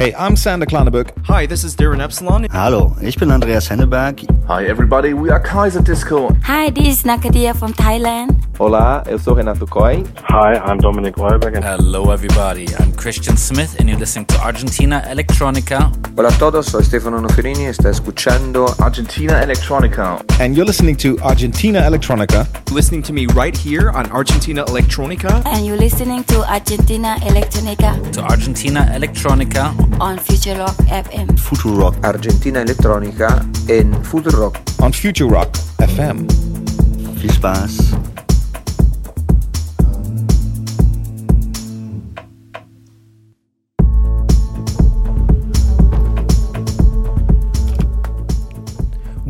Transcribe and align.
Hey, 0.00 0.14
I'm 0.14 0.34
Sander 0.34 0.64
Klanenberg. 0.64 1.12
Hi, 1.26 1.44
this 1.44 1.62
is 1.62 1.76
Darren 1.76 2.00
Epsilon. 2.00 2.46
Hallo, 2.50 2.96
ich 3.02 3.18
bin 3.18 3.30
Andreas 3.30 3.68
Henneberg. 3.68 4.24
Hi 4.48 4.64
everybody, 4.64 5.12
we 5.12 5.28
are 5.28 5.38
Kaiser 5.38 5.82
Disco. 5.82 6.34
Hi, 6.42 6.70
this 6.70 6.86
is 6.86 7.02
Nakadia 7.02 7.54
from 7.54 7.74
Thailand. 7.74 8.49
Olá, 8.60 9.02
eu 9.06 9.18
sou 9.18 9.32
Renato 9.32 9.66
Coy. 9.66 10.04
Hi, 10.28 10.58
I'm 10.70 10.76
Dominic 10.76 11.18
Royberg. 11.18 11.56
Hello 11.64 12.12
everybody, 12.12 12.66
I'm 12.78 12.92
Christian 12.92 13.34
Smith 13.34 13.74
and 13.80 13.88
you're 13.88 13.98
listening 13.98 14.26
to 14.26 14.38
Argentina 14.44 15.02
Electronica. 15.10 15.90
Hola 16.14 16.28
a 16.28 16.32
todos, 16.32 16.66
soy 16.66 16.84
Stefano 16.84 17.22
Noferini 17.22 17.62
y 17.64 17.68
está 17.68 17.88
escuchando 17.88 18.66
Argentina 18.78 19.42
Electronica. 19.42 20.22
And 20.38 20.54
you're 20.54 20.66
listening 20.66 20.94
to 20.96 21.16
Argentina 21.22 21.80
Electronica. 21.88 22.46
Listening 22.70 23.02
to 23.04 23.14
me 23.14 23.24
right 23.28 23.56
here 23.56 23.88
on 23.92 24.12
Argentina 24.12 24.62
Electronica. 24.66 25.40
And 25.46 25.64
you're 25.64 25.78
listening 25.78 26.22
to 26.24 26.44
Argentina 26.44 27.16
Electronica 27.22 28.12
To 28.12 28.20
Argentina 28.24 28.86
Electronica. 28.94 29.72
on 30.02 30.18
Future 30.18 30.58
Rock 30.58 30.76
FM. 30.90 31.28
Futurock. 31.38 31.96
Argentina 32.04 32.60
Electrónica 32.60 33.42
en 33.70 33.94
Futurock. 34.04 34.58
On 34.82 34.92
Future 34.92 35.30
Rock 35.30 35.48
FM. 35.78 36.26
Viel 37.16 37.32
Spaß. 37.32 38.09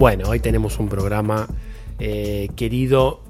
Bueno, 0.00 0.30
hoy 0.30 0.40
tenemos 0.40 0.78
un 0.78 0.88
programa 0.88 1.46
eh, 1.98 2.48
querido 2.56 3.20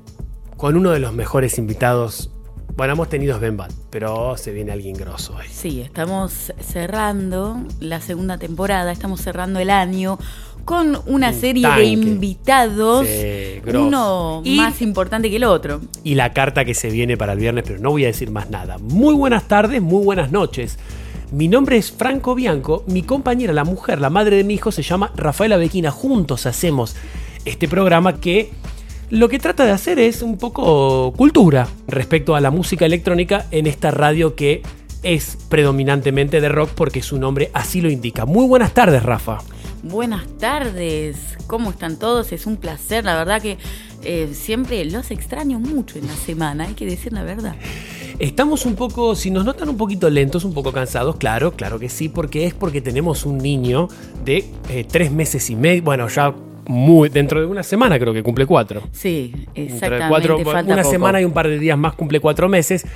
con 0.56 0.76
uno 0.76 0.92
de 0.92 1.00
los 1.00 1.12
mejores 1.12 1.58
invitados. 1.58 2.30
Bueno, 2.76 2.92
hemos 2.92 3.08
tenido 3.08 3.40
Ben 3.40 3.56
Bat, 3.56 3.72
pero 3.90 4.36
se 4.36 4.52
viene 4.52 4.70
alguien 4.70 4.94
grosso 4.96 5.34
hoy. 5.36 5.46
Sí, 5.50 5.80
estamos 5.80 6.52
cerrando 6.60 7.56
la 7.80 8.00
segunda 8.00 8.38
temporada, 8.38 8.92
estamos 8.92 9.20
cerrando 9.20 9.58
el 9.58 9.68
año 9.68 10.16
con 10.64 10.96
una 11.06 11.30
Un 11.30 11.34
serie 11.34 11.64
tanque. 11.64 11.80
de 11.80 11.86
invitados, 11.88 13.04
Sí, 13.04 13.60
grosso. 13.64 13.86
uno 13.88 14.42
Y- 14.44 14.56
más 14.56 14.80
importante 14.80 15.28
que 15.28 15.36
el 15.38 15.44
otro. 15.44 15.80
Y 16.04 16.14
la 16.14 16.32
carta 16.32 16.64
que 16.64 16.74
se 16.74 16.88
viene 16.88 17.16
para 17.16 17.32
el 17.32 17.40
viernes, 17.40 17.64
pero 17.66 17.80
no 17.80 17.90
voy 17.90 18.04
a 18.04 18.06
decir 18.06 18.30
más 18.30 18.48
nada. 18.48 18.78
Muy 18.78 19.14
buenas 19.16 19.48
tardes, 19.48 19.82
muy 19.82 20.04
buenas 20.04 20.30
noches. 20.30 20.78
Mi 21.32 21.46
nombre 21.46 21.76
es 21.76 21.92
Franco 21.92 22.34
Bianco, 22.34 22.82
mi 22.88 23.02
compañera, 23.02 23.52
la 23.52 23.62
mujer, 23.62 24.00
la 24.00 24.10
madre 24.10 24.36
de 24.36 24.44
mi 24.44 24.54
hijo, 24.54 24.72
se 24.72 24.82
llama 24.82 25.12
Rafaela 25.16 25.58
Bequina. 25.58 25.92
Juntos 25.92 26.44
hacemos 26.44 26.96
este 27.44 27.68
programa 27.68 28.20
que 28.20 28.50
lo 29.10 29.28
que 29.28 29.38
trata 29.38 29.64
de 29.64 29.70
hacer 29.70 30.00
es 30.00 30.22
un 30.22 30.38
poco 30.38 31.12
cultura 31.16 31.68
respecto 31.86 32.34
a 32.34 32.40
la 32.40 32.50
música 32.50 32.84
electrónica 32.84 33.46
en 33.52 33.68
esta 33.68 33.92
radio 33.92 34.34
que 34.34 34.62
es 35.04 35.38
predominantemente 35.48 36.40
de 36.40 36.48
rock 36.48 36.70
porque 36.74 37.00
su 37.00 37.16
nombre 37.16 37.50
así 37.54 37.80
lo 37.80 37.90
indica. 37.90 38.26
Muy 38.26 38.46
buenas 38.48 38.74
tardes, 38.74 39.02
Rafa. 39.04 39.38
Buenas 39.84 40.26
tardes, 40.38 41.16
¿cómo 41.46 41.70
están 41.70 41.96
todos? 41.96 42.32
Es 42.32 42.46
un 42.46 42.56
placer, 42.56 43.04
la 43.04 43.14
verdad 43.14 43.40
que 43.40 43.56
eh, 44.02 44.30
siempre 44.34 44.84
los 44.84 45.10
extraño 45.12 45.60
mucho 45.60 45.98
en 45.98 46.06
la 46.08 46.16
semana, 46.16 46.64
hay 46.64 46.74
que 46.74 46.86
decir 46.86 47.12
la 47.12 47.22
verdad. 47.22 47.54
Estamos 48.20 48.66
un 48.66 48.74
poco, 48.74 49.14
si 49.14 49.30
nos 49.30 49.46
notan 49.46 49.70
un 49.70 49.78
poquito 49.78 50.10
lentos, 50.10 50.44
un 50.44 50.52
poco 50.52 50.72
cansados, 50.72 51.16
claro, 51.16 51.52
claro 51.52 51.78
que 51.78 51.88
sí, 51.88 52.10
porque 52.10 52.44
es 52.44 52.52
porque 52.52 52.82
tenemos 52.82 53.24
un 53.24 53.38
niño 53.38 53.88
de 54.26 54.44
eh, 54.68 54.84
tres 54.86 55.10
meses 55.10 55.48
y 55.48 55.56
medio, 55.56 55.82
bueno, 55.82 56.06
ya 56.06 56.34
muy, 56.66 57.08
dentro 57.08 57.40
de 57.40 57.46
una 57.46 57.62
semana 57.62 57.98
creo 57.98 58.12
que 58.12 58.22
cumple 58.22 58.44
cuatro. 58.44 58.82
Sí, 58.92 59.32
exactamente, 59.54 60.08
cuatro, 60.10 60.38
falta 60.44 60.70
una 60.74 60.82
poco. 60.82 60.92
semana 60.92 61.22
y 61.22 61.24
un 61.24 61.32
par 61.32 61.48
de 61.48 61.58
días 61.58 61.78
más 61.78 61.94
cumple 61.94 62.20
cuatro 62.20 62.46
meses. 62.50 62.86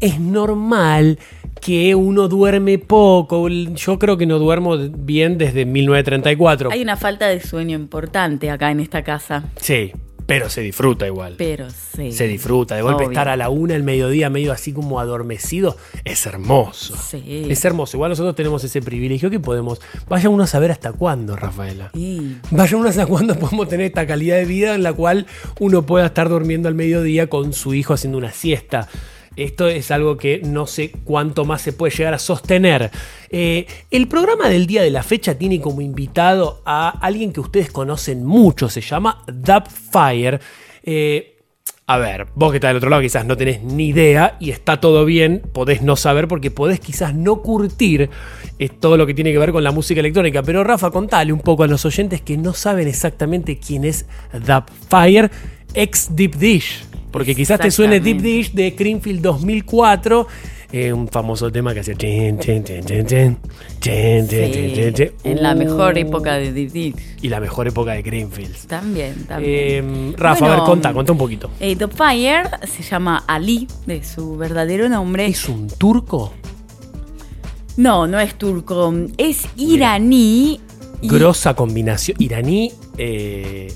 Es 0.00 0.18
normal 0.18 1.18
que 1.60 1.94
uno 1.94 2.28
duerme 2.28 2.78
poco. 2.78 3.48
Yo 3.48 3.98
creo 3.98 4.16
que 4.16 4.24
no 4.24 4.38
duermo 4.38 4.78
bien 4.78 5.36
desde 5.36 5.66
1934. 5.66 6.70
Hay 6.72 6.80
una 6.80 6.96
falta 6.96 7.28
de 7.28 7.40
sueño 7.40 7.76
importante 7.76 8.50
acá 8.50 8.70
en 8.70 8.80
esta 8.80 9.02
casa, 9.02 9.44
Sí, 9.56 9.92
pero 10.30 10.48
se 10.48 10.60
disfruta 10.60 11.06
igual. 11.06 11.34
pero 11.36 11.66
sí. 11.70 12.12
Se 12.12 12.28
disfruta. 12.28 12.76
De 12.76 12.82
golpe 12.82 13.04
Obvio. 13.04 13.10
estar 13.10 13.28
a 13.28 13.36
la 13.36 13.48
una 13.48 13.74
el 13.74 13.82
mediodía, 13.82 14.30
medio 14.30 14.52
así 14.52 14.72
como 14.72 15.00
adormecido, 15.00 15.76
es 16.04 16.24
hermoso. 16.24 16.96
Sí. 16.96 17.46
Es 17.48 17.64
hermoso. 17.64 17.96
Igual 17.96 18.10
nosotros 18.10 18.36
tenemos 18.36 18.62
ese 18.62 18.80
privilegio 18.80 19.28
que 19.28 19.40
podemos. 19.40 19.80
Vaya 20.08 20.28
uno 20.28 20.44
a 20.44 20.46
saber 20.46 20.70
hasta 20.70 20.92
cuándo, 20.92 21.34
Rafaela. 21.34 21.90
Sí. 21.94 22.38
Vaya 22.52 22.76
uno 22.76 22.88
a 22.88 22.92
saber 22.92 23.08
cuándo 23.08 23.34
podemos 23.38 23.68
tener 23.68 23.86
esta 23.86 24.06
calidad 24.06 24.36
de 24.36 24.44
vida 24.44 24.76
en 24.76 24.84
la 24.84 24.92
cual 24.92 25.26
uno 25.58 25.84
pueda 25.84 26.06
estar 26.06 26.28
durmiendo 26.28 26.68
al 26.68 26.76
mediodía 26.76 27.28
con 27.28 27.52
su 27.52 27.74
hijo 27.74 27.94
haciendo 27.94 28.16
una 28.16 28.30
siesta. 28.30 28.88
Esto 29.36 29.68
es 29.68 29.90
algo 29.90 30.16
que 30.16 30.40
no 30.44 30.66
sé 30.66 30.90
cuánto 31.04 31.44
más 31.44 31.62
se 31.62 31.72
puede 31.72 31.94
llegar 31.94 32.14
a 32.14 32.18
sostener. 32.18 32.90
Eh, 33.30 33.66
el 33.90 34.08
programa 34.08 34.48
del 34.48 34.66
día 34.66 34.82
de 34.82 34.90
la 34.90 35.02
fecha 35.02 35.36
tiene 35.36 35.60
como 35.60 35.80
invitado 35.80 36.62
a 36.64 36.90
alguien 36.90 37.32
que 37.32 37.40
ustedes 37.40 37.70
conocen 37.70 38.24
mucho, 38.24 38.68
se 38.68 38.80
llama 38.80 39.22
Dubfire. 39.26 40.40
Eh, 40.82 41.36
a 41.86 41.98
ver, 41.98 42.28
vos 42.34 42.50
que 42.50 42.58
estás 42.58 42.68
del 42.68 42.76
otro 42.76 42.90
lado 42.90 43.02
quizás 43.02 43.24
no 43.24 43.36
tenés 43.36 43.62
ni 43.62 43.88
idea 43.88 44.36
y 44.38 44.50
está 44.50 44.80
todo 44.80 45.04
bien, 45.04 45.42
podés 45.52 45.82
no 45.82 45.96
saber 45.96 46.28
porque 46.28 46.50
podés 46.50 46.78
quizás 46.78 47.14
no 47.14 47.42
curtir 47.42 48.10
todo 48.78 48.96
lo 48.96 49.06
que 49.06 49.14
tiene 49.14 49.32
que 49.32 49.38
ver 49.38 49.50
con 49.50 49.64
la 49.64 49.72
música 49.72 50.00
electrónica. 50.00 50.42
Pero 50.42 50.62
Rafa, 50.62 50.90
contale 50.90 51.32
un 51.32 51.40
poco 51.40 51.64
a 51.64 51.66
los 51.66 51.84
oyentes 51.84 52.20
que 52.20 52.36
no 52.36 52.52
saben 52.52 52.86
exactamente 52.86 53.58
quién 53.58 53.84
es 53.84 54.06
Dubfire, 54.32 55.30
ex 55.74 56.14
Deep 56.14 56.36
Dish. 56.36 56.89
Porque 57.10 57.34
quizás 57.34 57.60
te 57.60 57.70
suene 57.70 58.00
Deep 58.00 58.20
Dish 58.20 58.52
de 58.52 58.70
Greenfield 58.70 59.20
2004. 59.20 60.26
Eh, 60.72 60.92
un 60.92 61.08
famoso 61.08 61.50
tema 61.50 61.74
que 61.74 61.80
hacía 61.80 61.96
en 61.98 62.38
la 65.42 65.54
mejor 65.56 65.94
uh. 65.94 65.98
época 65.98 66.34
de 66.34 66.52
Deep 66.52 66.70
Dish. 66.70 66.94
Y 67.22 67.28
la 67.28 67.40
mejor 67.40 67.66
época 67.66 67.92
de 67.92 68.02
Greenfields. 68.02 68.68
También 68.68 69.24
también. 69.24 70.12
Eh, 70.12 70.14
Rafa 70.16 70.40
bueno, 70.40 70.54
a 70.54 70.58
ver 70.58 70.66
conta 70.66 70.92
conta 70.92 71.10
un 71.12 71.18
poquito. 71.18 71.50
eh, 71.58 71.74
Top 71.74 71.92
Fire 71.92 72.48
se 72.68 72.84
llama 72.84 73.24
Ali 73.26 73.66
de 73.86 74.04
su 74.04 74.36
verdadero 74.36 74.88
nombre. 74.88 75.26
Es 75.26 75.48
un 75.48 75.66
turco 75.66 76.32
no 77.80 78.06
no 78.06 78.20
es 78.20 78.34
turco. 78.36 78.92
Es 79.16 79.48
iraní 79.56 80.60
y... 81.00 81.08
grosa 81.08 81.54
combinación 81.54 82.16
iraní 82.20 82.72
eh, 82.98 83.72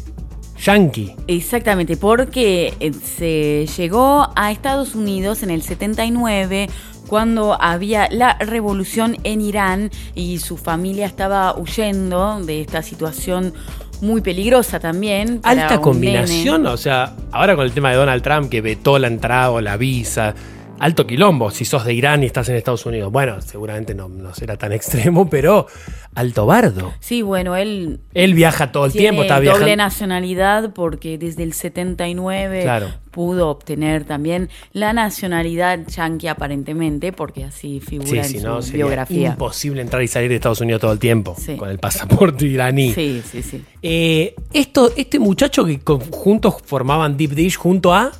yankee. 0.58 1.14
Exactamente, 1.26 1.96
porque 1.96 2.74
eh, 2.80 2.92
se 2.92 3.66
llegó 3.76 4.28
a 4.36 4.52
Estados 4.52 4.94
Unidos 4.94 5.42
en 5.42 5.50
el 5.50 5.62
79 5.62 6.68
cuando 7.06 7.60
había 7.60 8.08
la 8.10 8.36
revolución 8.38 9.16
en 9.24 9.40
Irán 9.40 9.90
y 10.14 10.38
su 10.38 10.56
familia 10.56 11.06
estaba 11.06 11.56
huyendo 11.56 12.40
de 12.40 12.62
esta 12.62 12.82
situación 12.82 13.52
muy 14.00 14.20
peligrosa 14.20 14.80
también. 14.80 15.40
Alta 15.42 15.80
combinación, 15.80 16.62
nene. 16.62 16.74
o 16.74 16.76
sea, 16.76 17.14
ahora 17.32 17.56
con 17.56 17.64
el 17.64 17.72
tema 17.72 17.90
de 17.90 17.96
Donald 17.96 18.22
Trump 18.22 18.50
que 18.50 18.60
vetó 18.60 18.98
la 18.98 19.08
entrada 19.08 19.50
o 19.50 19.60
la 19.60 19.76
visa. 19.76 20.34
Alto 20.80 21.06
quilombo, 21.06 21.50
si 21.50 21.64
sos 21.64 21.84
de 21.84 21.94
Irán 21.94 22.24
y 22.24 22.26
estás 22.26 22.48
en 22.48 22.56
Estados 22.56 22.84
Unidos. 22.84 23.10
Bueno, 23.10 23.40
seguramente 23.40 23.94
no, 23.94 24.08
no 24.08 24.34
será 24.34 24.56
tan 24.56 24.72
extremo, 24.72 25.30
pero 25.30 25.66
alto 26.14 26.46
bardo. 26.46 26.92
Sí, 27.00 27.22
bueno, 27.22 27.56
él 27.56 28.00
Él 28.12 28.34
viaja 28.34 28.70
todo 28.72 28.86
el 28.86 28.92
tiene 28.92 29.04
tiempo, 29.08 29.22
está 29.22 29.36
doble 29.36 29.50
viajando. 29.50 29.76
nacionalidad 29.76 30.72
porque 30.74 31.16
desde 31.16 31.42
el 31.44 31.52
79 31.54 32.62
Claro. 32.62 32.88
pudo 33.12 33.48
obtener 33.50 34.04
también 34.04 34.50
la 34.72 34.92
nacionalidad 34.92 35.86
yanqui 35.86 36.26
aparentemente, 36.26 37.12
porque 37.12 37.44
así 37.44 37.80
figura 37.80 38.10
Sí, 38.10 38.18
en 38.18 38.24
si 38.24 38.38
su 38.40 38.46
no, 38.46 38.60
sería 38.60 38.84
biografía. 38.84 39.28
imposible 39.30 39.80
entrar 39.80 40.02
y 40.02 40.08
salir 40.08 40.28
de 40.28 40.34
Estados 40.36 40.60
Unidos 40.60 40.80
todo 40.80 40.92
el 40.92 40.98
tiempo 40.98 41.34
Sí. 41.38 41.56
con 41.56 41.70
el 41.70 41.78
pasaporte 41.78 42.46
iraní. 42.46 42.92
Sí, 42.92 43.22
sí, 43.24 43.42
sí. 43.42 43.64
Eh, 43.80 44.34
esto, 44.52 44.92
este 44.96 45.18
muchacho 45.18 45.64
que 45.64 45.78
con- 45.80 46.00
juntos 46.10 46.56
formaban 46.64 47.16
Deep 47.16 47.30
Dish 47.30 47.56
junto 47.56 47.94
a 47.94 48.10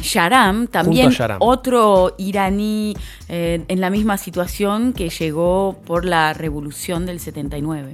Sharam, 0.00 0.66
también 0.66 1.10
Sharam. 1.10 1.38
otro 1.40 2.14
iraní 2.18 2.94
eh, 3.28 3.62
en 3.68 3.80
la 3.80 3.90
misma 3.90 4.18
situación 4.18 4.92
que 4.92 5.10
llegó 5.10 5.76
por 5.84 6.04
la 6.04 6.32
revolución 6.32 7.06
del 7.06 7.20
79. 7.20 7.92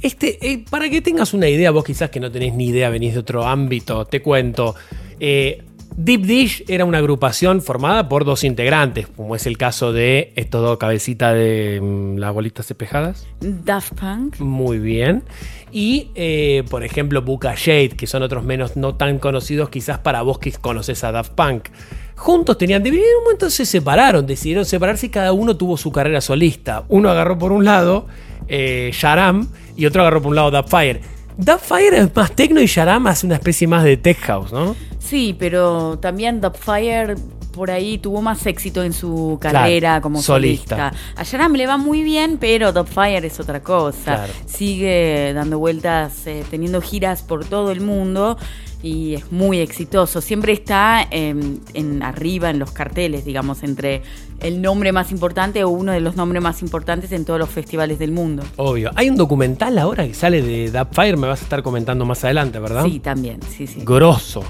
Este, 0.00 0.38
eh, 0.46 0.64
para 0.68 0.88
que 0.90 1.00
tengas 1.00 1.34
una 1.34 1.48
idea, 1.48 1.70
vos 1.70 1.84
quizás 1.84 2.10
que 2.10 2.20
no 2.20 2.30
tenés 2.30 2.54
ni 2.54 2.66
idea, 2.66 2.88
venís 2.90 3.14
de 3.14 3.20
otro 3.20 3.44
ámbito, 3.46 4.04
te 4.04 4.20
cuento. 4.22 4.74
eh, 5.20 5.62
Deep 6.00 6.26
Dish 6.26 6.64
era 6.68 6.84
una 6.84 6.98
agrupación 6.98 7.60
formada 7.60 8.08
por 8.08 8.24
dos 8.24 8.44
integrantes, 8.44 9.08
como 9.08 9.34
es 9.34 9.46
el 9.46 9.58
caso 9.58 9.92
de 9.92 10.32
estos 10.36 10.62
dos 10.62 10.78
cabecitas 10.78 11.34
de 11.34 11.80
mm, 11.82 12.18
las 12.18 12.32
bolitas 12.32 12.70
espejadas. 12.70 13.26
Daft 13.40 13.94
Punk. 13.94 14.38
Muy 14.38 14.78
bien. 14.78 15.24
Y, 15.72 16.12
eh, 16.14 16.62
por 16.70 16.84
ejemplo, 16.84 17.20
Buka 17.22 17.56
Shade, 17.56 17.96
que 17.96 18.06
son 18.06 18.22
otros 18.22 18.44
menos 18.44 18.76
no 18.76 18.94
tan 18.94 19.18
conocidos 19.18 19.70
quizás 19.70 19.98
para 19.98 20.22
vos 20.22 20.38
que 20.38 20.52
conoces 20.52 21.02
a 21.02 21.10
Daft 21.10 21.32
Punk. 21.32 21.70
Juntos 22.14 22.56
tenían, 22.58 22.86
en 22.86 22.94
un 22.94 23.00
momento 23.24 23.50
se 23.50 23.66
separaron, 23.66 24.24
decidieron 24.24 24.64
separarse 24.64 25.06
y 25.06 25.08
cada 25.08 25.32
uno 25.32 25.56
tuvo 25.56 25.76
su 25.76 25.90
carrera 25.90 26.20
solista. 26.20 26.84
Uno 26.88 27.10
agarró 27.10 27.36
por 27.36 27.50
un 27.50 27.64
lado 27.64 28.06
eh, 28.46 28.92
Sharam 28.94 29.48
y 29.76 29.86
otro 29.86 30.02
agarró 30.02 30.22
por 30.22 30.30
un 30.30 30.36
lado 30.36 30.52
Daft 30.52 30.70
Fire. 30.70 31.17
Daft 31.38 31.66
Fire 31.66 31.94
es 31.94 32.10
más 32.14 32.32
techno 32.32 32.60
y 32.60 32.66
Sharam 32.66 33.06
hace 33.06 33.24
una 33.24 33.36
especie 33.36 33.68
más 33.68 33.84
de 33.84 33.96
tech 33.96 34.18
house, 34.18 34.52
¿no? 34.52 34.74
Sí, 34.98 35.36
pero 35.38 35.96
también 36.00 36.40
Fire 36.58 37.14
por 37.52 37.70
ahí 37.70 37.98
tuvo 37.98 38.22
más 38.22 38.46
éxito 38.46 38.82
en 38.82 38.92
su 38.92 39.38
carrera 39.40 40.00
como 40.00 40.22
solista. 40.22 40.92
A 41.16 41.22
Sharam 41.22 41.54
le 41.54 41.66
va 41.66 41.76
muy 41.76 42.02
bien, 42.02 42.38
pero 42.38 42.72
Fire 42.84 43.24
es 43.24 43.40
otra 43.40 43.62
cosa. 43.62 44.26
Sigue 44.46 45.32
dando 45.34 45.58
vueltas, 45.58 46.26
eh, 46.26 46.44
teniendo 46.50 46.80
giras 46.80 47.22
por 47.22 47.44
todo 47.44 47.70
el 47.70 47.80
mundo 47.80 48.38
y 48.82 49.14
es 49.14 49.32
muy 49.32 49.58
exitoso. 49.58 50.20
Siempre 50.20 50.52
está 50.52 51.06
en, 51.10 51.60
arriba 52.02 52.50
en 52.50 52.58
los 52.58 52.70
carteles, 52.70 53.24
digamos, 53.24 53.62
entre 53.62 54.02
el 54.40 54.62
nombre 54.62 54.92
más 54.92 55.10
importante 55.10 55.64
o 55.64 55.68
uno 55.68 55.92
de 55.92 56.00
los 56.00 56.16
nombres 56.16 56.42
más 56.42 56.62
importantes 56.62 57.10
en 57.12 57.24
todos 57.24 57.40
los 57.40 57.48
festivales 57.48 57.98
del 57.98 58.12
mundo. 58.12 58.44
Obvio. 58.56 58.90
Hay 58.94 59.10
un 59.10 59.16
documental 59.16 59.78
ahora 59.78 60.06
que 60.06 60.14
sale 60.14 60.42
de 60.42 60.86
Fire, 60.92 61.16
me 61.16 61.26
vas 61.26 61.40
a 61.40 61.44
estar 61.44 61.62
comentando 61.62 62.04
más 62.04 62.22
adelante, 62.24 62.58
¿verdad? 62.58 62.84
Sí, 62.84 63.00
también, 63.00 63.40
sí, 63.42 63.66
sí. 63.66 63.82
Grosso 63.84 64.44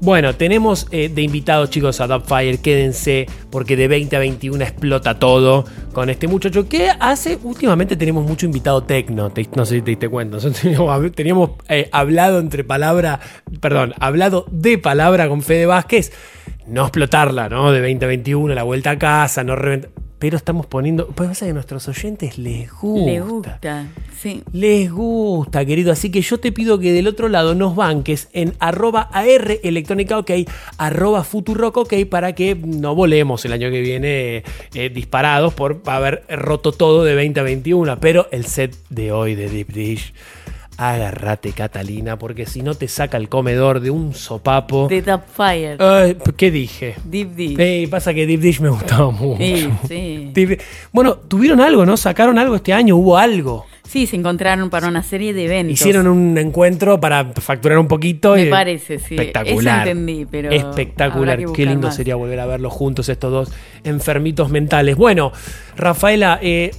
Bueno, 0.00 0.34
tenemos 0.34 0.86
eh, 0.90 1.08
de 1.08 1.22
invitados, 1.22 1.70
chicos, 1.70 2.00
a 2.00 2.20
Fire. 2.20 2.58
Quédense, 2.58 3.26
porque 3.50 3.76
de 3.76 3.88
20 3.88 4.16
a 4.16 4.18
21 4.18 4.62
explota 4.62 5.18
todo 5.18 5.64
con 5.92 6.10
este 6.10 6.28
muchacho 6.28 6.68
que 6.68 6.90
hace. 6.98 7.38
Últimamente 7.42 7.96
tenemos 7.96 8.26
mucho 8.26 8.46
invitado 8.46 8.82
tecno. 8.82 9.32
no 9.54 9.64
sé 9.64 9.76
si 9.76 9.82
te 9.82 9.90
diste 9.92 10.08
cuenta. 10.08 10.38
teníamos, 11.14 11.50
eh, 11.68 11.88
hablado 11.92 12.38
entre 12.38 12.64
palabra, 12.64 13.20
perdón, 13.60 13.94
hablado 14.00 14.46
de 14.50 14.78
palabra 14.78 15.28
con 15.28 15.42
Fede 15.42 15.66
Vázquez. 15.66 16.12
No 16.66 16.82
explotarla, 16.82 17.48
¿no? 17.48 17.72
De 17.72 17.80
20 17.80 18.04
a 18.04 18.08
21, 18.08 18.54
la 18.54 18.62
vuelta 18.62 18.92
a 18.92 18.98
casa, 18.98 19.44
no 19.44 19.54
reventar 19.54 20.03
pero 20.24 20.38
estamos 20.38 20.64
poniendo. 20.64 21.08
Pues 21.08 21.28
pasa 21.28 21.44
que 21.44 21.50
a 21.50 21.52
nuestros 21.52 21.86
oyentes 21.86 22.38
les 22.38 22.72
gusta. 22.72 23.10
Les 23.10 23.22
gusta, 23.22 23.88
sí. 24.18 24.42
Les 24.54 24.90
gusta, 24.90 25.66
querido. 25.66 25.92
Así 25.92 26.10
que 26.10 26.22
yo 26.22 26.40
te 26.40 26.50
pido 26.50 26.78
que 26.78 26.94
del 26.94 27.08
otro 27.08 27.28
lado 27.28 27.54
nos 27.54 27.76
banques 27.76 28.30
en 28.32 28.54
arroba 28.58 29.02
AR 29.12 29.60
electrónica 29.62 30.16
ok, 30.16 30.30
arroba 30.78 31.24
futurock 31.24 31.76
ok, 31.76 31.92
para 32.08 32.34
que 32.34 32.54
no 32.54 32.94
volemos 32.94 33.44
el 33.44 33.52
año 33.52 33.70
que 33.70 33.82
viene 33.82 34.44
eh, 34.72 34.88
disparados 34.88 35.52
por 35.52 35.82
haber 35.84 36.24
roto 36.30 36.72
todo 36.72 37.04
de 37.04 37.14
20 37.14 37.40
a 37.40 37.42
21. 37.42 38.00
Pero 38.00 38.26
el 38.30 38.46
set 38.46 38.74
de 38.88 39.12
hoy 39.12 39.34
de 39.34 39.50
Deep 39.50 39.74
Dish 39.74 40.14
agárrate 40.76 41.52
Catalina, 41.52 42.18
porque 42.18 42.46
si 42.46 42.62
no 42.62 42.74
te 42.74 42.88
saca 42.88 43.16
el 43.16 43.28
comedor 43.28 43.80
de 43.80 43.90
un 43.90 44.14
sopapo. 44.14 44.88
De 44.88 45.02
Top 45.02 45.22
Fire. 45.26 45.78
¿Qué 46.36 46.50
dije? 46.50 46.96
Deep 47.04 47.34
Dish. 47.34 47.88
pasa 47.88 48.12
que 48.14 48.26
Deep 48.26 48.40
Dish 48.40 48.60
me 48.60 48.68
gustaba 48.68 49.10
mucho. 49.10 49.42
Sí, 49.88 50.32
sí. 50.34 50.58
bueno, 50.92 51.16
tuvieron 51.16 51.60
algo, 51.60 51.86
¿no? 51.86 51.96
Sacaron 51.96 52.38
algo 52.38 52.56
este 52.56 52.72
año, 52.72 52.96
hubo 52.96 53.16
algo. 53.16 53.66
Sí, 53.86 54.06
se 54.06 54.16
encontraron 54.16 54.70
para 54.70 54.88
una 54.88 55.02
serie 55.02 55.34
de 55.34 55.44
eventos. 55.44 55.74
Hicieron 55.74 56.06
un 56.06 56.36
encuentro 56.38 56.98
para 56.98 57.24
facturar 57.34 57.78
un 57.78 57.86
poquito. 57.86 58.34
Me 58.34 58.46
parece, 58.46 58.98
sí. 58.98 59.14
Espectacular. 59.14 59.82
Eso 59.82 59.90
entendí, 59.90 60.26
pero. 60.28 60.50
Espectacular. 60.50 61.38
Qué 61.52 61.66
lindo 61.66 61.92
sería 61.92 62.16
volver 62.16 62.40
a 62.40 62.46
verlos 62.46 62.72
juntos, 62.72 63.08
estos 63.08 63.30
dos 63.30 63.52
enfermitos 63.84 64.50
mentales. 64.50 64.96
Bueno, 64.96 65.32
Rafaela, 65.76 66.38
eh, 66.42 66.70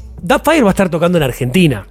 Fire 0.44 0.64
va 0.64 0.70
a 0.70 0.72
estar 0.72 0.90
tocando 0.90 1.18
en 1.18 1.24
Argentina 1.24 1.86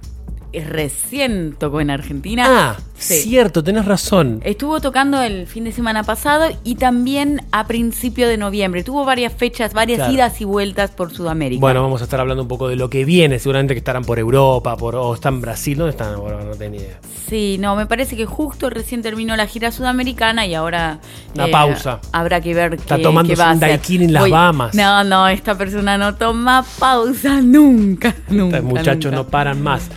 recién 0.63 1.55
tocó 1.57 1.81
en 1.81 1.89
Argentina. 1.89 2.45
Ah, 2.47 2.77
cierto, 2.97 3.63
tenés 3.63 3.85
razón. 3.85 4.41
Estuvo 4.43 4.79
tocando 4.79 5.21
el 5.21 5.47
fin 5.47 5.63
de 5.65 5.71
semana 5.71 6.03
pasado 6.03 6.45
y 6.63 6.75
también 6.75 7.41
a 7.51 7.67
principio 7.67 8.27
de 8.27 8.37
noviembre. 8.37 8.83
Tuvo 8.83 9.05
varias 9.05 9.33
fechas, 9.33 9.73
varias 9.73 10.11
idas 10.11 10.39
y 10.41 10.45
vueltas 10.45 10.91
por 10.91 11.13
Sudamérica. 11.13 11.59
Bueno, 11.59 11.81
vamos 11.81 12.01
a 12.01 12.05
estar 12.05 12.19
hablando 12.19 12.43
un 12.43 12.47
poco 12.47 12.67
de 12.67 12.75
lo 12.75 12.89
que 12.89 13.05
viene. 13.05 13.39
Seguramente 13.39 13.73
que 13.73 13.79
estarán 13.79 14.03
por 14.03 14.19
Europa, 14.19 14.77
por, 14.77 14.95
o 14.95 15.13
están 15.13 15.35
en 15.35 15.41
Brasil. 15.41 15.77
¿Dónde 15.77 15.91
están? 15.91 16.19
Bueno, 16.19 16.41
no 16.43 16.55
tengo 16.55 16.75
idea. 16.75 16.99
Sí, 17.27 17.57
no, 17.59 17.75
me 17.75 17.87
parece 17.87 18.15
que 18.15 18.25
justo 18.25 18.69
recién 18.69 19.01
terminó 19.01 19.35
la 19.35 19.47
gira 19.47 19.71
sudamericana 19.71 20.45
y 20.45 20.53
ahora. 20.53 20.99
Una 21.33 21.47
eh, 21.47 21.51
pausa. 21.51 21.99
Habrá 22.11 22.39
que 22.41 22.53
ver 22.53 22.75
Está 22.75 23.01
tomando 23.01 23.33
un 23.33 23.59
daiquiri 23.59 24.05
en 24.05 24.13
las 24.13 24.29
Bahamas. 24.29 24.75
No, 24.75 25.03
no, 25.03 25.27
esta 25.27 25.57
persona 25.57 25.97
no 25.97 26.15
toma 26.15 26.63
pausa 26.79 27.41
nunca. 27.41 28.15
nunca 28.29 28.57
Estos 28.57 28.71
muchachos 28.71 29.11
no 29.11 29.27
paran 29.27 29.61
más. 29.61 29.89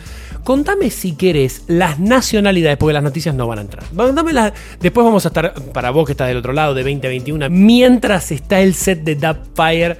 Contame 0.49 0.89
si 0.89 1.12
querés 1.12 1.65
las 1.67 1.99
nacionalidades, 1.99 2.79
porque 2.79 2.95
las 2.95 3.03
noticias 3.03 3.35
no 3.35 3.47
van 3.47 3.59
a 3.59 3.61
entrar. 3.61 3.85
después 4.81 5.05
vamos 5.05 5.27
a 5.27 5.29
estar, 5.29 5.53
para 5.75 5.91
vos 5.91 6.06
que 6.06 6.12
estás 6.12 6.29
del 6.29 6.39
otro 6.39 6.55
lado, 6.55 6.73
de 6.73 6.85
2021, 6.85 7.50
mientras 7.50 8.33
está 8.33 8.59
el 8.62 8.73
set 8.73 9.05
de 9.05 9.15
Dub 9.15 9.37
Fire 9.55 9.99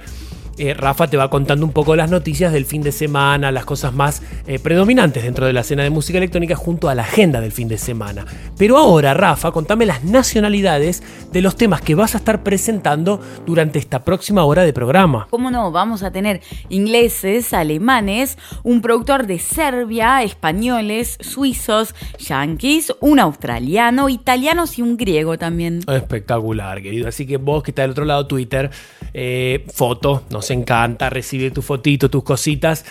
eh, 0.59 0.73
Rafa 0.73 1.07
te 1.07 1.15
va 1.15 1.29
contando 1.29 1.65
un 1.65 1.71
poco 1.71 1.95
las 1.95 2.11
noticias 2.11 2.51
del 2.51 2.65
fin 2.65 2.81
de 2.81 2.91
semana, 2.91 3.49
las 3.49 3.63
cosas 3.63 3.93
más 3.93 4.21
eh, 4.45 4.59
predominantes 4.59 5.23
dentro 5.23 5.45
de 5.45 5.53
la 5.53 5.61
escena 5.61 5.83
de 5.83 5.89
música 5.89 6.17
electrónica 6.17 6.53
junto 6.55 6.89
a 6.89 6.95
la 6.95 7.03
agenda 7.03 7.39
del 7.39 7.53
fin 7.53 7.69
de 7.69 7.77
semana. 7.77 8.25
Pero 8.57 8.77
ahora, 8.77 9.13
Rafa, 9.13 9.51
contame 9.51 9.85
las 9.85 10.03
nacionalidades 10.03 11.01
de 11.31 11.41
los 11.41 11.55
temas 11.55 11.79
que 11.79 11.95
vas 11.95 12.13
a 12.13 12.17
estar 12.17 12.43
presentando 12.43 13.21
durante 13.45 13.79
esta 13.79 14.03
próxima 14.03 14.43
hora 14.43 14.63
de 14.63 14.73
programa. 14.73 15.27
¿Cómo 15.29 15.49
no? 15.49 15.71
Vamos 15.71 16.03
a 16.03 16.11
tener 16.11 16.41
ingleses, 16.67 17.53
alemanes, 17.53 18.37
un 18.63 18.81
productor 18.81 19.27
de 19.27 19.39
Serbia, 19.39 20.23
españoles, 20.23 21.17
suizos, 21.21 21.95
yanquis, 22.17 22.93
un 22.99 23.19
australiano, 23.19 24.09
italianos 24.09 24.77
y 24.77 24.81
un 24.81 24.97
griego 24.97 25.37
también. 25.37 25.79
Espectacular, 25.87 26.81
querido. 26.81 27.07
Así 27.07 27.25
que 27.25 27.37
vos 27.37 27.63
que 27.63 27.71
está 27.71 27.83
del 27.83 27.91
otro 27.91 28.03
lado 28.03 28.27
Twitter, 28.27 28.69
eh, 29.13 29.65
foto, 29.73 30.23
no 30.29 30.41
sé 30.41 30.48
encanta 30.53 31.09
recibir 31.09 31.53
tu 31.53 31.61
fotito, 31.61 32.09
tus 32.09 32.23
cositas. 32.23 32.85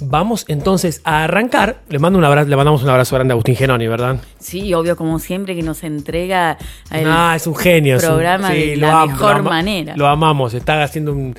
Vamos 0.00 0.44
entonces 0.46 1.00
a 1.02 1.24
arrancar. 1.24 1.80
Le, 1.88 1.98
mando 1.98 2.20
un 2.20 2.24
abrazo, 2.24 2.48
le 2.48 2.54
mandamos 2.54 2.84
un 2.84 2.88
abrazo 2.88 3.16
grande 3.16 3.32
a 3.32 3.34
Agustín 3.34 3.56
Genoni, 3.56 3.88
¿verdad? 3.88 4.20
Sí, 4.38 4.72
obvio, 4.72 4.96
como 4.96 5.18
siempre, 5.18 5.56
que 5.56 5.62
nos 5.64 5.82
entrega 5.82 6.56
el 6.92 7.04
ah, 7.08 7.32
es 7.34 7.48
un 7.48 7.56
genio, 7.56 7.98
programa 7.98 8.50
de 8.50 8.76
la 8.76 9.06
mejor 9.06 9.42
manera. 9.42 9.96
Lo 9.96 10.06
amamos, 10.06 10.54
está 10.54 10.84
haciendo 10.84 11.12
un, 11.12 11.34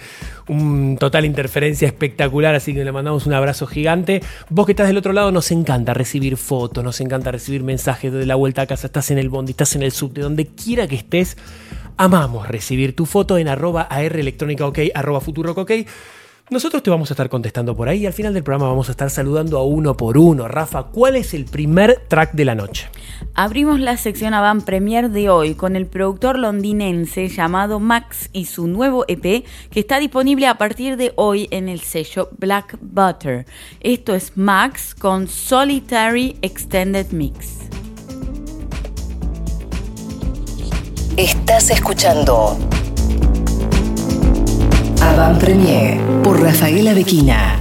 un, 0.49 0.97
total 0.99 1.23
interferencia 1.23 1.87
espectacular, 1.87 2.53
así 2.53 2.73
que 2.73 2.83
le 2.83 2.91
mandamos 2.91 3.25
un 3.25 3.33
abrazo 3.33 3.65
gigante. 3.65 4.21
Vos 4.49 4.65
que 4.65 4.73
estás 4.73 4.87
del 4.87 4.97
otro 4.97 5.13
lado, 5.13 5.31
nos 5.31 5.51
encanta 5.51 5.93
recibir 5.93 6.35
fotos, 6.35 6.83
nos 6.83 6.99
encanta 6.99 7.31
recibir 7.31 7.63
mensajes 7.63 8.11
de 8.11 8.25
la 8.25 8.35
vuelta 8.35 8.63
a 8.63 8.67
casa, 8.67 8.87
estás 8.87 9.09
en 9.09 9.19
el 9.19 9.29
bondi, 9.29 9.51
estás 9.51 9.77
en 9.77 9.83
el 9.83 9.93
subte, 9.93 10.19
donde 10.19 10.47
quiera 10.47 10.85
que 10.85 10.95
estés 10.95 11.37
Amamos 12.01 12.47
recibir 12.47 12.95
tu 12.95 13.05
foto 13.05 13.37
en 13.37 13.49
arroba 13.49 13.81
AR 13.81 14.17
electrónica 14.17 14.65
ok, 14.65 14.79
arroba 14.95 15.19
futuro 15.19 15.51
ok. 15.51 15.71
Nosotros 16.49 16.81
te 16.81 16.89
vamos 16.89 17.11
a 17.11 17.13
estar 17.13 17.27
contestando 17.27 17.75
por 17.75 17.89
ahí 17.89 18.03
y 18.03 18.05
al 18.05 18.13
final 18.13 18.33
del 18.33 18.41
programa 18.41 18.69
vamos 18.69 18.87
a 18.87 18.91
estar 18.91 19.09
saludando 19.09 19.57
a 19.57 19.65
uno 19.65 19.97
por 19.97 20.17
uno. 20.17 20.47
Rafa, 20.47 20.83
¿cuál 20.83 21.17
es 21.17 21.33
el 21.33 21.43
primer 21.43 22.01
track 22.07 22.31
de 22.31 22.45
la 22.45 22.55
noche? 22.55 22.87
Abrimos 23.33 23.81
la 23.81 23.97
sección 23.97 24.33
Avant 24.33 24.63
Premier 24.63 25.09
de 25.09 25.29
hoy 25.29 25.55
con 25.55 25.75
el 25.75 25.87
productor 25.87 26.39
londinense 26.39 27.27
llamado 27.27 27.81
Max 27.81 28.29
y 28.31 28.45
su 28.45 28.69
nuevo 28.69 29.03
EP 29.09 29.43
que 29.69 29.79
está 29.81 29.99
disponible 29.99 30.47
a 30.47 30.57
partir 30.57 30.95
de 30.95 31.11
hoy 31.17 31.49
en 31.51 31.67
el 31.67 31.81
sello 31.81 32.29
Black 32.37 32.77
Butter. 32.79 33.45
Esto 33.81 34.15
es 34.15 34.37
Max 34.37 34.95
con 34.95 35.27
Solitary 35.27 36.37
Extended 36.41 37.11
Mix. 37.11 37.69
Estás 41.19 41.69
escuchando 41.69 42.57
Avant 45.01 45.37
Premier 45.37 45.99
por 46.23 46.41
Rafaela 46.41 46.93
Bequina. 46.93 47.59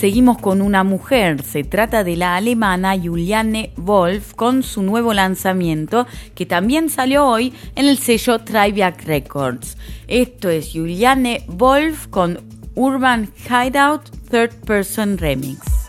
Seguimos 0.00 0.38
con 0.38 0.62
una 0.62 0.82
mujer, 0.82 1.42
se 1.42 1.62
trata 1.62 2.04
de 2.04 2.16
la 2.16 2.36
alemana 2.36 2.98
Juliane 2.98 3.70
Wolf 3.76 4.32
con 4.32 4.62
su 4.62 4.82
nuevo 4.82 5.12
lanzamiento 5.12 6.06
que 6.34 6.46
también 6.46 6.88
salió 6.88 7.26
hoy 7.26 7.52
en 7.74 7.86
el 7.86 7.98
sello 7.98 8.38
Triviac 8.38 9.04
Records. 9.04 9.76
Esto 10.08 10.48
es 10.48 10.70
Juliane 10.72 11.44
Wolf 11.48 12.06
con 12.06 12.40
Urban 12.76 13.28
Hideout 13.46 14.08
Third 14.30 14.54
Person 14.64 15.18
Remix. 15.18 15.79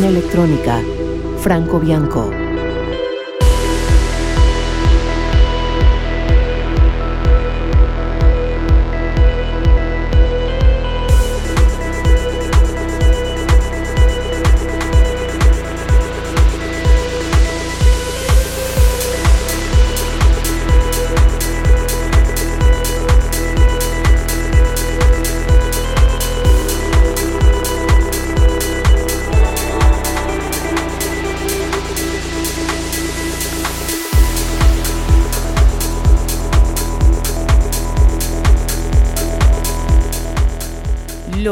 Electrónica, 0.00 0.80
Franco 1.42 1.78
Bianco. 1.78 2.41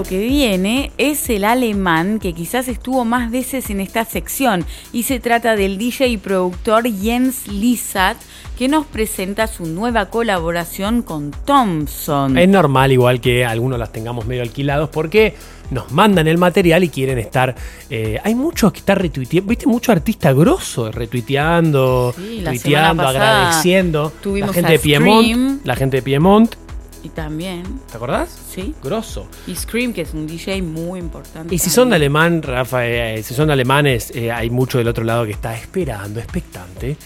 Lo 0.01 0.07
que 0.07 0.19
viene 0.19 0.93
es 0.97 1.29
el 1.29 1.45
alemán 1.45 2.21
que 2.21 2.33
quizás 2.33 2.69
estuvo 2.69 3.05
más 3.05 3.31
veces 3.31 3.69
en 3.69 3.81
esta 3.81 4.07
sección 4.07 4.65
y 4.95 5.03
se 5.03 5.21
trata 5.21 5.57
del 5.57 5.77
DJ 5.77 6.09
y 6.09 6.17
productor 6.17 6.85
Jens 6.91 7.47
Lissat 7.49 8.17
que 8.59 8.67
nos 8.67 8.87
presenta 8.87 9.47
su 9.47 9.67
nueva 9.67 10.07
colaboración 10.07 11.03
con 11.03 11.33
Thompson. 11.45 12.39
Es 12.39 12.49
normal 12.49 12.93
igual 12.93 13.21
que 13.21 13.45
algunos 13.45 13.79
las 13.79 13.93
tengamos 13.93 14.25
medio 14.25 14.41
alquilados 14.41 14.89
porque 14.89 15.35
nos 15.71 15.93
mandan 15.93 16.27
el 16.29 16.39
material 16.39 16.83
y 16.83 16.89
quieren 16.89 17.19
estar... 17.19 17.55
eh, 17.91 18.19
hay 18.25 18.35
muchos 18.35 18.73
que 18.73 18.79
están 18.79 18.97
retuiteando, 18.97 19.51
viste, 19.51 19.67
mucho 19.67 19.93
artista 19.93 20.33
grosso 20.33 20.91
retuiteando, 20.91 22.15
Sí, 22.17 22.43
tuiteando, 22.43 23.07
agradeciendo. 23.07 24.11
tuvimos 24.23 24.49
la 24.49 24.55
gente 24.55 24.73
de 24.73 24.79
Piemont, 24.79 25.67
la 25.67 25.77
gente 25.77 25.99
de 25.99 26.03
Piemont, 26.03 26.55
Y 27.03 27.09
también, 27.09 27.63
¿te 27.91 27.97
acordás? 27.97 28.29
sí. 28.55 28.75
Grosso. 28.83 29.27
Y 29.47 29.55
Scream, 29.55 29.93
que 29.95 30.03
es 30.03 30.13
un 30.13 30.27
DJ 30.27 30.61
muy 30.63 31.01
importante. 31.01 31.55
Y 31.55 31.59
si 31.59 31.71
son 31.71 31.91
de 31.91 31.97
alemán, 31.97 32.43
Rafa, 32.43 32.87
eh, 32.87 33.23
si 33.23 33.33
son 33.35 33.47
de 33.47 33.55
alemanes, 33.55 34.11
eh, 34.15 34.31
hay 34.31 34.51
mucho 34.51 34.77
del 34.79 34.89
otro 34.89 35.03
lado 35.05 35.25
que 35.25 35.33
está 35.33 35.57
esperando, 35.57 36.21
expectante. 36.21 36.97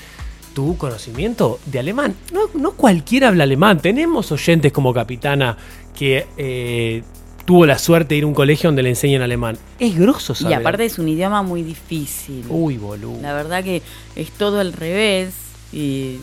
Tu 0.53 0.77
conocimiento 0.77 1.59
de 1.67 1.79
alemán. 1.79 2.15
No, 2.33 2.43
no 2.55 2.73
cualquiera 2.73 3.29
habla 3.29 3.45
alemán. 3.45 3.81
Tenemos 3.81 4.31
oyentes 4.33 4.73
como 4.73 4.93
Capitana 4.93 5.57
que 5.97 6.27
eh, 6.37 7.03
tuvo 7.45 7.67
la 7.67 7.79
suerte 7.79 8.15
de 8.15 8.19
ir 8.19 8.25
a 8.25 8.27
un 8.29 8.35
colegio 8.35 8.69
donde 8.69 8.83
le 8.83 8.89
enseñan 8.91 9.23
alemán. 9.23 9.57
Es 9.79 9.97
grosso 9.97 10.33
Y 10.33 10.37
saber. 10.37 10.59
aparte 10.59 10.85
es 10.85 10.99
un 10.99 11.09
idioma 11.09 11.43
muy 11.43 11.63
difícil. 11.63 12.45
Uy, 12.49 12.79
boludo. 12.79 13.21
La 13.21 13.33
verdad 13.35 13.63
que 13.63 13.83
es 14.17 14.31
todo 14.33 14.59
al 14.61 14.73
revés. 14.73 15.35
Y 15.75 16.21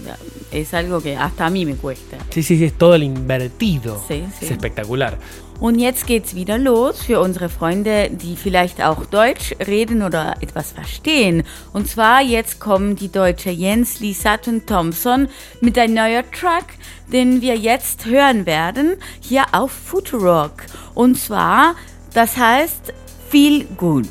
es 0.52 0.74
algo 0.74 1.02
que 1.02 1.18
hasta 1.18 1.48
a 1.48 1.50
mí 1.50 1.66
me 1.66 1.76
cuesta. 1.76 2.18
Sí, 2.30 2.42
sí, 2.42 2.58
sí, 2.58 2.66
es 2.66 2.78
todo 2.78 2.96
el 2.96 3.04
invertido. 3.04 4.02
Sí, 4.08 4.24
sí. 4.40 4.46
Es 4.46 4.52
espectacular. 4.52 5.18
Und 5.60 5.78
jetzt 5.78 6.08
geht's 6.08 6.34
wieder 6.34 6.58
los 6.58 7.04
für 7.04 7.20
unsere 7.20 7.50
Freunde, 7.50 8.10
die 8.10 8.36
vielleicht 8.36 8.82
auch 8.82 9.06
Deutsch 9.06 9.54
reden 9.60 10.02
oder 10.02 10.36
etwas 10.40 10.72
verstehen. 10.72 11.44
Und 11.74 11.88
zwar 11.88 12.22
jetzt 12.22 12.60
kommen 12.60 12.96
die 12.96 13.12
Deutsche 13.12 13.52
Jens 13.52 14.00
Lee 14.00 14.14
Sutton 14.14 14.66
Thompson 14.66 15.28
mit 15.60 15.78
ein 15.78 15.94
neuer 15.94 16.24
Track, 16.32 16.78
den 17.12 17.42
wir 17.42 17.58
jetzt 17.58 18.06
hören 18.06 18.46
werden, 18.46 18.96
hier 19.20 19.46
auf 19.52 19.72
Futurock. 19.72 20.64
Und 20.96 21.20
zwar, 21.20 21.76
das 22.14 22.38
heißt 22.38 22.94
Feel 23.30 23.66
Good. 23.78 24.08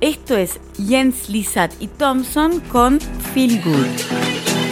Esto 0.00 0.34
es 0.34 0.60
Jens 0.78 1.28
Lizat 1.28 1.72
y 1.80 1.88
Thompson 1.98 2.62
con 2.70 3.00
Feel 3.34 3.60
Good. 3.60 4.67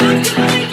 El 0.00 0.63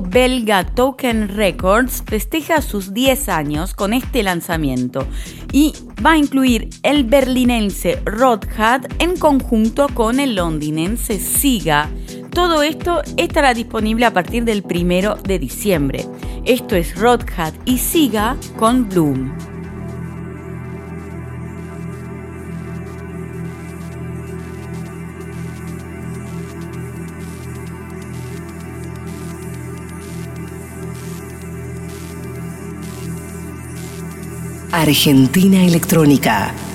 belga 0.00 0.64
Token 0.64 1.28
Records 1.28 2.02
festeja 2.06 2.62
sus 2.62 2.94
10 2.94 3.28
años 3.28 3.74
con 3.74 3.92
este 3.92 4.22
lanzamiento 4.22 5.06
y 5.52 5.72
va 6.04 6.12
a 6.12 6.18
incluir 6.18 6.70
el 6.82 7.04
berlinense 7.04 8.00
Rodhat 8.04 8.90
en 9.00 9.16
conjunto 9.16 9.88
con 9.94 10.20
el 10.20 10.36
londinense 10.36 11.18
Siga. 11.18 11.90
Todo 12.30 12.62
esto 12.62 13.02
estará 13.16 13.54
disponible 13.54 14.06
a 14.06 14.12
partir 14.12 14.44
del 14.44 14.62
primero 14.62 15.16
de 15.16 15.38
diciembre. 15.38 16.06
Esto 16.44 16.76
es 16.76 16.96
Rodhat 16.96 17.54
y 17.66 17.78
Siga 17.78 18.36
con 18.58 18.88
Bloom. 18.88 19.51
Argentina 34.82 35.62
Electrónica. 35.64 36.71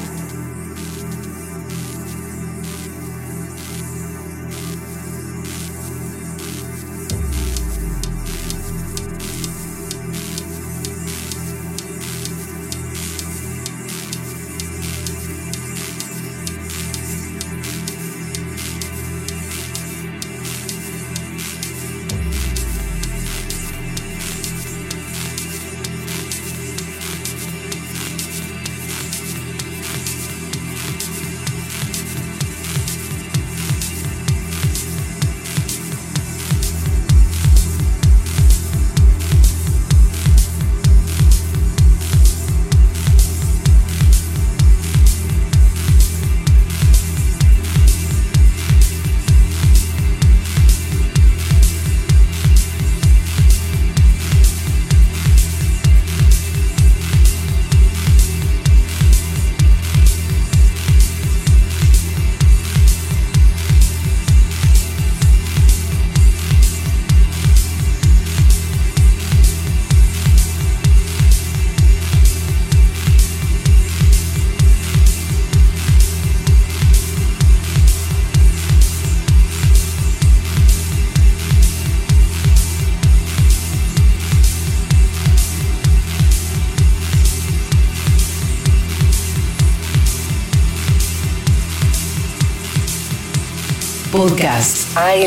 Podcast. 94.38 94.93
A 94.95 95.17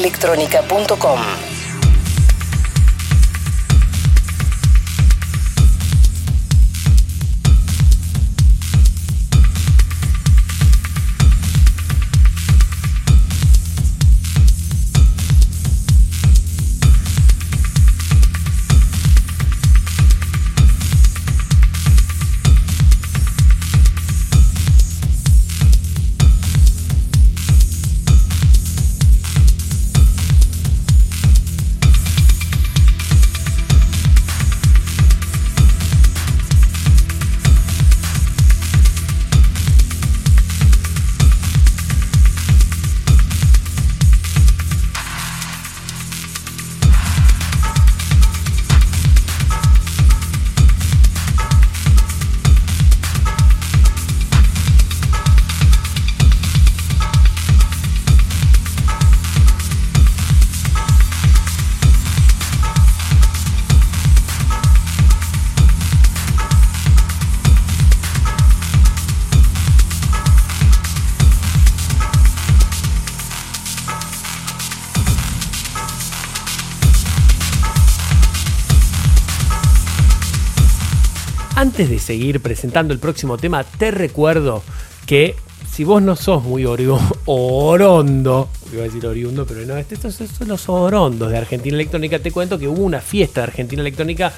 Antes 81.80 81.92
de 81.92 81.98
seguir 81.98 82.40
presentando 82.40 82.92
el 82.92 82.98
próximo 83.00 83.38
tema, 83.38 83.64
te 83.64 83.90
recuerdo 83.90 84.62
que 85.06 85.34
si 85.66 85.82
vos 85.82 86.02
no 86.02 86.14
sos 86.14 86.44
muy 86.44 86.66
orondo, 87.24 88.50
iba 88.70 88.82
a 88.82 88.84
decir 88.84 89.06
oriundo, 89.06 89.46
pero 89.46 89.64
no, 89.64 89.78
este- 89.78 89.94
estos 89.94 90.14
son 90.14 90.48
los 90.48 90.68
orondos 90.68 91.30
de 91.30 91.38
Argentina 91.38 91.74
Electrónica, 91.74 92.18
te 92.18 92.32
cuento 92.32 92.58
que 92.58 92.68
hubo 92.68 92.82
una 92.82 93.00
fiesta 93.00 93.40
de 93.40 93.44
Argentina 93.46 93.80
Electrónica 93.80 94.30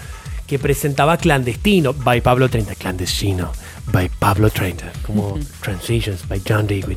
que 0.46 0.60
presentaba 0.60 1.16
Clandestino 1.16 1.92
by 1.94 2.20
Pablo 2.20 2.48
30, 2.48 2.76
Clandestino 2.76 3.50
by 3.90 4.08
Pablo 4.20 4.48
30, 4.48 4.92
como 5.04 5.36
Transitions 5.62 6.28
by 6.28 6.40
John 6.48 6.68
Dewey. 6.68 6.96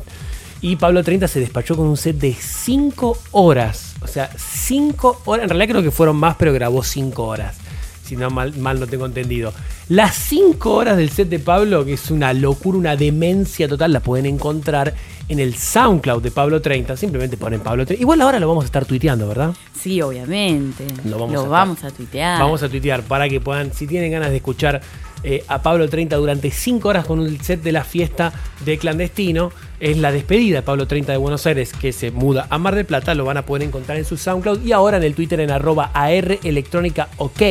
Y 0.60 0.76
Pablo 0.76 1.02
30 1.02 1.26
se 1.26 1.40
despachó 1.40 1.74
con 1.76 1.88
un 1.88 1.96
set 1.96 2.18
de 2.18 2.32
5 2.32 3.18
horas. 3.32 3.94
O 4.00 4.06
sea, 4.06 4.30
5 4.38 5.22
horas. 5.24 5.42
En 5.42 5.48
realidad 5.50 5.70
creo 5.72 5.82
que 5.82 5.90
fueron 5.90 6.16
más, 6.16 6.36
pero 6.38 6.52
grabó 6.52 6.84
5 6.84 7.24
horas. 7.24 7.56
Si 8.06 8.16
no 8.16 8.30
mal, 8.30 8.56
mal 8.56 8.78
no 8.78 8.86
tengo 8.86 9.06
entendido. 9.06 9.52
Las 9.88 10.14
5 10.16 10.72
horas 10.72 10.96
del 10.96 11.10
set 11.10 11.28
de 11.28 11.38
Pablo, 11.38 11.84
que 11.84 11.94
es 11.94 12.10
una 12.10 12.32
locura, 12.32 12.78
una 12.78 12.96
demencia 12.96 13.68
total, 13.68 13.92
la 13.92 14.00
pueden 14.00 14.26
encontrar 14.26 14.94
en 15.28 15.40
el 15.40 15.54
SoundCloud 15.54 16.22
de 16.22 16.30
Pablo 16.30 16.60
30. 16.62 16.96
Simplemente 16.96 17.36
ponen 17.36 17.60
Pablo 17.60 17.84
30. 17.84 18.00
Igual 18.00 18.20
ahora 18.22 18.38
lo 18.38 18.48
vamos 18.48 18.64
a 18.64 18.66
estar 18.66 18.84
tuiteando, 18.84 19.28
¿verdad? 19.28 19.54
Sí, 19.78 20.00
obviamente. 20.00 20.86
Lo 21.04 21.18
vamos, 21.18 21.44
a, 21.44 21.48
vamos 21.48 21.84
a 21.84 21.90
tuitear. 21.90 22.40
Vamos 22.40 22.62
a 22.62 22.68
tuitear 22.68 23.02
para 23.02 23.28
que 23.28 23.40
puedan, 23.40 23.72
si 23.72 23.86
tienen 23.86 24.12
ganas 24.12 24.30
de 24.30 24.36
escuchar 24.36 24.80
eh, 25.22 25.44
a 25.48 25.62
Pablo 25.62 25.88
30 25.88 26.16
durante 26.16 26.50
5 26.50 26.88
horas 26.88 27.06
con 27.06 27.20
el 27.20 27.40
set 27.40 27.62
de 27.62 27.72
la 27.72 27.84
fiesta 27.84 28.32
de 28.64 28.78
clandestino, 28.78 29.50
es 29.80 29.98
la 29.98 30.12
despedida 30.12 30.56
de 30.56 30.62
Pablo 30.62 30.86
30 30.86 31.12
de 31.12 31.18
Buenos 31.18 31.46
Aires 31.46 31.72
que 31.72 31.92
se 31.92 32.10
muda 32.10 32.46
a 32.50 32.58
Mar 32.58 32.74
del 32.74 32.84
Plata, 32.84 33.14
lo 33.14 33.24
van 33.24 33.36
a 33.36 33.46
poder 33.46 33.62
encontrar 33.62 33.98
en 33.98 34.04
su 34.04 34.16
SoundCloud 34.16 34.64
y 34.64 34.72
ahora 34.72 34.98
en 34.98 35.02
el 35.02 35.14
Twitter 35.14 35.40
en 35.40 35.50
arroba 35.50 35.90
AR 35.94 36.38
Electrónica 36.44 37.08
OK. 37.16 37.42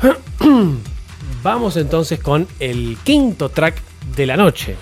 Vamos 1.42 1.76
entonces 1.76 2.20
con 2.20 2.46
el 2.58 2.96
quinto 3.04 3.48
track 3.48 3.80
de 4.16 4.26
la 4.26 4.36
noche. 4.36 4.76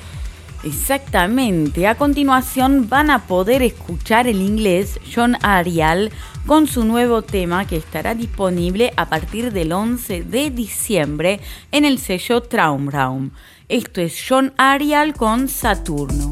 Exactamente. 0.65 1.87
A 1.87 1.95
continuación 1.95 2.89
van 2.89 3.11
a 3.11 3.27
poder 3.27 3.63
escuchar 3.63 4.27
el 4.27 4.41
inglés 4.41 4.99
John 5.15 5.37
Arial 5.43 6.11
con 6.47 6.67
su 6.67 6.85
nuevo 6.85 7.23
tema 7.23 7.67
que 7.67 7.77
estará 7.77 8.15
disponible 8.15 8.93
a 8.97 9.09
partir 9.09 9.53
del 9.53 9.73
11 9.73 10.25
de 10.25 10.51
diciembre 10.51 11.41
en 11.71 11.85
el 11.85 11.99
sello 11.99 12.43
Traumraum. 12.43 13.31
Esto 13.69 14.01
es 14.01 14.21
John 14.29 14.55
Arial 14.57 15.15
con 15.15 15.49
Saturno. 15.49 16.31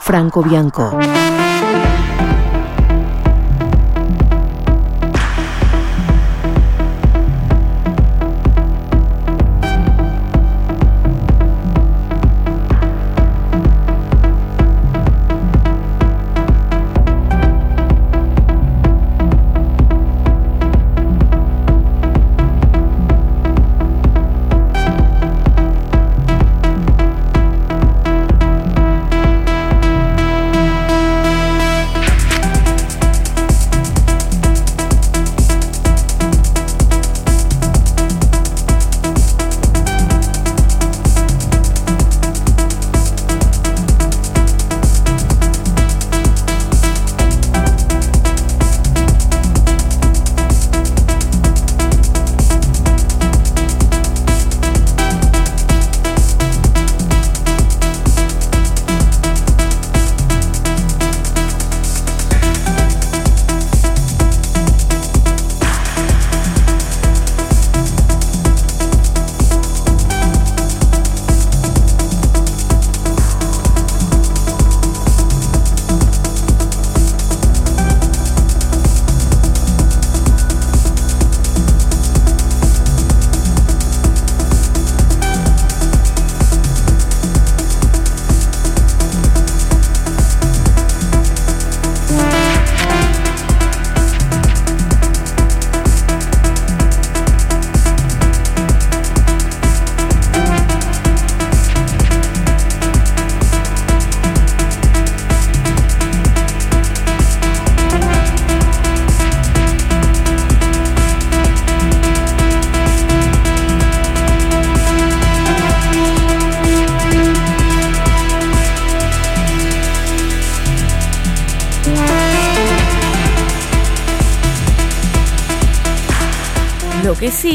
Franco 0.00 0.42
Bianco. 0.42 0.98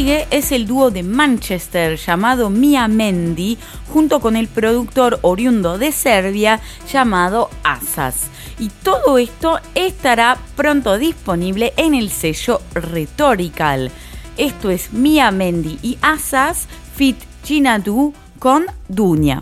Es 0.08 0.54
el 0.54 0.68
dúo 0.68 0.90
de 0.90 1.04
Manchester 1.04 1.98
llamado 1.98 2.50
Mia 2.50 2.88
Mendy 2.88 3.58
junto 3.92 4.22
con 4.22 4.38
el 4.38 4.48
productor 4.48 5.20
oriundo 5.22 5.78
de 5.78 5.92
Serbia 5.92 6.62
llamado 6.92 7.50
Asas. 7.64 8.28
Y 8.58 8.70
todo 8.70 9.18
esto 9.18 9.60
estará 9.76 10.38
pronto 10.56 10.98
disponible 10.98 11.74
en 11.76 11.94
el 11.94 12.10
sello 12.10 12.62
Rhetorical. 12.74 13.92
Esto 14.38 14.70
es 14.70 14.94
Mia 14.94 15.32
Mendy 15.32 15.78
y 15.82 15.98
Asas 16.02 16.68
Fit 16.96 17.18
Gina 17.44 17.80
Du 17.80 18.14
con 18.40 18.66
Dunia. 18.88 19.42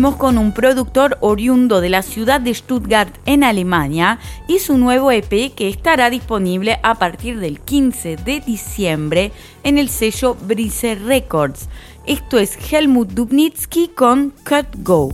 Con 0.00 0.38
un 0.38 0.52
productor 0.52 1.18
oriundo 1.20 1.82
de 1.82 1.90
la 1.90 2.00
ciudad 2.00 2.40
de 2.40 2.54
Stuttgart 2.54 3.14
en 3.26 3.44
Alemania 3.44 4.18
y 4.48 4.58
su 4.58 4.78
nuevo 4.78 5.12
EP 5.12 5.54
que 5.54 5.68
estará 5.68 6.08
disponible 6.08 6.80
a 6.82 6.94
partir 6.94 7.38
del 7.38 7.60
15 7.60 8.16
de 8.16 8.40
diciembre 8.40 9.30
en 9.62 9.76
el 9.76 9.90
sello 9.90 10.36
Brise 10.40 10.94
Records. 10.94 11.68
Esto 12.06 12.38
es 12.38 12.56
Helmut 12.72 13.10
Dubnitsky 13.10 13.88
con 13.88 14.32
Cut 14.42 14.68
Go. 14.82 15.12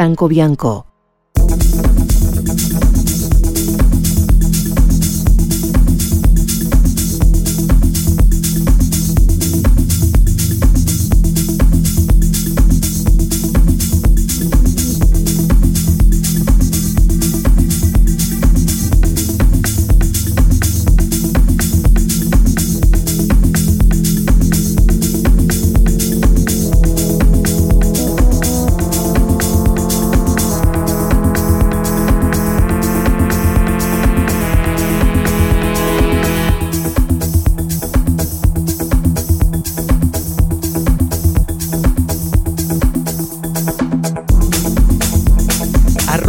Franco 0.00 0.28
Bianco. 0.28 0.89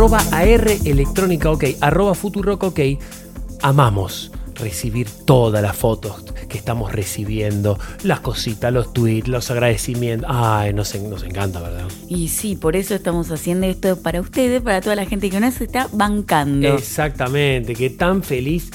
Arroba 0.02 0.24
AR 0.32 0.68
Electrónica 0.84 1.52
OK, 1.52 1.64
arroba 1.80 2.16
Futurock 2.16 2.64
OK, 2.64 2.80
amamos 3.62 4.32
recibir 4.56 5.08
todas 5.26 5.62
las 5.62 5.76
fotos 5.76 6.24
que 6.50 6.58
estamos 6.58 6.92
recibiendo, 6.92 7.78
las 8.02 8.20
cositas, 8.20 8.74
los 8.74 8.94
tweets, 8.94 9.28
los 9.28 9.52
agradecimientos. 9.52 10.28
Ay, 10.34 10.74
nos, 10.74 10.96
en- 10.96 11.08
nos 11.08 11.22
encanta, 11.22 11.62
¿verdad? 11.62 11.86
Y 12.10 12.30
sí, 12.30 12.56
por 12.56 12.76
eso 12.76 12.96
estamos 12.96 13.30
haciendo 13.30 13.68
esto 13.68 13.96
para 14.02 14.20
ustedes, 14.22 14.64
para 14.64 14.82
toda 14.82 14.96
la 14.96 15.06
gente 15.06 15.30
que 15.30 15.40
nos 15.40 15.62
está 15.62 15.88
bancando. 15.92 16.68
Exactamente, 16.76 17.76
que 17.76 17.92
tan 17.92 18.24
feliz, 18.24 18.72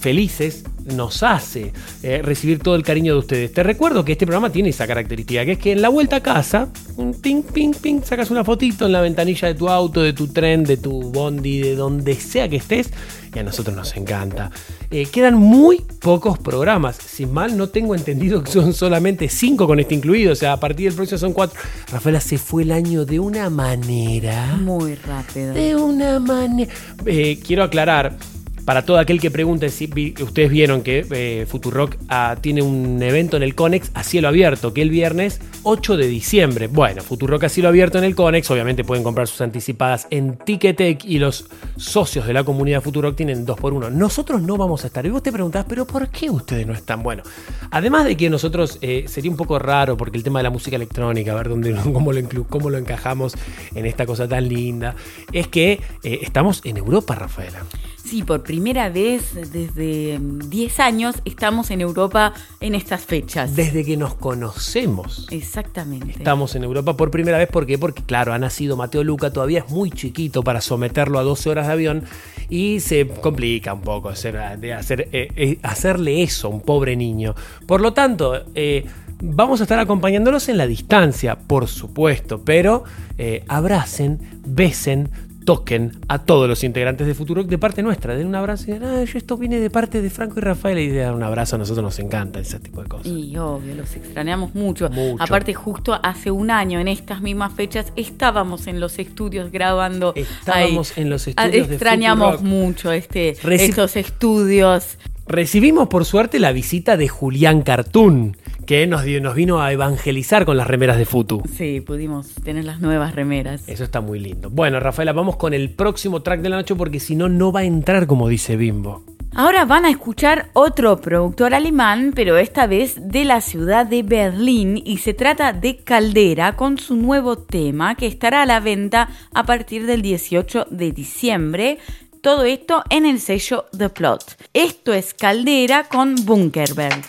felices 0.00 0.64
nos 0.84 1.22
hace 1.22 1.72
eh, 2.02 2.22
recibir 2.22 2.58
todo 2.58 2.74
el 2.74 2.82
cariño 2.82 3.14
de 3.14 3.18
ustedes. 3.18 3.52
Te 3.52 3.62
recuerdo 3.62 4.04
que 4.04 4.12
este 4.12 4.26
programa 4.26 4.50
tiene 4.50 4.70
esa 4.70 4.86
característica, 4.86 5.44
que 5.44 5.52
es 5.52 5.58
que 5.58 5.72
en 5.72 5.82
la 5.82 5.88
vuelta 5.88 6.16
a 6.16 6.20
casa, 6.20 6.68
un 6.96 7.14
ping, 7.14 7.42
ping, 7.42 7.72
ping, 7.72 8.00
sacas 8.02 8.30
una 8.30 8.44
fotito 8.44 8.86
en 8.86 8.92
la 8.92 9.00
ventanilla 9.00 9.48
de 9.48 9.54
tu 9.54 9.68
auto, 9.68 10.02
de 10.02 10.12
tu 10.12 10.28
tren, 10.28 10.64
de 10.64 10.76
tu 10.76 11.10
bondi, 11.10 11.60
de 11.60 11.74
donde 11.74 12.14
sea 12.14 12.48
que 12.48 12.56
estés, 12.56 12.90
y 13.34 13.38
a 13.38 13.42
nosotros 13.42 13.74
nos 13.74 13.96
encanta. 13.96 14.50
Eh, 14.90 15.06
quedan 15.06 15.34
muy 15.34 15.82
pocos 16.00 16.38
programas, 16.38 16.96
sin 16.96 17.32
mal 17.32 17.56
no 17.56 17.68
tengo 17.68 17.94
entendido 17.94 18.42
que 18.42 18.50
son 18.50 18.74
solamente 18.74 19.28
cinco 19.28 19.66
con 19.66 19.80
este 19.80 19.94
incluido, 19.94 20.32
o 20.32 20.36
sea, 20.36 20.52
a 20.52 20.60
partir 20.60 20.88
del 20.88 20.96
próximo 20.96 21.18
son 21.18 21.32
cuatro. 21.32 21.58
Rafaela 21.90 22.20
se 22.20 22.38
fue 22.38 22.62
el 22.64 22.72
año 22.72 23.04
de 23.04 23.20
una 23.20 23.48
manera... 23.48 24.56
Muy 24.60 24.94
rápido. 24.96 25.54
De 25.54 25.76
una 25.76 26.18
manera. 26.18 26.72
Eh, 27.06 27.38
quiero 27.42 27.62
aclarar. 27.62 28.16
Para 28.64 28.84
todo 28.84 28.98
aquel 28.98 29.20
que 29.20 29.30
pregunte 29.30 29.70
si 29.70 29.90
ustedes 30.22 30.50
vieron 30.50 30.82
que 30.82 31.04
eh, 31.10 31.46
Futurock 31.48 31.96
ah, 32.08 32.36
tiene 32.40 32.62
un 32.62 33.02
evento 33.02 33.36
en 33.36 33.42
el 33.42 33.56
Conex 33.56 33.90
a 33.94 34.04
cielo 34.04 34.28
abierto, 34.28 34.72
que 34.72 34.82
el 34.82 34.90
viernes 34.90 35.40
8 35.64 35.96
de 35.96 36.06
diciembre. 36.06 36.68
Bueno, 36.68 37.02
Futurock 37.02 37.44
a 37.44 37.48
cielo 37.48 37.68
abierto 37.68 37.98
en 37.98 38.04
el 38.04 38.14
Conex, 38.14 38.50
obviamente 38.50 38.84
pueden 38.84 39.02
comprar 39.02 39.26
sus 39.26 39.40
anticipadas 39.40 40.06
en 40.10 40.36
Ticketek 40.36 41.04
y 41.04 41.18
los 41.18 41.46
socios 41.76 42.26
de 42.26 42.32
la 42.32 42.44
comunidad 42.44 42.82
Futurock 42.82 43.16
tienen 43.16 43.46
2x1. 43.46 43.90
Nosotros 43.90 44.40
no 44.42 44.56
vamos 44.56 44.84
a 44.84 44.86
estar. 44.86 45.04
Y 45.04 45.10
vos 45.10 45.22
te 45.22 45.32
preguntás, 45.32 45.64
pero 45.68 45.86
¿por 45.86 46.08
qué 46.08 46.30
ustedes 46.30 46.66
no 46.66 46.72
están? 46.72 47.02
Bueno, 47.02 47.24
además 47.70 48.04
de 48.04 48.16
que 48.16 48.30
nosotros 48.30 48.78
eh, 48.80 49.06
sería 49.08 49.30
un 49.30 49.36
poco 49.36 49.58
raro 49.58 49.96
porque 49.96 50.16
el 50.16 50.22
tema 50.22 50.38
de 50.38 50.44
la 50.44 50.50
música 50.50 50.76
electrónica, 50.76 51.32
a 51.32 51.34
ver 51.34 51.48
dónde, 51.48 51.74
cómo, 51.92 52.12
lo 52.12 52.22
cómo 52.48 52.70
lo 52.70 52.78
encajamos 52.78 53.34
en 53.74 53.86
esta 53.86 54.06
cosa 54.06 54.28
tan 54.28 54.48
linda, 54.48 54.94
es 55.32 55.48
que 55.48 55.80
eh, 56.04 56.20
estamos 56.22 56.60
en 56.64 56.76
Europa, 56.76 57.16
Rafaela. 57.16 57.64
Sí, 58.04 58.22
por 58.22 58.42
primera 58.42 58.88
vez 58.88 59.34
desde 59.52 60.18
mm, 60.18 60.50
10 60.50 60.80
años 60.80 61.16
estamos 61.24 61.70
en 61.70 61.80
Europa 61.80 62.32
en 62.60 62.74
estas 62.74 63.04
fechas. 63.04 63.54
Desde 63.54 63.84
que 63.84 63.96
nos 63.96 64.14
conocemos. 64.14 65.26
Exactamente. 65.30 66.10
Estamos 66.10 66.54
en 66.54 66.64
Europa 66.64 66.96
por 66.96 67.10
primera 67.10 67.38
vez, 67.38 67.48
¿por 67.48 67.66
qué? 67.66 67.78
Porque 67.78 68.02
claro, 68.02 68.32
ha 68.32 68.38
nacido 68.38 68.76
Mateo 68.76 69.04
Luca, 69.04 69.32
todavía 69.32 69.60
es 69.60 69.70
muy 69.70 69.90
chiquito 69.90 70.42
para 70.42 70.60
someterlo 70.60 71.18
a 71.18 71.22
12 71.22 71.50
horas 71.50 71.66
de 71.66 71.72
avión 71.72 72.04
y 72.48 72.80
se 72.80 73.06
complica 73.08 73.72
un 73.72 73.82
poco 73.82 74.08
hacer, 74.08 74.58
de 74.58 74.74
hacer, 74.74 75.08
eh, 75.12 75.28
eh, 75.36 75.58
hacerle 75.62 76.22
eso 76.22 76.48
a 76.48 76.50
un 76.50 76.60
pobre 76.60 76.96
niño. 76.96 77.34
Por 77.66 77.80
lo 77.80 77.92
tanto, 77.92 78.44
eh, 78.54 78.84
vamos 79.22 79.60
a 79.60 79.64
estar 79.64 79.78
acompañándolos 79.78 80.48
en 80.48 80.58
la 80.58 80.66
distancia, 80.66 81.38
por 81.38 81.68
supuesto, 81.68 82.42
pero 82.44 82.84
eh, 83.18 83.44
abracen, 83.48 84.18
besen, 84.44 85.10
toquen 85.44 85.92
a 86.08 86.18
todos 86.20 86.48
los 86.48 86.62
integrantes 86.64 87.06
de 87.06 87.14
Futuro 87.14 87.42
de 87.44 87.58
parte 87.58 87.82
nuestra. 87.82 88.14
Den 88.14 88.26
un 88.26 88.34
abrazo 88.34 88.64
y 88.70 88.74
digan, 88.74 88.88
"Ah, 88.88 89.04
yo 89.04 89.18
esto 89.18 89.36
viene 89.36 89.58
de 89.60 89.70
parte 89.70 90.00
de 90.02 90.10
Franco 90.10 90.38
y 90.38 90.42
Rafael 90.42 90.78
y 90.78 90.90
dan 90.94 91.14
un 91.14 91.22
abrazo, 91.22 91.56
a 91.56 91.58
nosotros 91.58 91.82
nos 91.84 91.98
encanta 91.98 92.40
ese 92.40 92.58
tipo 92.60 92.82
de 92.82 92.88
cosas. 92.88 93.06
Y 93.06 93.36
obvio, 93.36 93.74
los 93.74 93.94
extrañamos 93.96 94.54
mucho. 94.54 94.88
Mucho. 94.90 95.22
Aparte, 95.22 95.54
justo 95.54 95.98
hace 96.02 96.30
un 96.30 96.50
año, 96.50 96.78
en 96.80 96.88
estas 96.88 97.20
mismas 97.20 97.52
fechas, 97.54 97.92
estábamos 97.96 98.66
en 98.66 98.80
los 98.80 98.98
estudios 98.98 99.50
grabando. 99.52 100.12
Estábamos 100.16 100.96
en 100.98 101.10
los 101.10 101.26
Ah, 101.26 101.30
estudios 101.46 101.68
de 101.68 101.74
Extrañamos 101.74 102.36
Futurock. 102.36 102.46
mucho 102.48 102.92
este, 102.92 103.34
Reci- 103.42 103.60
estos 103.70 103.96
estudios. 103.96 104.98
Recibimos 105.26 105.88
por 105.88 106.04
suerte 106.04 106.38
la 106.38 106.52
visita 106.52 106.96
de 106.96 107.08
Julián 107.08 107.62
Cartoon, 107.62 108.36
que 108.66 108.86
nos, 108.86 109.06
nos 109.06 109.34
vino 109.34 109.62
a 109.62 109.72
evangelizar 109.72 110.44
con 110.44 110.56
las 110.56 110.66
remeras 110.66 110.98
de 110.98 111.06
Futu. 111.06 111.42
Sí, 111.56 111.80
pudimos 111.80 112.34
tener 112.42 112.64
las 112.64 112.80
nuevas 112.80 113.14
remeras. 113.14 113.68
Eso 113.68 113.84
está 113.84 114.00
muy 114.00 114.18
lindo. 114.18 114.50
Bueno, 114.50 114.80
Rafaela, 114.80 115.12
vamos 115.12 115.36
con 115.36 115.54
el 115.54 115.70
próximo 115.70 116.22
track 116.22 116.40
de 116.40 116.48
la 116.48 116.56
noche 116.56 116.74
porque 116.74 117.00
si 117.00 117.14
no, 117.14 117.28
no 117.28 117.52
va 117.52 117.60
a 117.60 117.64
entrar 117.64 118.06
como 118.06 118.28
dice 118.28 118.56
Bimbo. 118.56 119.04
Ahora 119.34 119.64
van 119.64 119.86
a 119.86 119.90
escuchar 119.90 120.50
otro 120.52 121.00
productor 121.00 121.54
alemán, 121.54 122.12
pero 122.14 122.36
esta 122.36 122.66
vez 122.66 122.96
de 123.00 123.24
la 123.24 123.40
ciudad 123.40 123.86
de 123.86 124.02
Berlín, 124.02 124.82
y 124.84 124.98
se 124.98 125.14
trata 125.14 125.54
de 125.54 125.78
Caldera 125.78 126.54
con 126.54 126.76
su 126.76 126.96
nuevo 126.96 127.38
tema 127.38 127.94
que 127.94 128.06
estará 128.06 128.42
a 128.42 128.46
la 128.46 128.60
venta 128.60 129.08
a 129.32 129.44
partir 129.44 129.86
del 129.86 130.02
18 130.02 130.66
de 130.70 130.92
diciembre. 130.92 131.78
Todo 132.22 132.44
esto 132.44 132.84
en 132.88 133.04
el 133.04 133.20
sello 133.20 133.64
The 133.76 133.88
Plot. 133.88 134.36
Esto 134.54 134.92
es 134.94 135.12
Caldera 135.12 135.88
con 135.88 136.14
Bunkerberg. 136.14 137.02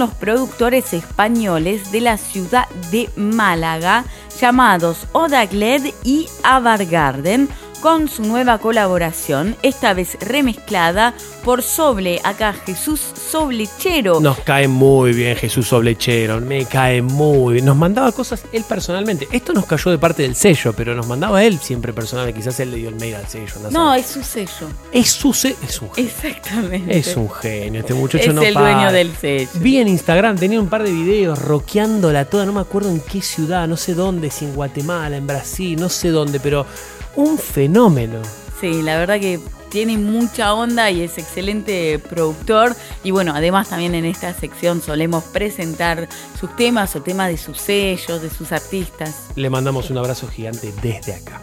Los 0.00 0.14
productores 0.14 0.92
españoles 0.94 1.92
de 1.92 2.00
la 2.00 2.16
ciudad 2.16 2.68
de 2.90 3.08
Málaga 3.16 4.04
llamados 4.40 5.06
Odagled 5.12 5.92
y 6.02 6.26
Avargarden 6.42 7.48
con 7.80 8.08
su 8.08 8.22
nueva 8.22 8.58
colaboración, 8.58 9.56
esta 9.62 9.94
vez 9.94 10.16
remezclada 10.20 11.14
por 11.44 11.62
Soble, 11.62 12.20
acá 12.24 12.52
Jesús 12.52 13.00
Soblechero. 13.30 14.18
Nos 14.20 14.40
cae 14.40 14.66
muy 14.66 15.12
bien 15.12 15.36
Jesús 15.36 15.68
Soblechero, 15.68 16.40
me 16.40 16.64
cae 16.64 17.00
muy 17.00 17.54
bien. 17.54 17.64
Nos 17.64 17.76
mandaba 17.76 18.10
cosas 18.10 18.42
él 18.52 18.64
personalmente. 18.68 19.28
Esto 19.30 19.52
nos 19.52 19.66
cayó 19.66 19.92
de 19.92 19.98
parte 19.98 20.22
del 20.22 20.34
sello, 20.34 20.72
pero 20.72 20.94
nos 20.96 21.06
mandaba 21.06 21.44
él 21.44 21.58
siempre 21.60 21.92
personalmente. 21.92 22.40
Quizás 22.40 22.58
él 22.58 22.72
le 22.72 22.78
dio 22.78 22.88
el 22.88 22.96
mail 22.96 23.14
al 23.14 23.28
sello. 23.28 23.54
No, 23.70 23.94
es 23.94 24.06
su 24.06 24.22
sello. 24.22 24.68
es 24.92 25.10
su 25.10 25.32
sello. 25.32 25.56
Es 25.62 25.80
un 25.80 25.92
genio. 25.92 26.10
Exactamente. 26.10 26.98
Es 26.98 27.16
un 27.16 27.30
genio, 27.30 27.80
este 27.80 27.94
muchacho 27.94 28.30
Es 28.30 28.34
no 28.34 28.42
el 28.42 28.52
para. 28.52 28.72
dueño 28.72 28.92
del 28.92 29.14
sello. 29.14 29.48
Vi 29.54 29.78
en 29.78 29.86
Instagram, 29.88 30.36
tenía 30.36 30.60
un 30.60 30.68
par 30.68 30.82
de 30.82 30.90
videos 30.90 31.38
rockeándola 31.38 32.24
toda, 32.24 32.44
no 32.46 32.52
me 32.52 32.60
acuerdo 32.60 32.90
en 32.90 33.00
qué 33.00 33.22
ciudad, 33.22 33.68
no 33.68 33.76
sé 33.76 33.94
dónde, 33.94 34.30
si 34.30 34.44
en 34.44 34.54
Guatemala, 34.54 35.16
en 35.16 35.26
Brasil, 35.26 35.78
no 35.78 35.88
sé 35.88 36.08
dónde, 36.08 36.40
pero 36.40 36.66
un 37.14 37.38
fenómeno. 37.38 38.20
Sí, 38.60 38.82
la 38.82 38.98
verdad 38.98 39.20
que 39.20 39.40
tiene 39.70 39.96
mucha 39.96 40.52
onda 40.52 40.90
y 40.90 41.00
es 41.02 41.16
excelente 41.16 41.98
productor. 41.98 42.74
Y 43.02 43.12
bueno, 43.12 43.32
además 43.34 43.70
también 43.70 43.94
en 43.94 44.04
esta 44.04 44.34
sección 44.34 44.82
solemos 44.82 45.24
presentar 45.24 46.08
sus 46.38 46.54
temas 46.56 46.94
o 46.96 47.02
temas 47.02 47.28
de 47.28 47.38
sus 47.38 47.58
sellos, 47.58 48.20
de 48.20 48.30
sus 48.30 48.52
artistas. 48.52 49.28
Le 49.36 49.48
mandamos 49.48 49.90
un 49.90 49.98
abrazo 49.98 50.28
gigante 50.28 50.72
desde 50.82 51.14
acá. 51.14 51.40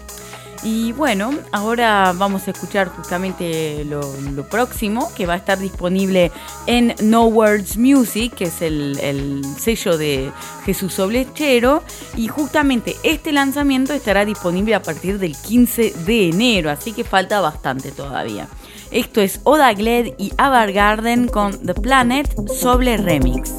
Y 0.64 0.92
bueno, 0.94 1.34
ahora 1.52 2.14
vamos 2.16 2.48
a 2.48 2.52
escuchar 2.52 2.90
justamente 2.90 3.86
lo, 3.86 4.02
lo 4.34 4.50
próximo 4.50 5.12
que 5.16 5.26
va 5.26 5.34
a 5.34 5.38
estar 5.38 5.60
disponible 5.60 6.32
en 6.66 6.96
No 7.02 7.26
Words 7.26 7.78
Music, 7.78 8.34
que 8.36 8.46
es 8.46 8.62
el, 8.62 9.00
el 9.02 9.44
sello 9.60 9.98
de 9.98 10.32
Jesús 10.66 10.96
Soblechero. 10.96 11.84
Y 12.16 12.28
justamente 12.28 12.96
este 13.04 13.32
lanzamiento 13.32 13.94
estará 13.94 14.26
disponible 14.26 14.74
a 14.74 14.82
partir 14.82 15.20
del 15.20 15.36
15 15.38 15.94
de 16.06 16.30
enero, 16.30 16.72
así 16.72 16.92
que 16.92 17.04
falta 17.04 17.40
bastante 17.40 17.92
todavía. 17.92 18.48
Esto 18.92 19.22
es 19.22 19.42
Oda 19.44 19.74
Gled 19.74 20.14
y 20.18 20.32
Avargarden 20.38 21.28
con 21.28 21.58
The 21.66 21.74
Planet 21.74 22.28
Soble 22.50 22.98
Remix. 22.98 23.52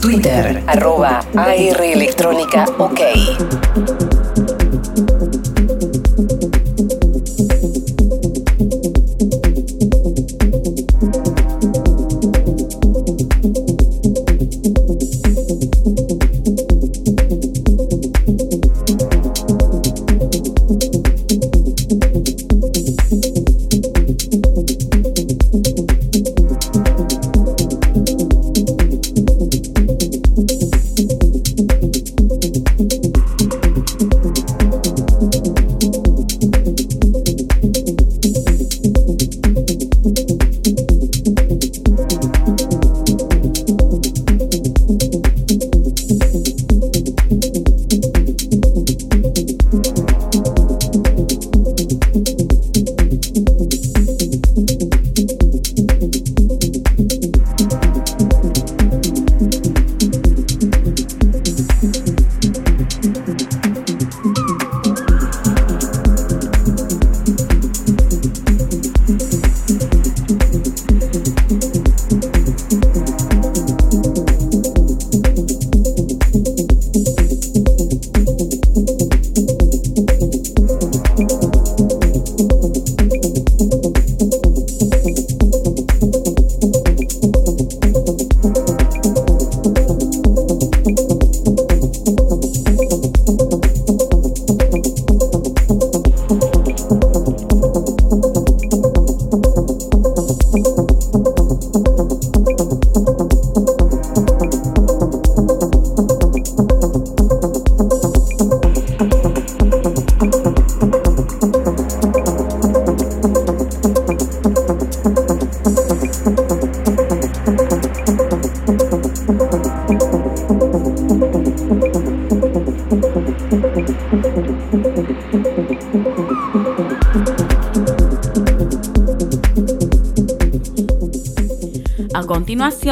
Twitter, 0.00 0.62
arroba 0.66 1.20
AR 1.34 1.82
Electrónica 1.82 2.66
OK. 2.78 3.95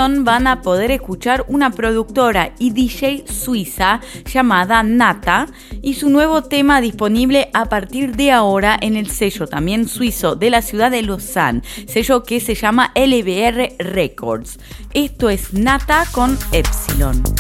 Van 0.05 0.47
a 0.47 0.61
poder 0.61 0.91
escuchar 0.91 1.47
una 1.49 1.71
productora 1.71 2.53
y 2.59 2.71
DJ 2.71 3.25
suiza 3.27 4.01
llamada 4.31 4.83
Nata 4.83 5.47
y 5.81 5.95
su 5.95 6.11
nuevo 6.11 6.43
tema 6.43 6.83
disponible 6.83 7.49
a 7.55 7.67
partir 7.67 8.15
de 8.15 8.31
ahora 8.31 8.77
en 8.79 8.97
el 8.97 9.11
sello 9.11 9.47
también 9.47 9.89
suizo 9.89 10.37
de 10.37 10.51
la 10.51 10.61
ciudad 10.61 10.91
de 10.91 11.03
Lausanne, 11.03 11.63
sello 11.87 12.23
que 12.23 12.41
se 12.41 12.55
llama 12.55 12.93
LBR 12.95 13.77
Records. 13.79 14.59
Esto 14.93 15.31
es 15.31 15.55
Nata 15.55 16.05
con 16.13 16.39
Epsilon. 16.53 17.34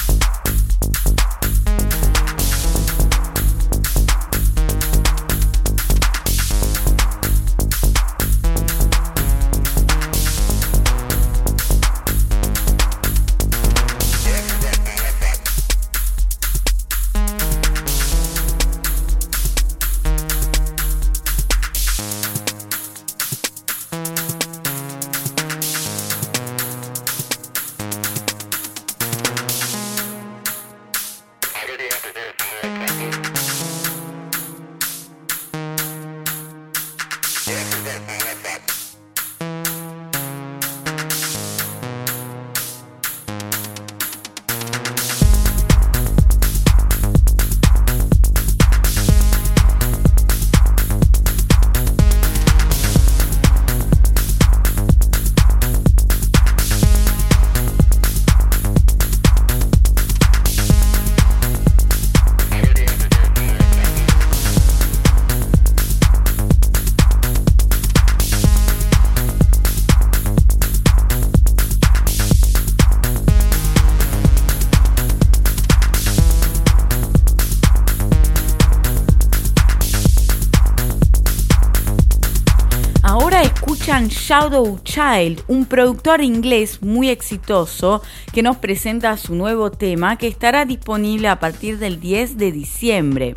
Shadow 84.03 84.81
Child, 84.83 85.45
un 85.47 85.67
productor 85.67 86.21
inglés 86.21 86.83
muy 86.83 87.11
exitoso 87.11 88.03
que 88.33 88.43
nos 88.43 88.57
presenta 88.57 89.17
su 89.17 89.37
nuevo 89.37 89.71
tema 89.71 90.19
que 90.19 90.27
estará 90.27 90.65
disponible 90.65 91.29
a 91.29 91.39
partir 91.39 91.79
del 91.79 92.01
10 92.01 92.37
de 92.37 92.51
diciembre. 92.51 93.35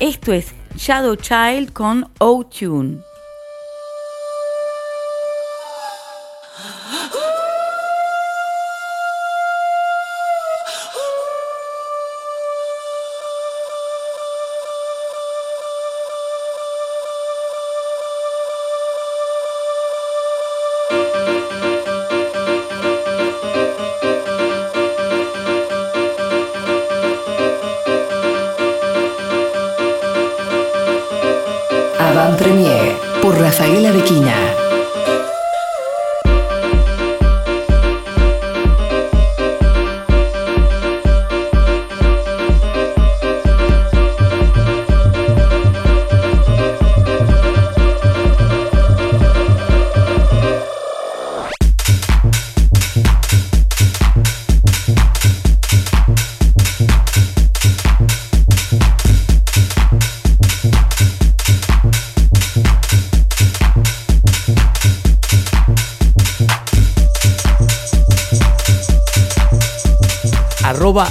Esto 0.00 0.32
es 0.32 0.54
Shadow 0.76 1.14
Child 1.14 1.74
con 1.74 2.10
O-Tune. 2.18 3.07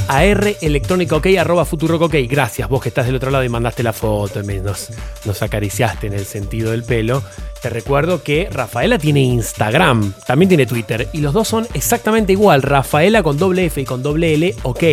Arroba 0.08 0.20
AR 0.20 0.56
electrónica 0.62 1.16
ok, 1.16 1.28
arroba 1.40 1.66
futurock 1.66 2.04
ok. 2.04 2.16
Gracias, 2.30 2.70
vos 2.70 2.82
que 2.82 2.90
estás 2.90 3.06
del 3.06 3.16
otro 3.16 3.32
lado 3.32 3.44
y 3.44 3.50
mandaste 3.50 3.84
la 3.84 3.94
foto, 3.94 4.42
nos, 4.44 4.90
nos 5.26 5.42
acariciaste 5.42 6.08
en 6.08 6.14
el 6.14 6.26
sentido 6.26 6.72
del 6.72 6.84
pelo. 6.84 7.24
Te 7.62 7.70
recuerdo 7.70 8.22
que 8.24 8.48
Rafaela 8.52 8.98
tiene 9.00 9.22
Instagram, 9.22 10.14
también 10.26 10.48
tiene 10.50 10.66
Twitter, 10.66 11.10
y 11.12 11.20
los 11.22 11.34
dos 11.34 11.48
son 11.48 11.68
exactamente 11.74 12.32
igual. 12.34 12.62
Rafaela 12.62 13.24
con 13.24 13.38
doble 13.38 13.66
F 13.66 13.82
y 13.82 13.86
con 13.86 14.04
doble 14.04 14.34
L, 14.36 14.56
ok. 14.64 14.84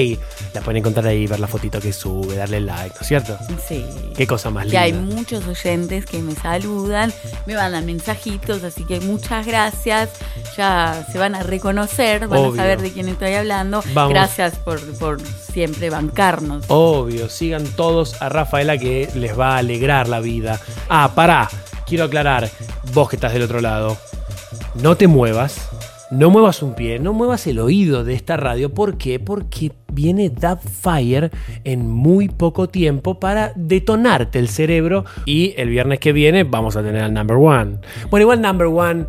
La 0.55 0.61
pueden 0.62 0.79
encontrar 0.79 1.07
ahí, 1.07 1.27
ver 1.27 1.41
la 1.41 1.47
fotito 1.47 1.79
que 1.81 1.93
sube, 1.93 2.37
darle 2.37 2.61
like, 2.61 2.95
¿no 2.95 3.01
es 3.03 3.07
cierto? 3.07 3.37
Sí. 3.69 3.85
Qué 4.17 4.27
cosa 4.27 4.51
más 4.51 4.62
Que 4.65 4.71
linda. 4.71 4.83
hay 4.83 4.93
muchos 4.93 5.47
oyentes 5.47 6.07
que 6.07 6.21
me 6.21 6.35
saludan, 6.35 7.12
me 7.47 7.55
mandan 7.55 7.85
mensajitos, 7.87 8.62
así 8.65 8.85
que 8.85 9.01
muchas 9.01 9.47
gracias. 9.47 10.11
Ya 10.57 11.07
se 11.12 11.19
van 11.19 11.35
a 11.35 11.43
reconocer, 11.43 12.29
van 12.29 12.39
Obvio. 12.41 12.53
a 12.53 12.57
saber 12.57 12.81
de 12.81 12.93
quién 12.93 13.09
estoy 13.09 13.35
hablando. 13.35 13.83
Vamos. 13.93 14.12
Gracias 14.15 14.55
por, 14.57 14.81
por 14.99 15.21
siempre 15.21 15.91
bancarnos. 15.91 16.65
Obvio, 16.69 17.29
sigan 17.29 17.65
todos 17.65 18.21
a 18.23 18.29
Rafaela 18.29 18.79
que 18.79 19.09
les 19.15 19.39
va 19.39 19.55
a 19.55 19.59
alegrar 19.59 20.09
la 20.09 20.21
vida. 20.21 20.61
Ah, 20.89 21.12
pará, 21.15 21.49
quiero 21.87 22.05
aclarar, 22.05 22.49
vos 22.93 23.09
que 23.09 23.16
estás 23.16 23.32
del 23.32 23.43
otro 23.43 23.61
lado, 23.61 23.97
no 24.82 24.97
te 24.97 25.07
muevas, 25.07 25.68
no 26.11 26.30
muevas 26.30 26.62
un 26.62 26.74
pie, 26.74 26.99
no 26.99 27.12
muevas 27.12 27.47
el 27.47 27.59
oído 27.59 28.05
de 28.05 28.14
esta 28.14 28.37
radio. 28.37 28.72
¿Por 28.72 28.97
qué? 28.99 29.18
Porque 29.18 29.72
viene 29.93 30.28
Dub 30.30 30.59
Fire 30.61 31.30
en 31.64 31.91
muy 31.91 32.28
poco 32.28 32.68
tiempo 32.68 33.18
para 33.18 33.53
detonarte 33.57 34.39
el 34.39 34.49
cerebro 34.49 35.05
y 35.24 35.55
el 35.57 35.68
viernes 35.70 35.99
que 36.01 36.12
viene 36.12 36.45
vamos 36.45 36.76
a 36.76 36.82
tener 36.82 37.03
al 37.03 37.12
number 37.14 37.37
one. 37.37 37.78
Bueno, 38.11 38.22
igual 38.24 38.41
number 38.43 38.66
one 38.68 39.07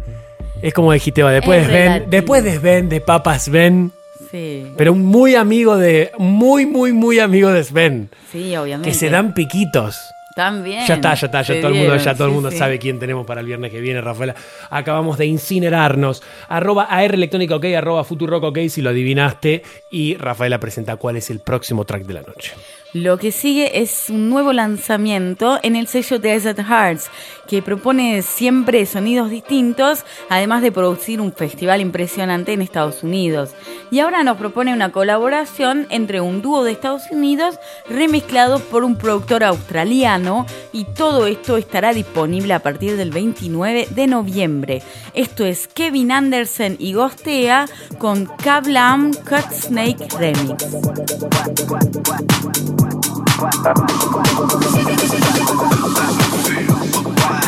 es 0.61 0.73
como 0.73 0.91
dijiste, 0.93 1.21
va, 1.21 1.31
después 1.31 1.61
Es 1.61 1.67
de 1.67 1.73
Sven, 1.73 1.83
relativo. 1.85 2.11
después 2.11 2.43
de 2.43 2.55
Sven, 2.57 2.89
de 2.89 3.01
Papa 3.01 3.37
Sven. 3.39 3.91
Sí, 4.31 4.65
Pero 4.75 4.93
un 4.93 5.05
muy 5.05 5.35
amigo 5.35 5.77
de. 5.77 6.11
Muy, 6.17 6.65
muy, 6.65 6.91
muy 6.93 7.19
amigo 7.19 7.51
de 7.51 7.63
Sven. 7.63 8.09
sí, 8.31 8.55
obviamente. 8.55 8.89
Que 8.89 8.95
se 8.95 9.09
dan 9.09 9.33
piquitos. 9.33 9.97
También. 10.35 10.85
Ya 10.85 10.95
está, 10.95 11.13
ya 11.13 11.27
está, 11.27 11.41
ya 11.43 11.61
todo 11.61 11.69
el 11.69 11.75
mundo, 11.75 11.95
ya 11.95 12.13
todo 12.13 12.27
el 12.27 12.33
mundo 12.33 12.51
sí. 12.51 12.57
sabe 12.57 12.77
quién 12.77 12.99
tenemos 12.99 13.25
para 13.25 13.39
el 13.39 13.47
viernes 13.47 13.71
que 13.71 13.79
viene, 13.79 14.01
Rafaela. 14.01 14.35
Acabamos 14.69 15.17
de 15.17 15.27
incinerarnos. 15.27 16.21
Arroba 16.49 16.83
AR 16.83 17.13
Electrónica 17.13 17.55
OK, 17.55 17.65
arroba 17.77 18.03
Futurock 18.03 18.43
OK 18.43 18.59
si 18.67 18.81
lo 18.81 18.89
adivinaste. 18.89 19.63
Y 19.89 20.17
Rafaela 20.17 20.59
presenta 20.59 20.97
cuál 20.97 21.15
es 21.15 21.29
el 21.29 21.39
próximo 21.39 21.85
track 21.85 22.03
de 22.03 22.13
la 22.13 22.21
noche. 22.21 22.53
Lo 22.91 23.17
que 23.17 23.31
sigue 23.31 23.81
es 23.81 24.09
un 24.09 24.29
nuevo 24.29 24.51
lanzamiento 24.51 25.59
en 25.63 25.75
el 25.75 25.87
sello 25.87 26.19
Desert 26.19 26.59
Hearts, 26.59 27.09
que 27.47 27.61
propone 27.61 28.21
siempre 28.21 28.85
sonidos 28.85 29.29
distintos, 29.29 30.05
además 30.29 30.61
de 30.61 30.71
producir 30.71 31.21
un 31.21 31.33
festival 31.33 31.81
impresionante 31.81 32.53
en 32.53 32.61
Estados 32.61 33.03
Unidos. 33.03 33.51
Y 33.91 33.99
ahora 33.99 34.23
nos 34.23 34.37
propone 34.37 34.73
una 34.73 34.91
colaboración 34.91 35.87
entre 35.89 36.21
un 36.21 36.41
dúo 36.41 36.63
de 36.63 36.71
Estados 36.71 37.03
Unidos 37.11 37.59
remezclado 37.89 38.59
por 38.59 38.83
un 38.83 38.97
productor 38.97 39.43
australiano, 39.43 40.45
y 40.71 40.85
todo 40.85 41.27
esto 41.27 41.57
estará 41.57 41.93
disponible 41.93 42.53
a 42.53 42.59
partir 42.59 42.97
del 42.97 43.11
29 43.11 43.87
de 43.91 44.07
noviembre. 44.07 44.81
Esto 45.13 45.45
es 45.45 45.67
Kevin 45.67 46.11
Anderson 46.11 46.75
y 46.79 46.93
Gostea 46.93 47.67
con 47.97 48.25
Kablam 48.25 49.13
Cut 49.13 49.51
Snake 49.51 50.07
Remix. 50.17 50.65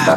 A 0.07 0.15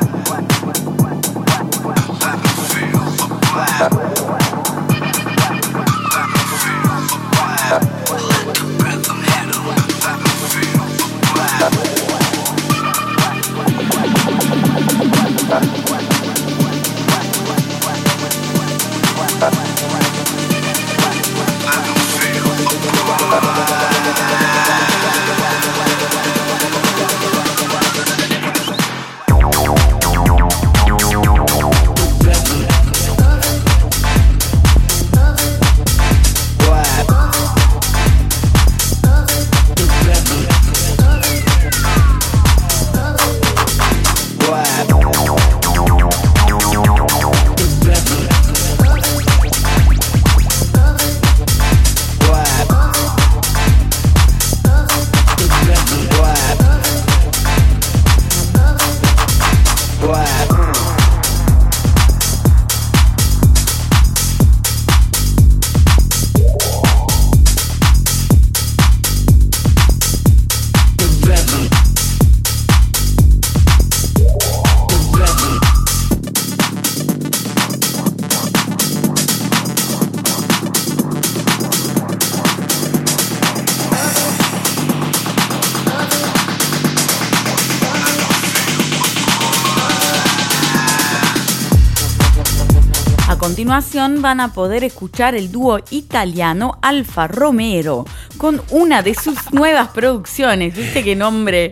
continuación 93.70 94.20
van 94.20 94.40
a 94.40 94.52
poder 94.52 94.82
escuchar 94.82 95.36
el 95.36 95.52
dúo 95.52 95.78
italiano 95.92 96.76
Alfa 96.82 97.28
Romero 97.28 98.04
con 98.36 98.60
una 98.70 99.00
de 99.02 99.14
sus 99.14 99.52
nuevas 99.52 99.90
producciones. 99.90 100.74
¿Viste 100.76 101.04
qué 101.04 101.14
nombre? 101.14 101.70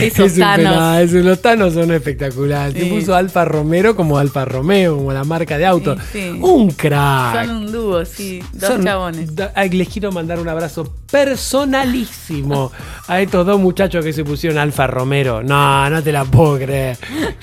Esos 0.00 0.32
Es 0.32 0.38
tanos. 0.38 0.72
pena- 0.72 1.02
esos- 1.02 1.22
los 1.26 1.42
tanos 1.42 1.74
son 1.74 1.92
espectaculares. 1.92 2.72
Te 2.72 2.84
Sí. 2.84 2.88
puso 2.88 3.14
Alfa 3.14 3.44
Romero 3.44 3.94
como 3.94 4.16
Alfa 4.16 4.46
Romeo, 4.46 4.96
como 4.96 5.12
la 5.12 5.24
marca 5.24 5.58
de 5.58 5.66
auto. 5.66 5.94
Sí, 6.10 6.20
sí. 6.32 6.38
Un 6.40 6.70
crack. 6.70 7.44
Son 7.44 7.56
un 7.56 7.70
dúo, 7.70 8.04
sí, 8.06 8.42
dos 8.54 8.70
Son- 8.70 8.82
chabones. 8.82 9.28
les 9.72 9.88
quiero 9.90 10.12
mandar 10.12 10.38
un 10.40 10.48
abrazo 10.48 10.90
personalísimo 11.12 12.72
a 13.08 13.20
estos 13.20 13.44
dos 13.44 13.60
muchachos 13.60 14.02
que 14.02 14.14
se 14.14 14.24
pusieron 14.24 14.56
Alfa 14.58 14.86
Romero. 14.86 15.42
No, 15.42 15.90
no 15.90 16.02
te 16.02 16.12
la 16.12 16.24
puedo 16.24 16.56
creer. 16.56 16.96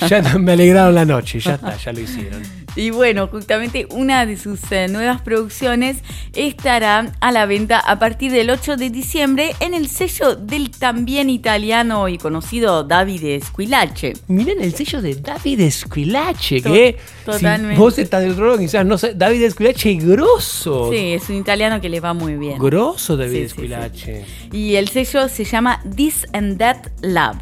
Ya 0.10 0.20
me 0.40 0.54
alegraron 0.54 0.96
la 0.96 1.06
noche, 1.06 1.40
ya 1.40 1.54
está, 1.54 1.78
ya 1.78 1.94
lo 1.94 2.00
hicieron. 2.00 2.42
Y 2.76 2.90
bueno, 2.90 3.28
justamente 3.28 3.88
una 3.92 4.26
de 4.26 4.36
sus 4.38 4.60
eh, 4.72 4.88
nuevas 4.88 5.22
producciones 5.22 5.98
estará 6.34 7.12
a 7.20 7.32
la 7.32 7.46
venta 7.46 7.80
a 7.80 8.00
partir 8.00 8.32
del 8.32 8.50
8 8.50 8.78
de 8.78 8.90
diciembre 8.90 9.56
en 9.60 9.74
el 9.74 9.88
sello 9.88 10.36
del 10.36 10.72
también 10.72 11.30
italiano 11.30 12.10
y 12.10 12.18
conocido 12.18 12.84
Davide 12.84 13.40
Squillace. 13.42 14.14
Miren 14.28 14.62
el 14.62 14.74
sello 14.74 15.02
de 15.02 15.16
David 15.16 15.60
Esquilache, 15.62 16.62
que 16.62 16.98
To- 17.26 17.34
si 17.34 17.38
totalmente. 17.40 17.80
vos 17.80 17.98
estás 18.00 18.22
del 18.24 18.32
otro 18.32 18.48
lado, 18.48 18.58
quizás 18.58 18.86
no 18.86 18.98
sé, 18.98 19.14
David 19.14 19.44
Esquilache 19.44 19.94
grosso. 19.96 20.90
Sí, 20.92 21.14
es 21.14 21.30
un 21.30 21.36
italiano 21.36 21.80
que 21.80 21.90
le 21.90 22.00
va 22.00 22.14
muy 22.14 22.36
bien. 22.36 22.58
Grosso 22.58 23.16
David 23.16 23.50
Sí. 23.94 24.12
Y 24.52 24.76
el 24.76 24.90
sello 24.90 25.30
se 25.30 25.44
llama 25.46 25.82
This 25.96 26.26
and 26.34 26.58
That 26.58 26.78
Lab. 27.02 27.36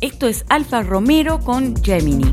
Esto 0.00 0.26
es 0.26 0.44
Alfa 0.48 0.82
Romero 0.82 1.38
con 1.40 1.76
Gemini. 1.82 2.32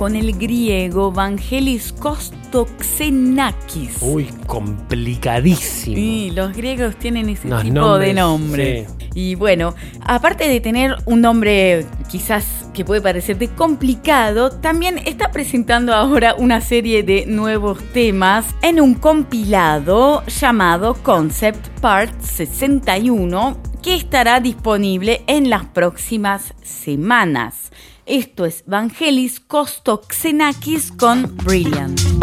Con 0.00 0.16
el 0.16 0.32
griego 0.32 1.12
Vangelis 1.12 1.92
Kostoxenakis. 1.92 3.98
Uy, 4.00 4.30
complicadísimo. 4.46 5.94
Sí, 5.94 6.32
los 6.34 6.56
griegos 6.56 6.96
tienen 6.96 7.28
ese 7.28 7.50
tipo 7.50 7.62
nombres, 7.62 8.08
de 8.08 8.14
nombres. 8.14 8.88
Y 9.12 9.34
bueno, 9.34 9.74
aparte 10.06 10.48
de 10.48 10.58
tener 10.60 10.96
un 11.04 11.20
nombre 11.20 11.84
quizás 12.10 12.70
que 12.72 12.82
puede 12.82 13.02
parecerte 13.02 13.48
complicado, 13.48 14.50
también 14.50 14.96
está 15.04 15.32
presentando 15.32 15.92
ahora 15.92 16.34
una 16.34 16.62
serie 16.62 17.02
de 17.02 17.26
nuevos 17.26 17.78
temas 17.92 18.46
en 18.62 18.80
un 18.80 18.94
compilado 18.94 20.24
llamado 20.24 20.94
Concept 20.94 21.68
Part 21.82 22.18
61 22.22 23.58
que 23.82 23.96
estará 23.96 24.40
disponible 24.40 25.24
en 25.26 25.50
las 25.50 25.66
próximas 25.66 26.54
semanas. 26.62 27.69
Esto 28.10 28.44
es 28.44 28.64
Vangelis 28.66 29.38
Kostoxenakis 29.38 30.90
con 30.98 31.36
Brilliant. 31.44 32.19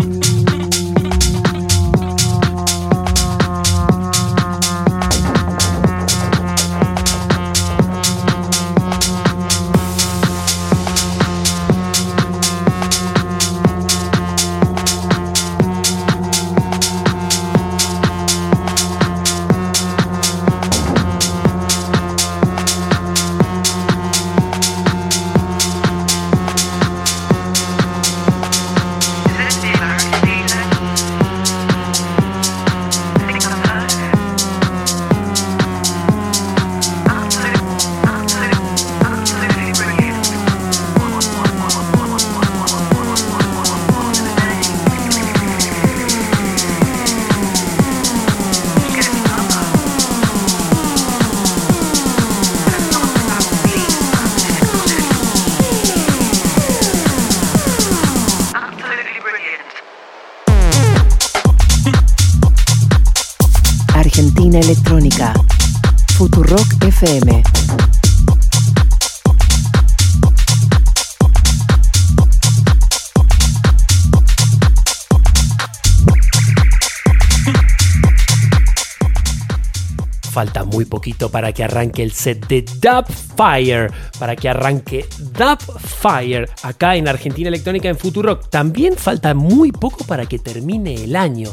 Poquito 80.97 81.29
para 81.29 81.53
que 81.53 81.63
arranque 81.63 82.01
el 82.01 82.11
set 82.11 82.47
de 82.47 82.63
Dub 82.63 83.05
Fire. 83.37 83.91
Para 84.17 84.35
que 84.35 84.49
arranque 84.49 85.05
Dub 85.19 85.59
Fire 85.79 86.49
acá 86.63 86.95
en 86.95 87.07
Argentina 87.07 87.49
Electrónica 87.49 87.87
en 87.87 87.97
Futurock. 87.97 88.49
También 88.49 88.95
falta 88.97 89.35
muy 89.35 89.71
poco 89.71 90.05
para 90.05 90.25
que 90.25 90.39
termine 90.39 90.95
el 90.95 91.15
año. 91.15 91.51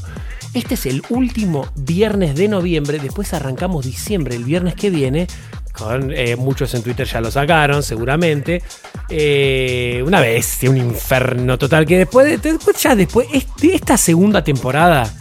Este 0.55 0.75
es 0.75 0.87
el 0.87 1.03
último 1.11 1.67
viernes 1.75 2.37
de 2.37 2.49
noviembre. 2.49 2.99
Después 2.99 3.35
arrancamos 3.35 3.85
diciembre, 3.85 4.35
el 4.35 4.45
viernes 4.45 4.75
que 4.77 4.89
viene. 4.89 5.27
Con, 5.75 6.11
eh, 6.13 6.37
muchos 6.37 6.73
en 6.75 6.83
Twitter 6.83 7.07
ya 7.07 7.21
lo 7.21 7.31
sacaron, 7.31 7.83
seguramente. 7.83 8.63
Eh, 9.11 10.03
una 10.07 10.21
vez, 10.21 10.61
un 10.69 10.79
infierno 10.79 11.59
total. 11.59 11.85
Que 11.85 11.99
después, 11.99 12.27
de- 12.27 12.39
después 12.53 12.81
ya 12.83 12.97
después 12.97 13.29
de 13.61 13.75
esta 13.75 13.97
segunda 13.99 14.43
temporada, 14.43 15.13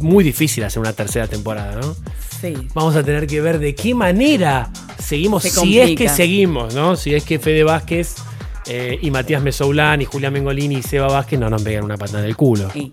muy 0.00 0.24
difícil 0.24 0.64
hacer 0.64 0.80
una 0.80 0.92
tercera 0.92 1.26
temporada, 1.26 1.80
¿no? 1.80 1.96
Sí. 2.40 2.54
Vamos 2.74 2.94
a 2.96 3.02
tener 3.02 3.26
que 3.26 3.40
ver 3.40 3.58
de 3.58 3.74
qué 3.74 3.94
manera 3.94 4.70
seguimos, 4.98 5.42
Se 5.42 5.50
si 5.50 5.80
es 5.80 5.96
que 5.96 6.08
seguimos, 6.08 6.74
¿no? 6.74 6.96
Si 6.96 7.14
es 7.14 7.24
que 7.24 7.38
Fede 7.38 7.64
Vázquez 7.64 8.16
eh, 8.66 8.98
y 9.00 9.10
Matías 9.10 9.42
Mesoulán 9.42 10.02
y 10.02 10.04
Julián 10.04 10.32
Mengolini 10.32 10.76
y 10.76 10.82
Seba 10.82 11.08
Vázquez 11.08 11.38
no 11.40 11.50
nos 11.50 11.62
pegan 11.62 11.84
una 11.84 11.96
patada 11.96 12.20
en 12.20 12.26
el 12.26 12.36
culo. 12.36 12.70
Sí. 12.72 12.92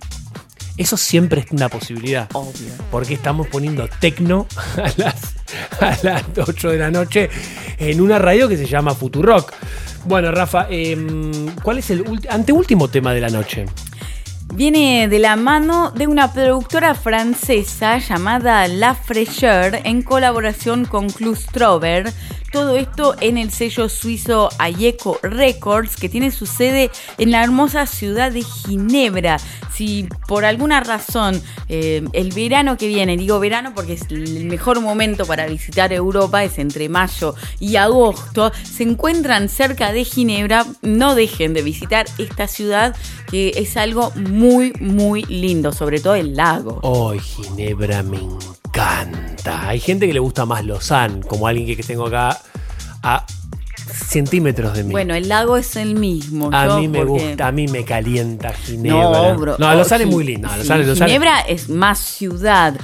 Eso 0.78 0.98
siempre 0.98 1.41
es 1.41 1.52
una 1.52 1.70
posibilidad. 1.70 2.28
Obvio. 2.34 2.74
Porque 2.91 3.14
estamos 3.14 3.48
poniendo 3.48 3.88
tecno 4.00 4.46
a 4.78 4.91
las, 4.98 5.36
a 5.80 5.98
las 6.04 6.24
8 6.38 6.70
de 6.70 6.78
la 6.78 6.91
noche 6.91 7.30
en 7.78 8.02
una 8.02 8.20
radio 8.20 8.50
que 8.50 8.58
se 8.58 8.66
llama 8.66 8.93
Futurock. 8.93 9.54
Bueno, 10.06 10.32
Rafa, 10.32 10.68
em, 10.70 11.56
¿cuál 11.64 11.80
es 11.80 11.89
el 11.89 12.04
anteúltimo 12.30 12.89
tema 12.89 13.14
de 13.14 13.22
la 13.22 13.30
noche? 13.30 13.66
Viene 14.54 15.08
de 15.10 15.20
la 15.20 15.36
mano 15.36 15.91
de 15.91 16.08
una 16.08 16.32
productora 16.32 16.96
francesa 16.96 17.98
llamada 17.98 18.68
La 18.68 18.96
Fraîcheur 18.96 19.82
en 19.84 20.02
colaboración 20.02 20.86
con 20.86 21.10
Clustrover. 21.10 22.14
Todo 22.56 22.78
esto 22.78 23.16
en 23.20 23.38
el 23.38 23.51
sello 23.51 23.89
suizo 23.89 24.47
Ayeco 24.60 25.20
Records 25.22 25.97
que 25.97 26.08
tiene 26.08 26.32
su 26.32 26.45
sede 26.45 26.89
en 27.18 27.32
la 27.32 27.43
hermosa 27.43 27.86
ciudad 27.86 28.32
de 28.32 28.43
Ginebra. 28.43 29.39
Si 29.74 30.08
por 30.26 30.45
alguna 30.45 30.80
razón 30.80 31.41
eh, 31.68 32.06
el 32.14 32.32
verano 32.32 32.78
que 32.78 32.88
viene, 32.88 33.18
digo 33.18 33.41
verano 33.41 33.74
porque 33.76 33.91
es 33.91 34.03
el 34.10 34.45
mejor 34.45 34.80
momento 34.80 35.26
para 35.26 35.47
visitar 35.47 35.91
Europa, 35.91 36.45
es 36.45 36.58
entre 36.58 36.88
mayo 36.88 37.36
y 37.60 37.76
agosto, 37.76 38.53
se 38.64 38.84
encuentran 38.84 39.49
cerca 39.49 39.91
de 39.91 40.06
Ginebra, 40.06 40.66
no 40.82 41.14
dejen 41.14 41.53
de 41.53 41.62
visitar 41.62 42.06
esta 42.18 42.47
ciudad 42.47 42.95
que 43.30 43.51
es 43.58 43.76
algo 43.76 44.12
muy, 44.12 44.72
muy 44.80 45.24
lindo, 45.24 45.74
sobre 45.74 45.99
todo 45.99 46.16
el 46.16 46.38
lago. 46.38 46.80
Hoy 46.84 47.20
Ginebra 47.20 48.01
me 48.01 48.20
encanta. 48.76 49.68
Hay 49.70 49.80
gente 49.80 50.08
que 50.08 50.14
le 50.14 50.20
gusta 50.20 50.46
más 50.46 50.66
Lausanne, 50.66 51.22
como 51.22 51.48
alguien 51.48 51.66
que, 51.66 51.76
que 51.78 51.84
tengo 51.84 52.06
acá 52.08 52.40
a 53.04 53.26
centímetros 54.10 54.74
de 54.76 54.84
mí. 54.84 54.92
Bueno, 54.92 55.14
el 55.16 55.30
lago 55.30 55.58
es 55.58 55.76
el 55.76 55.96
mismo. 55.96 56.50
a 56.52 56.68
yo 56.68 56.80
mí 56.80 56.88
me 56.88 57.06
porque- 57.06 57.28
gusta, 57.28 57.48
a 57.48 57.52
mí 57.52 57.68
me 57.68 57.86
calienta 57.86 58.52
Ginebra. 58.54 59.02
No, 59.32 59.38
bro. 59.38 59.56
No, 59.58 59.68
es 60.02 60.08
muy 60.08 60.26
sí, 60.84 60.88
Lausanne- 60.90 61.08
Ginebra 61.08 61.40
es 61.42 61.70
más 61.70 62.00
ciudad, 62.00 62.76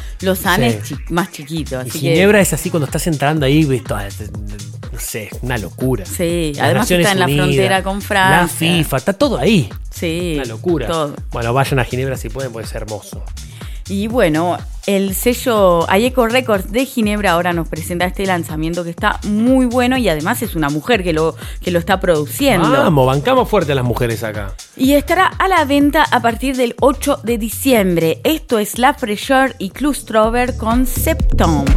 Sí. 0.59 0.65
es 0.65 0.83
chi- 0.83 0.95
más 1.09 1.31
chiquito. 1.31 1.81
y 1.85 1.89
Ginebra 1.89 2.37
que, 2.39 2.43
es 2.43 2.53
así 2.53 2.69
cuando 2.69 2.85
estás 2.85 3.05
entrando 3.07 3.45
ahí, 3.45 3.65
ves 3.65 3.83
toda- 3.83 4.07
no 4.91 4.99
sé, 4.99 5.29
una 5.41 5.57
locura. 5.57 6.05
Sí, 6.05 6.51
Las 6.55 6.63
además 6.65 6.81
Naciones 6.83 7.07
está 7.07 7.11
en 7.13 7.19
la 7.19 7.43
frontera 7.43 7.83
con 7.83 7.95
La 7.95 8.01
Francia. 8.01 8.57
FIFA, 8.77 8.97
está 8.97 9.13
todo 9.13 9.37
ahí. 9.37 9.69
Sí, 9.89 10.33
Una 10.35 10.45
locura. 10.45 10.87
todo. 10.87 11.15
Bueno, 11.31 11.53
vayan 11.53 11.79
a 11.79 11.83
Ginebra 11.85 12.15
si 12.17 12.29
pueden, 12.29 12.51
puede 12.51 12.67
ser 12.67 12.83
hermoso. 12.83 13.23
Y 13.91 14.07
bueno, 14.07 14.57
el 14.87 15.13
sello 15.13 15.85
Ayeco 15.91 16.25
Records 16.25 16.71
de 16.71 16.85
Ginebra 16.85 17.31
ahora 17.31 17.51
nos 17.51 17.67
presenta 17.67 18.05
este 18.05 18.25
lanzamiento 18.25 18.85
que 18.85 18.89
está 18.89 19.19
muy 19.23 19.65
bueno 19.65 19.97
y 19.97 20.07
además 20.07 20.41
es 20.43 20.55
una 20.55 20.69
mujer 20.69 21.03
que 21.03 21.11
lo, 21.11 21.35
que 21.59 21.71
lo 21.71 21.79
está 21.79 21.99
produciendo. 21.99 22.71
Vamos, 22.71 23.05
bancamos 23.05 23.49
fuerte 23.49 23.73
a 23.73 23.75
las 23.75 23.83
mujeres 23.83 24.23
acá. 24.23 24.55
Y 24.77 24.93
estará 24.93 25.25
a 25.25 25.49
la 25.49 25.65
venta 25.65 26.05
a 26.09 26.21
partir 26.21 26.55
del 26.55 26.73
8 26.79 27.19
de 27.23 27.37
diciembre. 27.37 28.21
Esto 28.23 28.59
es 28.59 28.79
La 28.79 28.93
Fraîcheur 28.93 29.55
y 29.59 29.71
Clustrover 29.71 30.55
con 30.55 30.87
Septembre. 30.87 31.75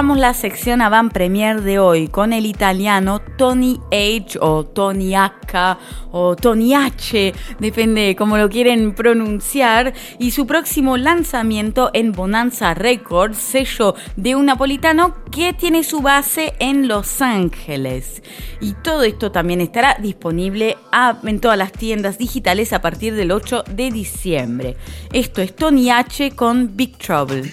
Cerramos 0.00 0.18
la 0.18 0.32
sección 0.32 0.80
Avant 0.80 1.12
Premier 1.12 1.60
de 1.60 1.78
hoy 1.78 2.08
con 2.08 2.32
el 2.32 2.46
italiano 2.46 3.20
Tony 3.36 3.78
H 3.92 4.38
o 4.40 4.64
Tony 4.64 5.14
H 5.14 5.76
o 6.10 6.36
Tony 6.36 6.72
H, 6.72 7.34
depende 7.58 8.00
de 8.00 8.16
cómo 8.16 8.38
lo 8.38 8.48
quieren 8.48 8.94
pronunciar, 8.94 9.92
y 10.18 10.30
su 10.30 10.46
próximo 10.46 10.96
lanzamiento 10.96 11.90
en 11.92 12.12
Bonanza 12.12 12.72
Records, 12.72 13.36
sello 13.36 13.94
de 14.16 14.36
un 14.36 14.46
napolitano 14.46 15.16
que 15.30 15.52
tiene 15.52 15.84
su 15.84 16.00
base 16.00 16.54
en 16.60 16.88
Los 16.88 17.20
Ángeles. 17.20 18.22
Y 18.62 18.72
todo 18.72 19.02
esto 19.02 19.30
también 19.30 19.60
estará 19.60 19.98
disponible 20.00 20.78
en 21.24 21.40
todas 21.40 21.58
las 21.58 21.72
tiendas 21.72 22.16
digitales 22.16 22.72
a 22.72 22.80
partir 22.80 23.14
del 23.14 23.32
8 23.32 23.64
de 23.70 23.90
diciembre. 23.90 24.76
Esto 25.12 25.42
es 25.42 25.54
Tony 25.54 25.90
H 25.90 26.30
con. 26.30 26.74
Big 26.74 26.96
trouble. 26.96 27.50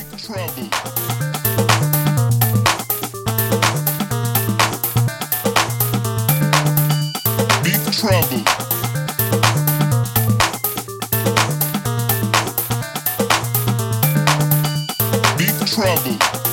Big 15.36 15.66
trouble. 15.66 16.47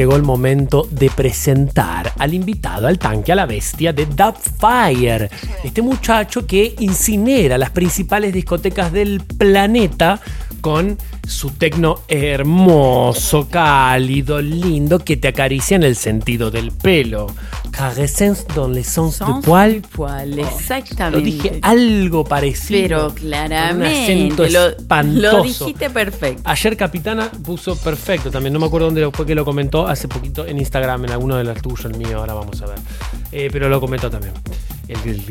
Llegó 0.00 0.16
el 0.16 0.22
momento 0.22 0.88
de 0.90 1.10
presentar 1.10 2.14
al 2.16 2.32
invitado, 2.32 2.86
al 2.86 2.98
tanque, 2.98 3.32
a 3.32 3.34
la 3.34 3.44
bestia 3.44 3.92
de 3.92 4.06
Dubfire. 4.06 5.28
Este 5.62 5.82
muchacho 5.82 6.46
que 6.46 6.74
incinera 6.78 7.58
las 7.58 7.68
principales 7.68 8.32
discotecas 8.32 8.92
del 8.92 9.20
planeta 9.20 10.18
con 10.62 10.96
su 11.28 11.50
tecno 11.50 12.00
hermoso, 12.08 13.46
cálido, 13.50 14.40
lindo, 14.40 15.00
que 15.00 15.18
te 15.18 15.28
acaricia 15.28 15.74
en 15.74 15.82
el 15.82 15.96
sentido 15.96 16.50
del 16.50 16.72
pelo. 16.72 17.26
Caressence 17.80 18.44
dans 18.54 18.68
les 18.68 18.82
sens 18.86 19.18
de 19.20 19.40
poil. 19.42 19.80
poil, 19.96 20.36
Lo 20.36 20.46
exactamente. 20.46 21.24
dije 21.24 21.58
algo 21.62 22.24
parecido. 22.24 22.80
Pero 22.82 22.98
con 23.00 23.08
un 23.12 23.14
claramente, 23.14 24.02
acento 24.04 24.46
lo, 24.48 24.66
espantoso. 24.68 25.20
lo 25.38 25.42
dijiste 25.42 25.88
perfecto. 25.88 26.42
Ayer 26.44 26.76
Capitana 26.76 27.30
puso 27.42 27.76
perfecto 27.76 28.30
también. 28.30 28.52
No 28.52 28.60
me 28.60 28.66
acuerdo 28.66 28.86
dónde 28.88 29.00
lo- 29.00 29.12
fue 29.12 29.24
que 29.24 29.34
lo 29.34 29.46
comentó 29.46 29.88
hace 29.88 30.08
poquito 30.08 30.46
en 30.46 30.58
Instagram, 30.58 31.06
en 31.06 31.12
alguno 31.12 31.36
de 31.36 31.44
los 31.44 31.62
tuyos, 31.62 31.86
el 31.86 31.94
mío, 31.96 32.18
ahora 32.18 32.34
vamos 32.34 32.60
a 32.60 32.66
ver. 32.66 32.78
Eh, 33.32 33.48
pero 33.50 33.70
lo 33.70 33.80
comentó 33.80 34.10
también. 34.10 34.34
El, 34.90 35.10
el. 35.10 35.24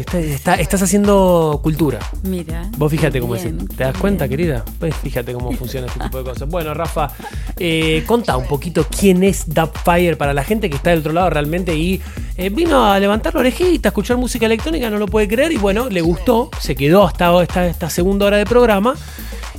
Está- 0.00 0.18
está- 0.18 0.54
estás 0.56 0.82
haciendo 0.82 1.60
cultura. 1.62 1.98
Mira. 2.24 2.68
Vos 2.76 2.90
fíjate 2.90 3.20
cómo 3.20 3.34
Bien, 3.34 3.58
es. 3.70 3.76
¿Te 3.76 3.84
das 3.84 3.96
cuenta, 3.96 4.28
querida? 4.28 4.64
Pues 4.80 4.94
fíjate 4.96 5.32
cómo 5.32 5.52
funciona 5.52 5.86
este 5.86 6.00
tipo 6.00 6.18
de 6.18 6.24
cosas. 6.24 6.48
Bueno, 6.48 6.74
Rafa, 6.74 7.10
eh, 7.58 8.02
contá 8.06 8.36
un 8.36 8.46
poquito 8.46 8.84
quién 8.88 9.22
es 9.22 9.44
Dubfire 9.52 10.16
para 10.16 10.34
la 10.34 10.42
gente 10.42 10.68
que 10.68 10.76
está 10.76 10.90
del 10.90 11.00
otro 11.00 11.12
lado 11.12 11.30
realmente 11.30 11.76
y 11.76 12.00
eh, 12.36 12.50
vino 12.50 12.84
a 12.84 12.98
levantar 12.98 13.34
la 13.34 13.40
orejita, 13.40 13.88
a 13.88 13.90
escuchar 13.90 14.16
música 14.16 14.46
electrónica, 14.46 14.90
no 14.90 14.98
lo 14.98 15.06
puede 15.06 15.28
creer 15.28 15.52
y 15.52 15.56
bueno, 15.56 15.88
le 15.88 16.00
gustó, 16.00 16.50
se 16.60 16.74
quedó 16.74 17.04
hasta 17.04 17.42
esta, 17.42 17.66
esta 17.66 17.88
segunda 17.90 18.26
hora 18.26 18.36
de 18.38 18.44
programa 18.46 18.94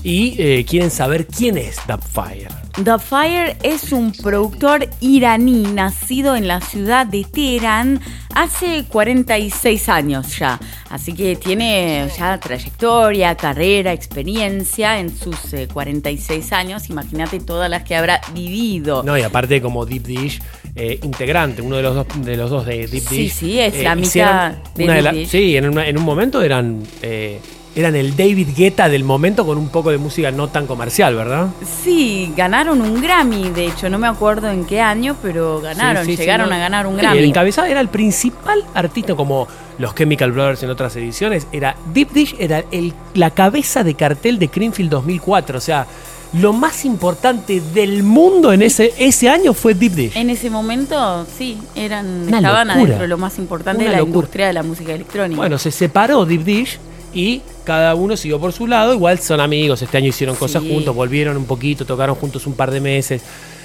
y 0.04 0.36
eh, 0.42 0.66
quieren 0.68 0.90
saber 0.92 1.28
quién 1.28 1.58
es 1.58 1.78
Dubfire. 1.88 2.48
The 2.84 3.00
Fire 3.00 3.58
es 3.64 3.92
un 3.92 4.12
productor 4.12 4.88
iraní 5.02 5.64
nacido 5.64 6.36
en 6.36 6.48
la 6.48 6.62
ciudad 6.62 7.08
de 7.08 7.24
Teherán 7.24 8.00
hace 8.36 8.86
46 8.88 9.90
años 9.90 10.38
ya. 10.38 10.60
Así 10.92 11.14
que 11.14 11.36
tiene 11.36 12.08
ya 12.18 12.40
trayectoria, 12.40 13.34
carrera, 13.36 13.94
experiencia 13.94 15.00
en 15.00 15.16
sus 15.18 15.54
eh, 15.54 15.68
46 15.74 16.54
años. 16.54 16.90
Imagínate 16.92 17.40
todas 17.40 17.68
las 17.70 17.84
que 17.84 17.96
habrá 17.96 18.22
vivido. 18.34 19.02
No, 19.02 19.18
y 19.18 19.24
aparte 19.24 19.60
como 19.60 19.86
Deep 19.88 20.04
Dish, 20.04 20.40
eh, 20.76 21.00
integrante, 21.02 21.64
uno 21.64 21.78
de 21.78 21.82
los 21.82 21.96
dos 21.96 22.06
de, 22.24 22.38
los 22.38 22.52
dos 22.52 22.66
de 22.68 22.86
Deep 22.88 23.04
Sí, 23.10 23.18
Dish. 23.18 23.34
sí, 23.34 23.60
es 23.60 23.82
la 23.84 23.96
mitad 23.96 24.52
de 24.76 24.86
Deep 24.88 25.02
la- 25.04 25.12
Dish. 25.12 25.30
Sí, 25.30 25.58
en, 25.58 25.68
una- 25.70 25.88
en 25.88 25.98
un 25.98 26.04
momento 26.04 26.44
eran, 26.44 26.84
eh, 27.02 27.40
eran 27.78 27.96
el 27.96 28.16
David 28.18 28.50
Guetta 28.58 28.90
del 28.90 29.04
momento 29.04 29.46
con 29.46 29.58
un 29.60 29.70
poco 29.70 29.92
de 29.92 30.00
música 30.00 30.32
no 30.32 30.48
tan 30.48 30.66
comercial, 30.66 31.14
¿verdad? 31.16 31.50
Sí, 31.84 32.34
ganaron 32.36 32.82
un 32.82 33.00
Grammy, 33.00 33.52
de 33.52 33.68
hecho, 33.68 33.88
no 33.88 34.00
me 34.00 34.08
acuerdo 34.08 34.50
en 34.50 34.66
qué 34.66 34.82
año, 34.82 35.16
pero 35.22 35.62
ganaron, 35.62 36.04
Sí, 36.04 36.12
sí, 36.12 36.18
sí, 36.18 36.22
llegaron 36.24 36.52
a 36.52 36.58
ganar 36.58 36.88
un 36.88 36.98
Grammy. 36.98 37.20
El 37.20 37.26
encabezado 37.26 37.68
era 37.68 37.80
el 37.80 37.90
principal 37.90 38.66
artista, 38.74 39.14
como 39.14 39.48
los 39.78 39.94
Chemical 39.94 40.32
Brothers 40.32 40.64
en 40.64 40.72
otras 40.72 40.96
ediciones. 40.96 41.46
Era 41.52 41.76
Deep 41.94 42.10
Dish, 42.14 42.36
era 42.40 42.64
el, 42.72 42.94
la 43.14 43.30
cabeza 43.30 43.84
de 43.84 43.94
cartel 43.94 44.40
de 44.40 44.50
Creamfield 44.50 44.90
2004. 44.90 45.60
O 45.60 45.62
sea, 45.62 45.86
lo 46.34 46.54
más 46.54 46.84
importante 46.84 47.62
del 47.76 48.02
mundo 48.02 48.52
en 48.54 48.64
ese, 48.64 48.92
ese 48.98 49.30
año 49.30 49.54
fue 49.54 49.76
Deep 49.76 49.92
Dish. 49.94 50.18
En 50.18 50.32
ese 50.32 50.50
momento, 50.50 51.28
sí, 51.38 51.60
eran, 51.76 52.24
Una 52.28 52.38
estaban 52.38 52.68
locura. 52.70 52.84
adentro 52.86 53.02
de 53.04 53.08
lo 53.08 53.18
más 53.20 53.38
importante 53.38 53.84
Una 53.84 53.92
de 53.92 53.92
la 53.92 54.00
locura. 54.00 54.16
industria 54.18 54.48
de 54.48 54.54
la 54.54 54.64
música 54.64 54.94
electrónica. 54.94 55.38
Bueno, 55.38 55.60
se 55.60 55.70
separó 55.70 56.26
Deep 56.26 56.44
Dish 56.44 56.80
y 57.18 57.42
cada 57.64 57.96
uno 57.96 58.16
siguió 58.16 58.40
por 58.40 58.54
su 58.54 58.68
lado. 58.68 58.94
Igual 58.94 59.18
son 59.20 59.40
amigos, 59.42 59.82
este 59.82 59.98
año 59.98 60.10
hicieron 60.10 60.36
cosas 60.36 60.62
Sí. 60.62 60.70
juntos, 60.72 60.96
volvieron 60.96 61.36
un 61.36 61.46
poquito, 61.46 61.84
tocaron 61.86 62.16
juntos 62.16 62.46
un 62.46 62.54
par 62.54 62.70
de 62.72 62.80
meses. 62.80 63.22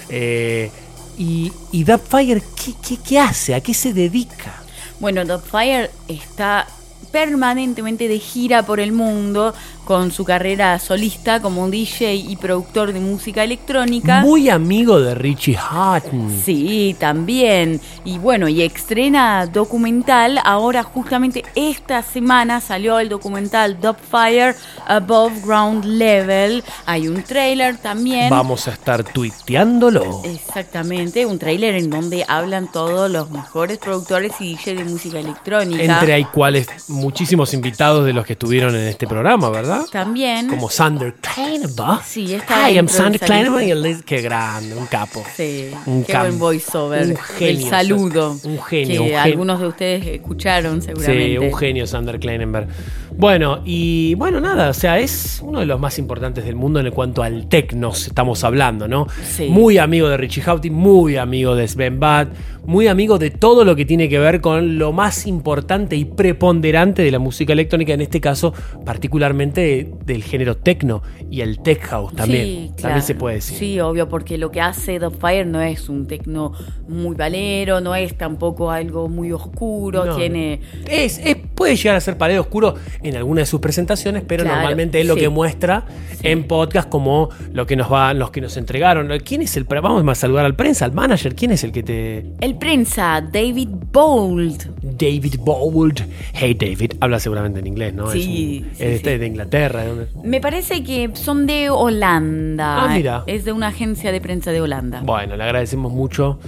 Eh, 0.09 0.71
y, 1.19 1.53
y 1.71 1.85
Dubfire, 1.85 2.43
¿qué, 2.57 2.73
qué, 2.87 2.97
qué 3.07 3.19
hace? 3.19 3.55
¿A 3.55 3.61
qué 3.61 3.75
se 3.75 3.93
dedica? 3.93 4.63
Bueno, 5.01 5.25
Dubfire 5.25 5.91
está 6.09 6.67
permanentemente 7.11 8.09
de 8.09 8.19
gira 8.19 8.65
por 8.65 8.81
el 8.81 8.93
mundo 8.93 9.53
con 9.85 10.13
su 10.13 10.25
carrera 10.25 10.79
solista 10.79 11.41
como 11.41 11.69
DJ 11.69 12.15
y 12.15 12.37
productor 12.37 12.93
de 12.93 13.01
música 13.01 13.45
electrónica. 13.45 14.21
Muy 14.21 14.49
amigo 14.49 15.01
de 15.01 15.15
Richie 15.15 15.57
Hutton. 15.57 16.43
Sí, 16.45 16.97
también. 16.99 17.81
Y 18.05 18.19
bueno, 18.19 18.49
y 18.49 18.63
estrena 18.63 19.47
documental. 19.47 20.41
Ahora, 20.45 20.83
justamente 20.83 21.45
esta 21.55 22.03
semana 22.03 22.61
salió 22.61 22.99
el 22.99 23.09
documental 23.09 23.81
Dubfire 23.81 24.55
Above 24.87 25.45
Ground 25.45 25.85
Level. 25.85 26.63
Hay 26.87 27.09
un 27.09 27.23
trailer 27.23 27.77
también. 27.77 28.31
Vamos 28.31 28.69
a 28.69 28.73
estar 28.73 29.05
tuiteándolo. 29.05 30.23
Exactamente, 30.25 31.27
un 31.27 31.39
trailer 31.39 31.75
en 31.77 31.91
donde 31.91 32.25
hablan 32.29 32.71
todos 32.71 33.11
los 33.11 33.31
mejores 33.31 33.79
productores 33.79 34.33
y 34.41 34.55
DJ 34.55 34.77
de 34.77 34.85
música 34.85 35.19
electrónica. 35.19 35.83
Entre 35.83 36.13
hay 36.13 36.25
cuales 36.25 36.69
muchísimos 36.89 37.55
invitados 37.55 38.05
de 38.05 38.13
los 38.13 38.27
que 38.27 38.35
estuvieron 38.35 38.75
en 38.75 38.89
este 38.89 39.07
programa, 39.07 39.51
¿verdad? 39.51 39.72
También. 39.91 40.49
Como 40.49 40.69
Sander 40.71 41.15
Kleinenbach. 41.15 42.03
Sí, 42.05 42.35
está 42.35 42.69
Hi, 42.71 42.75
I'm 42.75 42.87
dentro 42.87 42.97
Sander 42.97 43.21
Kleinenbach. 43.21 44.01
y 44.01 44.03
Qué 44.05 44.21
grande, 44.23 44.75
un 44.77 44.87
capo. 44.87 45.23
Sí, 45.37 45.71
Un 45.87 46.05
qué 46.05 46.17
buen 46.19 46.39
voiceover. 46.39 47.07
un 47.09 47.17
genio, 47.17 47.65
el 47.65 47.71
saludo. 47.71 48.37
un 48.45 48.63
genio, 48.63 49.03
Que 49.05 49.11
un 49.11 49.17
algunos 49.17 49.61
de 49.61 49.67
ustedes 49.67 50.07
escucharon 50.07 50.83
seguramente. 50.83 51.29
Sí, 51.31 51.39
un 51.39 51.55
genio 51.55 51.87
Sander 51.87 52.19
Kleinenberg. 52.19 52.69
Bueno, 53.17 53.61
y 53.65 54.15
bueno, 54.15 54.41
nada, 54.41 54.71
o 54.71 54.75
sea, 54.75 54.99
es 54.99 55.41
uno 55.45 55.61
de 55.61 55.67
los 55.67 55.79
más 55.79 55.99
importantes 55.99 56.45
del 56.45 56.57
mundo 56.57 56.81
en 56.81 56.91
cuanto 56.91 57.23
al 57.23 57.47
technos 57.49 58.07
estamos 58.07 58.43
hablando, 58.43 58.89
¿no? 58.89 59.07
Sí. 59.23 59.49
Muy 59.51 59.77
amigo 59.79 60.09
de 60.09 60.17
Richie 60.17 60.43
Houghton, 60.43 60.73
muy 60.73 61.17
amigo 61.19 61.55
de 61.55 61.69
Sven 61.69 62.01
Bad, 62.01 62.29
muy 62.65 62.87
amigo 62.89 63.19
de 63.19 63.31
todo 63.31 63.65
lo 63.65 63.77
que 63.77 63.85
tiene 63.85 64.09
que 64.09 64.19
ver 64.19 64.41
con 64.41 64.79
lo 64.79 64.93
más 64.93 65.27
importante 65.27 65.95
y 65.97 66.05
preponderante 66.07 67.03
de 67.03 67.11
la 67.11 67.19
música 67.19 67.53
electrónica, 67.53 67.93
en 67.93 68.01
este 68.01 68.21
caso 68.21 68.55
particularmente 68.85 69.61
del 69.63 70.23
género 70.23 70.57
techno 70.57 71.03
y 71.31 71.41
el 71.41 71.61
tech 71.61 71.81
house 71.83 72.15
también. 72.15 72.45
Sí, 72.45 72.55
También 72.69 72.75
claro. 72.77 73.01
se 73.03 73.15
puede 73.15 73.35
decir. 73.37 73.59
Sí, 73.59 73.81
obvio, 73.81 74.09
porque 74.09 74.37
lo 74.39 74.51
que 74.51 74.61
hace 74.61 74.99
The 75.01 75.11
Fire 75.11 75.47
no 75.47 75.61
es 75.63 75.89
un 75.89 76.07
tecno 76.07 76.53
muy 76.89 77.17
valero, 77.17 77.81
no 77.81 77.95
es 77.95 78.17
tampoco 78.19 78.71
algo 78.71 79.09
muy 79.09 79.33
oscuro, 79.33 80.05
No, 80.05 80.17
tiene... 80.17 80.61
Es, 80.89 81.19
es- 81.25 81.37
puede 81.55 81.77
llegar 81.77 81.97
a 81.97 82.01
ser 82.01 82.19
pared 82.19 82.39
oscuro 82.41 82.75
en 83.03 83.17
alguna 83.17 83.41
de 83.43 83.47
sus 83.47 83.61
presentaciones, 83.61 84.25
pero 84.27 84.43
Claro, 84.43 84.57
normalmente 84.59 85.01
es 85.01 85.07
lo 85.07 85.15
sí. 85.15 85.21
que 85.21 85.29
muestra 85.29 85.87
en 86.23 86.45
podcast 86.45 86.89
como 86.89 87.31
lo 87.53 87.67
que 87.67 87.77
nos 87.77 87.91
va, 87.93 88.13
los 88.15 88.31
que 88.31 88.41
nos 88.41 88.57
entregaron. 88.57 89.11
¿Quién 89.25 89.43
es 89.43 89.57
el 89.57 89.65
vamos 89.65 90.07
a 90.07 90.15
saludar 90.15 90.45
al 90.45 90.55
prensa, 90.57 90.85
al 90.85 90.93
manager? 90.93 91.35
¿Quién 91.35 91.53
es 91.53 91.65
el 91.65 91.73
que 91.73 91.83
te 91.83 92.27
El 92.41 92.57
prensa, 92.59 93.21
David 93.21 93.69
Bold. 93.93 94.71
David 94.99 95.37
Bold. 95.41 96.05
Hey 96.35 96.55
David, 96.55 96.93
habla 97.01 97.19
seguramente 97.21 97.61
en 97.61 97.67
inglés, 97.67 97.95
¿no? 97.95 98.11
Sí, 98.11 98.19
es, 98.21 98.27
un- 98.27 98.33
sí, 98.35 98.85
es 98.85 98.99
sí. 98.99 99.05
de- 99.05 99.19
de 99.19 99.27
Inglaterra. 99.53 99.83
¿de 99.83 99.89
dónde? 99.89 100.09
Me 100.25 100.41
parece 100.41 100.83
que 100.83 101.11
son 101.15 101.47
de 101.47 101.71
Holanda. 101.71 102.85
Ah, 102.85 102.89
mira. 102.89 103.25
Es 103.27 103.45
de 103.45 103.53
una 103.53 103.69
agencia 103.69 104.13
de 104.13 104.21
prensa 104.21 104.51
de 104.51 104.61
Holanda. 104.61 105.03
Bueno, 105.05 105.37
le 105.37 105.45
agradecemos 105.45 105.93
mucho 105.93 106.39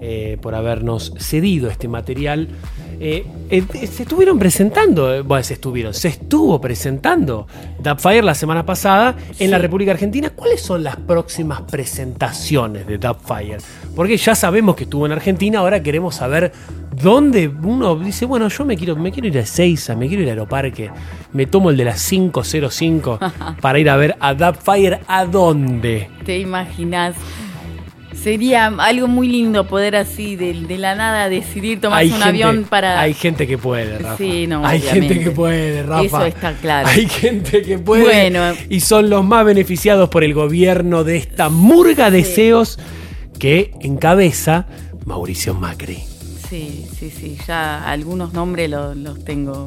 eh, 0.00 0.38
por 0.40 0.54
habernos 0.54 1.12
cedido 1.18 1.68
este 1.68 1.88
material. 1.88 2.48
Eh, 3.04 3.26
eh, 3.50 3.64
se 3.88 4.04
estuvieron 4.04 4.38
presentando, 4.38 5.12
eh, 5.12 5.22
bueno, 5.22 5.42
se 5.42 5.54
estuvieron, 5.54 5.92
se 5.92 6.06
estuvo 6.06 6.60
presentando 6.60 7.48
Dubfire 7.80 8.22
la 8.22 8.36
semana 8.36 8.64
pasada 8.64 9.16
en 9.40 9.50
la 9.50 9.58
República 9.58 9.90
Argentina. 9.90 10.30
¿Cuáles 10.30 10.60
son 10.60 10.84
las 10.84 10.94
próximas 10.94 11.62
presentaciones 11.62 12.86
de 12.86 12.98
Dubfire? 12.98 13.58
Porque 13.96 14.16
ya 14.16 14.36
sabemos 14.36 14.76
que 14.76 14.84
estuvo 14.84 15.04
en 15.04 15.10
Argentina, 15.10 15.58
ahora 15.58 15.82
queremos 15.82 16.14
saber 16.14 16.52
dónde 16.92 17.48
uno 17.48 17.96
dice, 17.96 18.24
bueno, 18.24 18.46
yo 18.46 18.64
me 18.64 18.76
quiero, 18.76 18.94
me 18.94 19.10
quiero 19.10 19.26
ir 19.26 19.38
a 19.40 19.46
Seiza, 19.46 19.96
me 19.96 20.06
quiero 20.06 20.22
ir 20.22 20.28
a 20.28 20.32
Aeroparque, 20.34 20.92
me 21.32 21.46
tomo 21.46 21.70
el 21.70 21.76
de 21.76 21.86
las 21.86 22.08
505 22.08 23.18
para 23.60 23.80
ir 23.80 23.90
a 23.90 23.96
ver 23.96 24.16
a 24.20 24.32
Dubfire, 24.32 25.00
¿a 25.08 25.24
dónde? 25.24 26.08
¿Te 26.24 26.38
imaginas? 26.38 27.16
Sería 28.22 28.66
algo 28.66 29.08
muy 29.08 29.26
lindo 29.28 29.66
poder 29.66 29.96
así 29.96 30.36
de, 30.36 30.54
de 30.54 30.78
la 30.78 30.94
nada 30.94 31.28
decidir 31.28 31.80
tomarse 31.80 32.06
un 32.06 32.12
gente- 32.12 32.28
avión 32.28 32.64
para... 32.68 33.00
Hay 33.00 33.14
gente 33.14 33.46
que 33.48 33.58
puede, 33.58 33.98
Rafa. 33.98 34.16
Sí, 34.16 34.46
no, 34.46 34.64
Hay 34.64 34.78
obviamente. 34.78 35.08
gente 35.14 35.24
que 35.24 35.30
puede, 35.32 35.82
Rafa. 35.82 36.04
Eso 36.04 36.24
está 36.26 36.52
claro. 36.54 36.88
Hay 36.88 37.08
gente 37.08 37.62
que 37.62 37.78
puede. 37.78 38.04
Bueno. 38.04 38.54
Y 38.68 38.80
son 38.80 39.10
los 39.10 39.24
más 39.24 39.44
beneficiados 39.44 40.08
por 40.08 40.22
el 40.22 40.34
gobierno 40.34 41.02
de 41.02 41.16
esta 41.16 41.48
murga 41.48 42.10
de 42.10 42.18
deseos 42.18 42.78
que 43.40 43.72
encabeza 43.80 44.66
Mauricio 45.04 45.54
Macri. 45.54 45.98
Sí, 46.48 46.84
sí, 46.96 47.10
sí, 47.10 47.36
ya 47.48 47.84
algunos 47.90 48.32
nombres 48.34 48.70
los, 48.70 48.96
los 48.96 49.24
tengo 49.24 49.66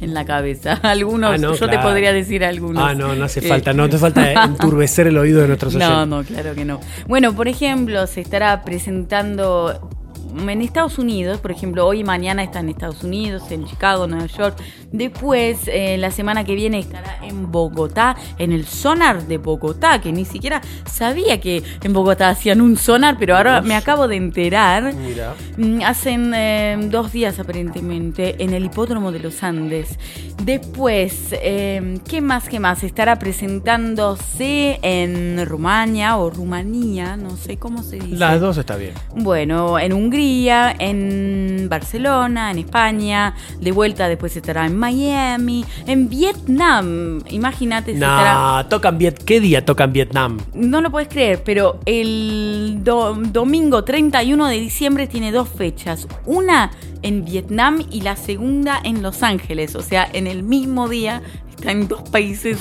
en 0.00 0.14
la 0.14 0.24
cabeza. 0.24 0.72
Algunos, 0.82 1.34
Ah, 1.34 1.38
no, 1.38 1.54
yo 1.54 1.68
te 1.68 1.78
podría 1.78 2.12
decir 2.12 2.44
algunos. 2.44 2.82
Ah, 2.82 2.94
no, 2.94 3.14
no 3.14 3.24
hace 3.24 3.40
Eh, 3.40 3.48
falta, 3.48 3.72
no 3.72 3.88
te 3.88 3.98
falta 3.98 4.32
enturbecer 4.44 5.06
el 5.08 5.18
oído 5.18 5.40
de 5.40 5.48
nuestros 5.48 5.74
oyentes. 5.74 5.96
No, 5.96 6.06
no, 6.06 6.22
claro 6.24 6.54
que 6.54 6.64
no. 6.64 6.80
Bueno, 7.06 7.34
por 7.34 7.48
ejemplo, 7.48 8.06
se 8.06 8.20
estará 8.20 8.62
presentando 8.64 9.90
en 10.36 10.62
Estados 10.62 10.98
Unidos, 10.98 11.40
por 11.40 11.50
ejemplo, 11.50 11.86
hoy 11.86 12.00
y 12.00 12.04
mañana 12.04 12.42
está 12.42 12.60
en 12.60 12.68
Estados 12.68 13.02
Unidos, 13.02 13.50
en 13.50 13.66
Chicago, 13.66 14.06
Nueva 14.06 14.26
York. 14.26 14.56
Después, 14.92 15.60
eh, 15.66 15.96
la 15.98 16.10
semana 16.10 16.44
que 16.44 16.54
viene 16.54 16.78
estará 16.78 17.18
en 17.22 17.50
Bogotá, 17.50 18.16
en 18.38 18.52
el 18.52 18.66
sonar 18.66 19.26
de 19.26 19.38
Bogotá, 19.38 20.00
que 20.00 20.12
ni 20.12 20.24
siquiera 20.24 20.60
sabía 20.90 21.40
que 21.40 21.62
en 21.82 21.92
Bogotá 21.92 22.30
hacían 22.30 22.60
un 22.60 22.76
sonar, 22.76 23.16
pero 23.18 23.36
ahora 23.36 23.60
me 23.60 23.74
acabo 23.74 24.08
de 24.08 24.16
enterar. 24.16 24.94
Mira. 24.94 25.34
Mm, 25.56 25.82
Hacen 25.82 26.32
eh, 26.34 26.76
dos 26.90 27.12
días 27.12 27.38
aparentemente 27.38 28.42
en 28.42 28.52
el 28.52 28.64
hipódromo 28.64 29.12
de 29.12 29.20
los 29.20 29.42
Andes. 29.42 29.98
Después, 30.42 31.30
eh, 31.32 31.98
¿qué 32.08 32.20
más? 32.20 32.48
¿Qué 32.48 32.60
más? 32.60 32.84
Estará 32.84 33.18
presentándose 33.18 34.78
en 34.82 35.44
Rumania 35.46 36.16
o 36.16 36.30
Rumanía, 36.30 37.16
no 37.16 37.36
sé 37.36 37.56
cómo 37.56 37.82
se 37.82 37.96
dice. 37.96 38.16
Las 38.16 38.40
dos 38.40 38.56
está 38.56 38.76
bien. 38.76 38.94
Bueno, 39.14 39.78
en 39.78 39.92
Hungría, 39.92 40.17
en 40.22 41.68
Barcelona, 41.68 42.50
en 42.50 42.58
España, 42.58 43.34
de 43.60 43.72
vuelta 43.72 44.08
después 44.08 44.36
estará 44.36 44.66
en 44.66 44.76
Miami, 44.76 45.64
en 45.86 46.08
Vietnam. 46.08 47.22
Imagínate 47.30 47.92
si 47.92 47.98
estará 47.98 48.62
No, 48.62 48.66
tocan 48.68 48.98
Viet. 48.98 49.22
¿Qué 49.24 49.40
día 49.40 49.64
tocan 49.64 49.92
Vietnam? 49.92 50.38
no 50.54 50.80
lo 50.80 50.90
puedes 50.90 51.08
creer, 51.08 51.42
pero 51.44 51.78
el 51.86 52.80
do- 52.82 53.14
domingo 53.14 53.84
31 53.84 54.46
de 54.48 54.58
diciembre 54.60 55.06
tiene 55.06 55.30
dos 55.32 55.48
fechas. 55.48 56.06
Una 56.26 56.70
en 57.02 57.24
Vietnam 57.24 57.82
y 57.90 58.00
la 58.00 58.16
segunda 58.16 58.80
en 58.82 59.02
Los 59.02 59.22
Ángeles. 59.22 59.74
O 59.76 59.82
sea, 59.82 60.08
en 60.12 60.26
el 60.26 60.42
mismo 60.42 60.88
día 60.88 61.22
está 61.58 61.72
en 61.72 61.88
dos 61.88 62.02
países 62.10 62.58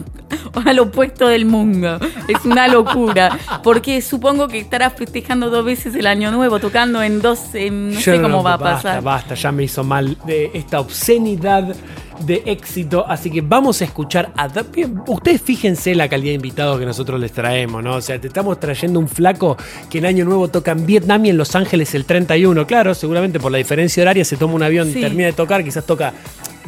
al 0.64 0.78
opuesto 0.78 1.28
del 1.28 1.44
mundo. 1.44 1.98
Es 2.28 2.44
una 2.44 2.68
locura. 2.68 3.38
Porque 3.62 4.00
supongo 4.00 4.48
que 4.48 4.58
estará 4.58 4.90
festejando 4.90 5.50
dos 5.50 5.64
veces 5.64 5.94
el 5.94 6.06
año 6.06 6.30
nuevo, 6.30 6.58
tocando 6.58 7.02
en 7.02 7.20
dos. 7.20 7.54
en- 7.54 7.88
no 7.94 8.00
Yo 8.00 8.14
sé 8.14 8.22
cómo 8.22 8.42
va 8.42 8.54
a 8.54 8.56
basta, 8.56 8.74
pasar. 8.88 9.02
Basta, 9.02 9.34
ya 9.34 9.52
me 9.52 9.64
hizo 9.64 9.84
mal 9.84 10.16
de 10.26 10.50
esta 10.54 10.80
obscenidad 10.80 11.74
de 12.20 12.42
éxito. 12.46 13.04
Así 13.06 13.30
que 13.30 13.40
vamos 13.40 13.80
a 13.80 13.84
escuchar 13.84 14.32
a. 14.36 14.48
Ustedes 15.06 15.40
fíjense 15.42 15.94
la 15.94 16.08
calidad 16.08 16.30
de 16.30 16.34
invitados 16.36 16.78
que 16.78 16.86
nosotros 16.86 17.18
les 17.20 17.32
traemos, 17.32 17.82
¿no? 17.82 17.96
O 17.96 18.00
sea, 18.00 18.20
te 18.20 18.28
estamos 18.28 18.58
trayendo 18.60 18.98
un 19.00 19.08
flaco 19.08 19.56
que 19.90 19.98
en 19.98 20.06
Año 20.06 20.24
Nuevo 20.24 20.48
toca 20.48 20.72
en 20.72 20.86
Vietnam 20.86 21.24
y 21.26 21.30
en 21.30 21.36
Los 21.36 21.54
Ángeles 21.56 21.94
el 21.94 22.04
31. 22.04 22.66
Claro, 22.66 22.94
seguramente 22.94 23.40
por 23.40 23.50
la 23.52 23.58
diferencia 23.58 24.02
horaria 24.02 24.24
se 24.24 24.36
toma 24.36 24.54
un 24.54 24.62
avión 24.62 24.88
y 24.90 24.94
termina 24.94 25.26
de 25.26 25.32
tocar, 25.32 25.64
quizás 25.64 25.84
toca 25.84 26.12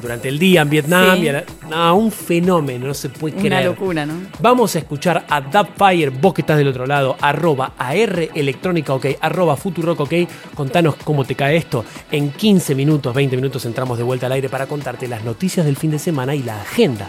durante 0.02 0.28
el 0.28 0.38
día 0.38 0.60
en 0.62 0.68
Vietnam. 0.70 1.16
Sí. 1.16 1.22
y 1.22 1.28
a 1.28 1.32
la- 1.32 1.44
no, 1.70 1.96
un 1.96 2.10
fenómeno, 2.12 2.88
no 2.88 2.94
se 2.94 3.08
puede 3.08 3.36
Una 3.36 3.42
creer. 3.48 3.64
locura, 3.66 4.04
¿no? 4.04 4.14
Vamos 4.40 4.74
a 4.74 4.80
escuchar 4.80 5.24
a 5.28 5.40
Dubfire, 5.40 6.10
vos 6.10 6.34
que 6.34 6.40
estás 6.42 6.58
del 6.58 6.68
otro 6.68 6.86
lado, 6.86 7.16
arroba 7.20 7.72
AR 7.78 8.28
Electrónica 8.34 8.92
OK, 8.94 9.06
arroba 9.20 9.56
Futurock 9.56 10.00
OK. 10.00 10.12
Contanos 10.54 10.96
cómo 11.04 11.24
te 11.24 11.34
cae 11.34 11.56
esto. 11.56 11.84
En 12.10 12.30
15 12.32 12.74
minutos, 12.74 13.14
20 13.14 13.36
minutos 13.36 13.64
entramos 13.64 13.96
de 13.96 14.04
vuelta 14.04 14.26
al 14.26 14.32
aire 14.32 14.48
para 14.48 14.66
contarte 14.66 15.06
las 15.08 15.22
noticias 15.24 15.64
del 15.64 15.76
fin 15.76 15.90
de 15.92 15.98
semana 15.98 16.34
y 16.34 16.42
la 16.42 16.60
agenda 16.60 17.08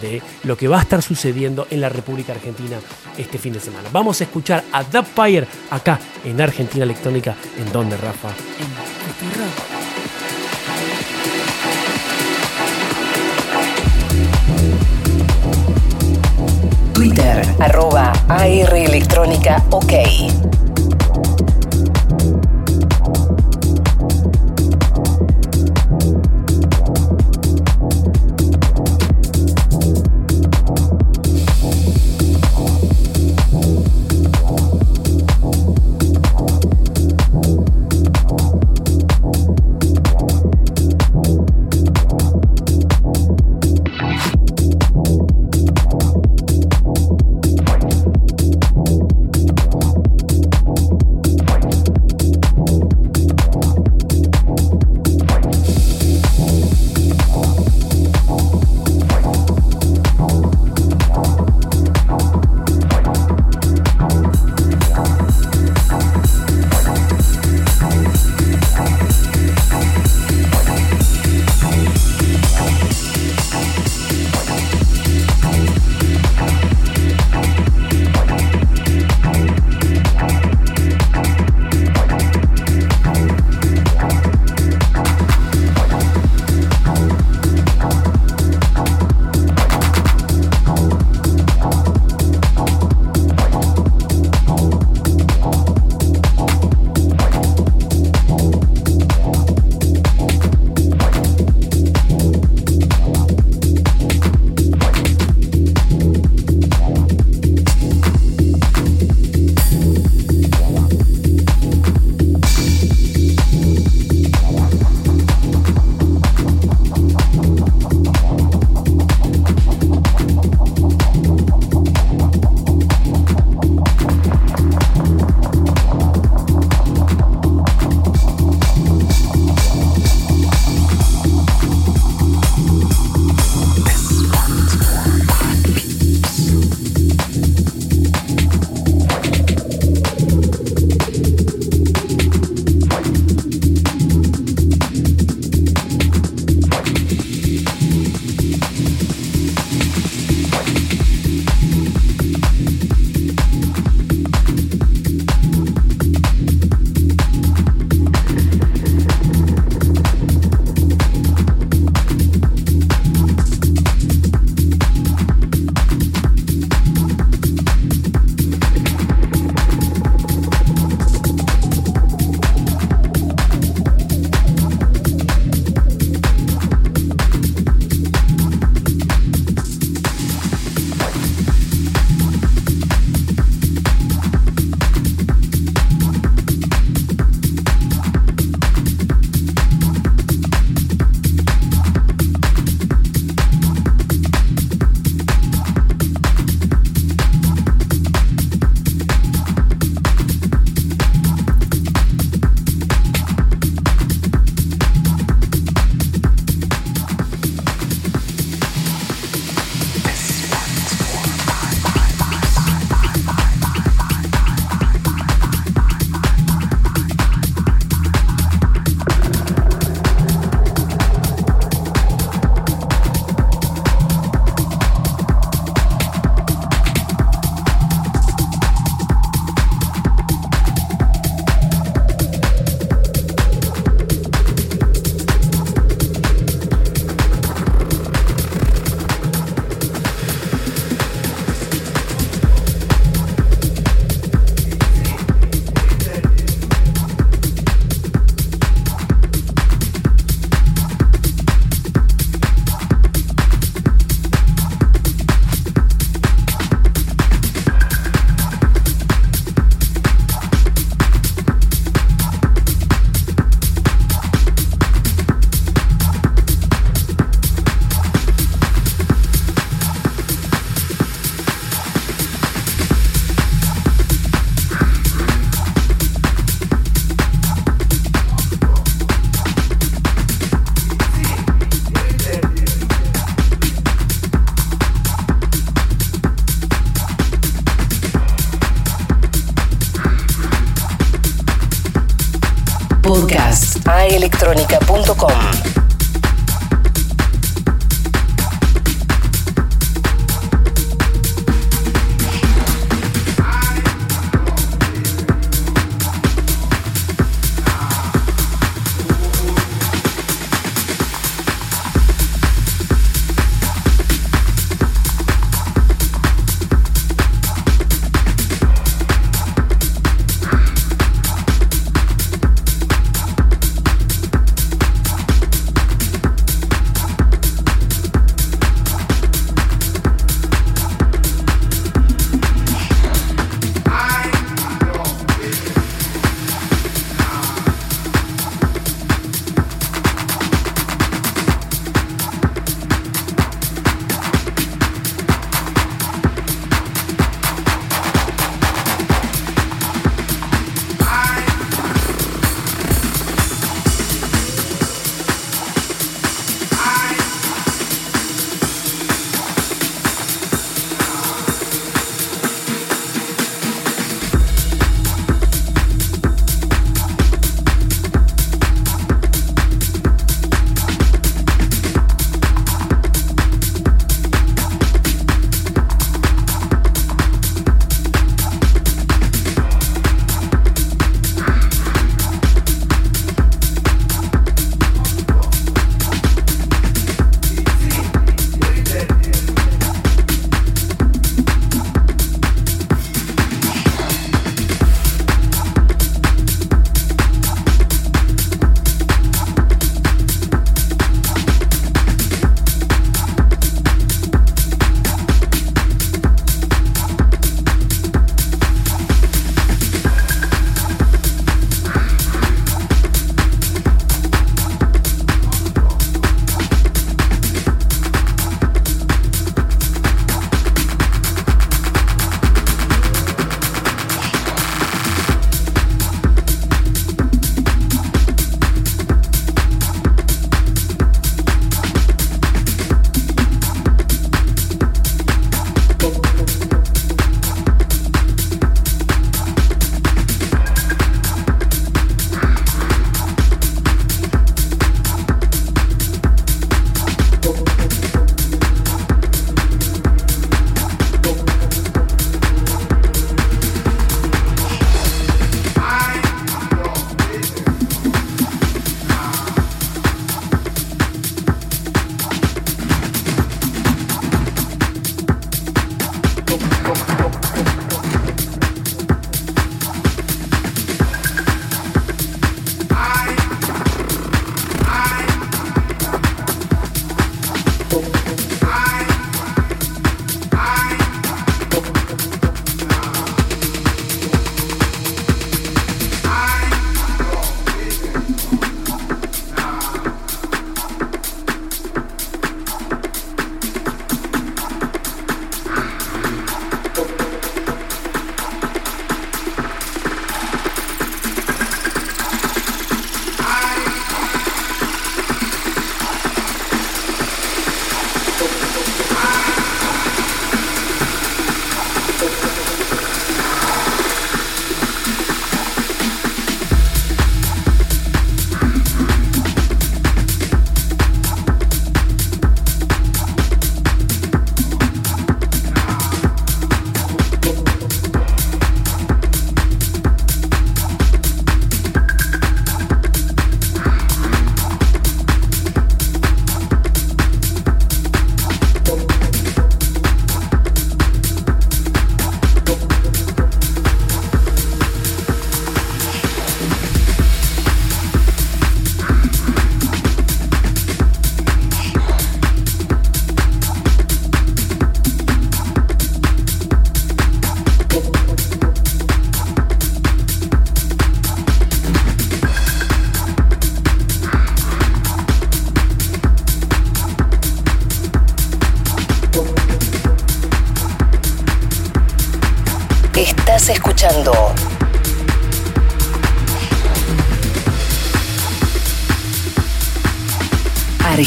de 0.00 0.22
lo 0.44 0.56
que 0.56 0.68
va 0.68 0.78
a 0.78 0.82
estar 0.82 1.02
sucediendo 1.02 1.66
en 1.68 1.80
la 1.80 1.88
República 1.88 2.32
Argentina 2.32 2.76
este 3.18 3.38
fin 3.38 3.52
de 3.52 3.58
semana. 3.60 3.88
Vamos 3.92 4.20
a 4.20 4.24
escuchar 4.24 4.62
a 4.72 4.84
Dubfire 4.84 5.46
acá 5.70 5.98
en 6.24 6.40
Argentina 6.40 6.84
Electrónica. 6.84 7.34
¿En 7.58 7.72
dónde, 7.72 7.96
Rafa? 7.96 8.28
Twitter, 17.00 17.42
arroba 17.60 18.12
AR 18.28 18.74
Electrónica 18.76 19.64
OK. 19.70 20.69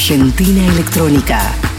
Argentina 0.03 0.65
Electrónica. 0.67 1.72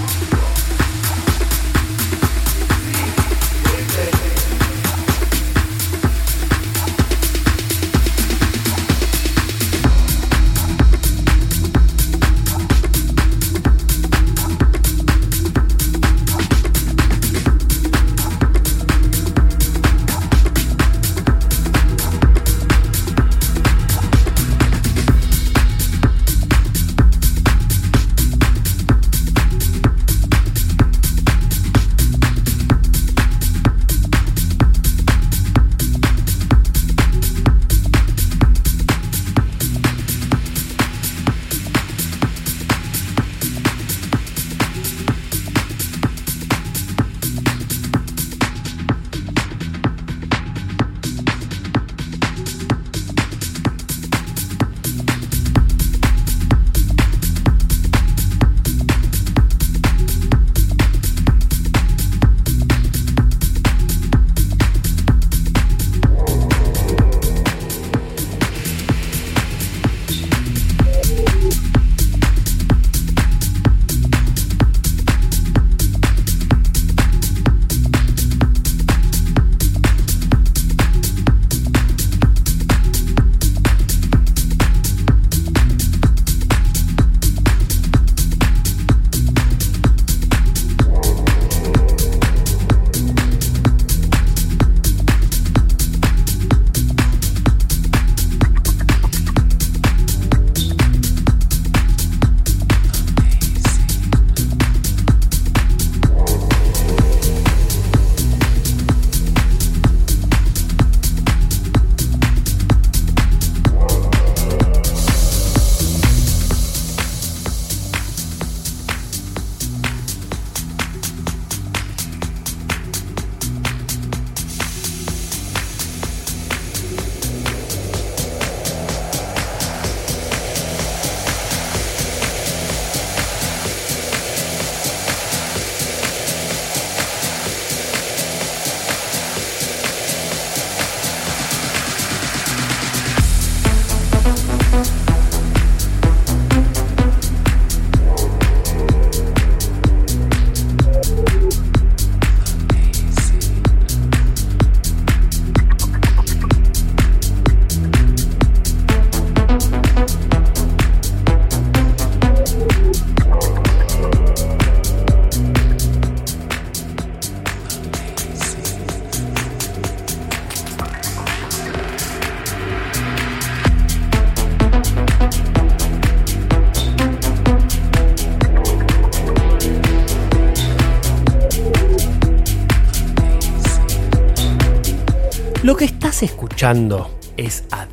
Estás 186.14 186.30
escuchando 186.30 187.10
es 187.36 187.64
a 187.72 187.88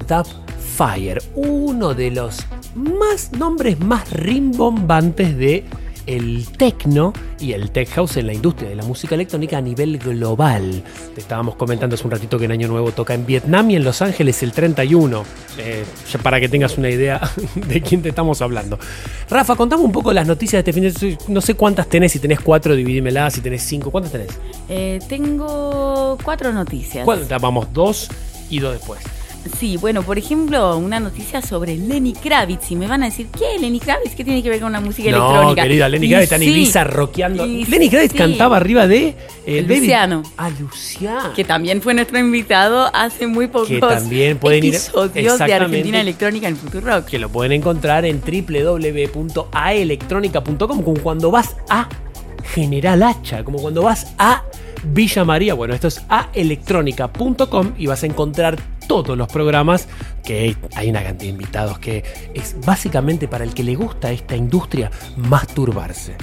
Fire, 0.77 1.23
uno 1.33 1.95
de 1.95 2.11
los 2.11 2.45
más 2.75 3.31
nombres 3.31 3.79
más 3.79 4.11
rimbombantes 4.11 5.35
de 5.37 5.65
el 6.05 6.47
techno 6.55 7.13
y 7.39 7.53
el 7.53 7.71
tech 7.71 7.89
house 7.89 8.17
en 8.17 8.27
la 8.27 8.33
industria 8.33 8.69
de 8.69 8.75
la 8.75 8.83
música 8.83 9.15
electrónica 9.15 9.57
a 9.57 9.61
nivel 9.61 9.97
global. 9.97 10.83
Te 11.13 11.19
estábamos 11.19 11.55
comentando 11.55 11.95
hace 11.95 12.05
un 12.05 12.11
ratito 12.11 12.39
que 12.39 12.45
en 12.45 12.51
Año 12.51 12.69
Nuevo 12.69 12.91
toca 12.93 13.13
en 13.13 13.25
Vietnam 13.25 13.69
y 13.69 13.75
en 13.75 13.83
Los 13.83 14.01
Ángeles 14.01 14.41
el 14.43 14.53
31. 14.53 15.25
Eh, 15.57 15.83
ya 16.09 16.19
para 16.19 16.39
que 16.39 16.47
tengas 16.47 16.77
una 16.77 16.89
idea 16.89 17.19
de 17.55 17.81
quién 17.81 18.01
te 18.01 18.09
estamos 18.09 18.41
hablando. 18.41 18.79
Rafa, 19.29 19.55
contame 19.55 19.83
un 19.83 19.91
poco 19.91 20.13
las 20.13 20.25
noticias 20.25 20.63
de 20.63 20.71
este 20.71 20.73
fin 20.73 20.83
de 20.83 20.91
semana. 20.91 21.17
No 21.27 21.41
sé 21.41 21.55
cuántas 21.55 21.87
tenés, 21.87 22.13
si 22.13 22.19
tenés 22.19 22.39
cuatro, 22.39 22.75
dividímelas, 22.75 23.33
si 23.33 23.41
tenés 23.41 23.61
cinco. 23.63 23.91
¿Cuántas 23.91 24.13
tenés? 24.13 24.29
Eh, 24.69 24.99
tengo 25.09 26.17
cuatro 26.23 26.53
noticias. 26.53 27.03
¿Cuántas? 27.03 27.41
Vamos, 27.41 27.67
dos 27.73 28.09
y 28.49 28.59
dos 28.59 28.73
después. 28.73 29.01
Sí, 29.57 29.77
bueno, 29.77 30.03
por 30.03 30.17
ejemplo, 30.17 30.77
una 30.77 30.99
noticia 30.99 31.41
sobre 31.41 31.75
Lenny 31.75 32.13
Kravitz. 32.13 32.71
Y 32.71 32.75
me 32.75 32.87
van 32.87 33.03
a 33.03 33.07
decir, 33.07 33.27
¿qué? 33.27 33.57
¿Lenny 33.59 33.79
Kravitz? 33.79 34.15
¿Qué 34.15 34.23
tiene 34.23 34.41
que 34.43 34.49
ver 34.49 34.59
con 34.61 34.71
la 34.71 34.79
música 34.81 35.09
no, 35.11 35.17
electrónica? 35.17 35.63
querida, 35.63 35.89
Lenny 35.89 36.09
Kravitz 36.09 36.23
está 36.31 36.35
en 36.37 36.43
Ibiza 36.43 36.83
rockeando. 36.83 37.45
Lenny 37.45 37.89
Kravitz 37.89 38.11
sí. 38.11 38.17
cantaba 38.17 38.57
arriba 38.57 38.87
de 38.87 39.15
eh, 39.45 39.61
David- 39.63 39.79
Luciano. 39.79 40.23
Ah, 40.37 40.49
Luciano. 40.59 41.33
Que 41.33 41.43
también 41.43 41.81
fue 41.81 41.93
nuestro 41.93 42.19
invitado 42.19 42.89
hace 42.93 43.27
muy 43.27 43.47
pocos 43.47 43.67
Que 43.67 43.79
también 43.79 44.37
pueden 44.37 44.63
ir- 44.63 44.75
episodios 44.75 45.13
de 45.13 45.21
exactamente. 45.21 45.65
Argentina 45.65 46.01
Electrónica 46.01 46.47
en 46.47 46.57
Futurock. 46.57 47.05
que 47.05 47.19
lo 47.19 47.29
pueden 47.29 47.51
encontrar 47.53 48.05
en 48.05 48.21
www.aelectronica.com, 48.21 50.81
como 50.83 50.93
cuando 51.01 51.31
vas 51.31 51.55
a 51.69 51.87
General 52.53 53.01
Hacha, 53.03 53.43
como 53.43 53.59
cuando 53.59 53.83
vas 53.83 54.07
a 54.17 54.43
Villa 54.83 55.23
María. 55.23 55.53
Bueno, 55.53 55.73
esto 55.73 55.87
es 55.87 56.01
aelectronica.com 56.09 57.73
y 57.77 57.85
vas 57.87 58.03
a 58.03 58.05
encontrar 58.07 58.57
todos 58.91 59.17
los 59.17 59.27
programas, 59.29 59.87
que 60.23 60.55
hay 60.75 60.89
una 60.89 61.01
cantidad 61.01 61.31
de 61.31 61.39
invitados 61.39 61.79
que 61.79 62.03
es 62.33 62.55
básicamente 62.65 63.27
para 63.29 63.45
el 63.45 63.53
que 63.53 63.63
le 63.63 63.75
gusta 63.75 64.11
esta 64.11 64.35
industria 64.35 64.91
masturbarse. 65.15 66.15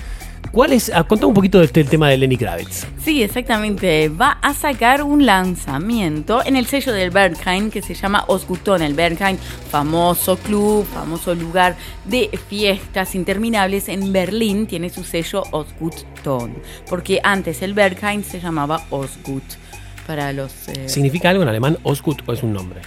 ¿Cuál 0.52 0.72
es? 0.72 0.90
ah, 0.94 1.04
Contá 1.04 1.26
un 1.26 1.34
poquito 1.34 1.58
del 1.58 1.70
tema 1.70 2.08
de 2.08 2.16
Lenny 2.16 2.36
Kravitz. 2.36 2.86
Sí, 3.02 3.22
exactamente. 3.22 4.08
Va 4.08 4.38
a 4.40 4.54
sacar 4.54 5.02
un 5.02 5.26
lanzamiento 5.26 6.42
en 6.44 6.56
el 6.56 6.66
sello 6.66 6.92
del 6.92 7.10
Berghain 7.10 7.70
que 7.70 7.82
se 7.82 7.94
llama 7.94 8.24
Osgutton. 8.28 8.82
El 8.82 8.94
Berghain, 8.94 9.38
famoso 9.70 10.36
club, 10.38 10.86
famoso 10.86 11.34
lugar 11.34 11.76
de 12.06 12.30
fiestas 12.48 13.14
interminables 13.14 13.88
en 13.88 14.10
Berlín, 14.12 14.66
tiene 14.66 14.88
su 14.90 15.04
sello 15.04 15.42
Osgutton. 15.50 16.54
Porque 16.88 17.20
antes 17.22 17.60
el 17.62 17.74
Berghain 17.74 18.24
se 18.24 18.40
llamaba 18.40 18.82
Osgut. 18.90 19.44
Para 20.08 20.32
los. 20.32 20.50
eh, 20.68 20.88
¿Significa 20.88 21.30
algo 21.30 21.44
en 21.44 21.48
alemán? 21.50 21.78
Osgut 21.84 22.22
o 22.26 22.32
es 22.32 22.42
un 22.42 22.52
nombre? 22.52 22.80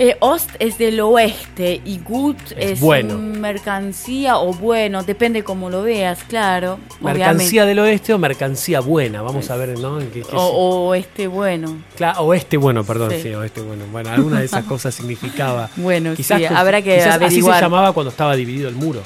eh, 0.00 0.16
Ost 0.20 0.50
es 0.60 0.78
del 0.78 1.00
oeste 1.00 1.80
y 1.84 1.98
Gut 1.98 2.38
Es 2.56 2.74
es, 2.74 2.80
bueno. 2.80 3.18
mercancía 3.18 4.38
o 4.38 4.52
bueno, 4.54 5.02
depende 5.02 5.42
cómo 5.42 5.70
lo 5.70 5.82
veas, 5.82 6.22
claro. 6.22 6.78
¿Mercancía 7.00 7.66
del 7.66 7.80
oeste 7.80 8.14
o 8.14 8.18
mercancía 8.18 8.78
buena? 8.78 9.22
Vamos 9.22 9.50
a 9.50 9.56
ver, 9.56 9.76
¿no? 9.76 9.98
¿Qué- 9.98 10.22
qué- 10.22 10.36
O, 10.36 10.86
o 10.88 10.94
este 10.94 11.26
bueno. 11.26 11.78
Cla- 11.98 12.14
oeste 12.20 12.56
bueno, 12.58 12.84
perdón, 12.84 13.10
sí. 13.10 13.22
Sí. 13.22 13.34
oeste 13.34 13.60
bueno. 13.60 13.86
Bueno, 13.90 14.10
alguna 14.10 14.38
de 14.38 14.44
esas 14.44 14.62
cosas 14.72 14.94
significaba. 14.94 15.68
Bueno, 15.74 16.14
Quizás 16.14 16.38
sí, 16.38 16.44
habrá 16.46 16.80
que 16.80 16.94
quizás 16.94 17.16
Así 17.16 17.24
averiguar. 17.24 17.56
se 17.56 17.62
llamaba 17.62 17.92
cuando 17.92 18.10
estaba 18.10 18.36
dividido 18.36 18.68
el 18.68 18.76
muro. 18.76 19.02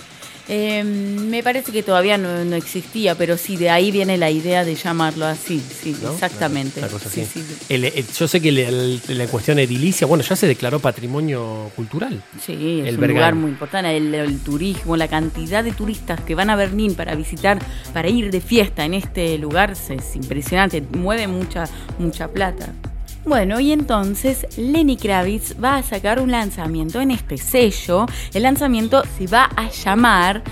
Eh, 0.54 0.84
me 0.84 1.42
parece 1.42 1.72
que 1.72 1.82
todavía 1.82 2.18
no, 2.18 2.44
no 2.44 2.56
existía, 2.56 3.14
pero 3.14 3.38
sí, 3.38 3.56
de 3.56 3.70
ahí 3.70 3.90
viene 3.90 4.18
la 4.18 4.30
idea 4.30 4.66
de 4.66 4.74
llamarlo 4.74 5.24
así, 5.24 5.60
sí, 5.60 5.96
¿no? 6.02 6.12
exactamente. 6.12 6.78
Una 6.80 6.88
cosa 6.88 7.08
Sí, 7.08 7.22
así. 7.22 7.40
sí, 7.42 7.56
El- 7.70 7.84
el- 7.86 8.06
yo 8.06 8.28
sé 8.28 8.42
que 8.42 8.50
el- 8.50 9.00
la 9.08 9.26
cuestión 9.28 9.58
edilicia, 9.58 10.06
bueno, 10.06 10.22
ya 10.22 10.36
se 10.36 10.46
declaró 10.46 10.78
patrimonio 10.78 11.70
cultural. 11.74 12.22
Sí, 12.38 12.80
es 12.82 12.88
El 12.88 12.98
un 12.98 13.08
lugar 13.08 13.34
muy 13.34 13.50
importante. 13.50 13.96
El, 13.96 14.14
el 14.14 14.40
turismo, 14.40 14.94
la 14.98 15.08
cantidad 15.08 15.64
de 15.64 15.72
turistas 15.72 16.20
que 16.20 16.34
van 16.34 16.50
a 16.50 16.56
Berlín 16.56 16.94
para 16.96 17.14
visitar, 17.14 17.58
para 17.94 18.10
ir 18.10 18.30
de 18.30 18.42
fiesta 18.42 18.84
en 18.84 18.92
este 18.92 19.38
lugar 19.38 19.70
es 19.72 20.16
impresionante. 20.16 20.82
Mueve 20.82 21.28
mucha, 21.28 21.64
mucha 21.98 22.28
plata. 22.28 22.74
Bueno, 23.24 23.60
y 23.60 23.70
entonces 23.70 24.46
Lenny 24.58 24.96
Kravitz 24.96 25.54
va 25.62 25.76
a 25.76 25.82
sacar 25.82 26.20
un 26.20 26.32
lanzamiento 26.32 27.00
en 27.00 27.12
este 27.12 27.38
sello. 27.38 28.06
El 28.34 28.42
lanzamiento 28.42 29.04
se 29.16 29.28
va 29.28 29.48
a 29.56 29.70
llamar 29.70 30.42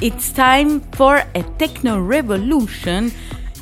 It's 0.00 0.32
Time 0.32 0.80
for 0.92 1.18
a 1.18 1.42
Techno 1.56 2.06
Revolution 2.06 3.12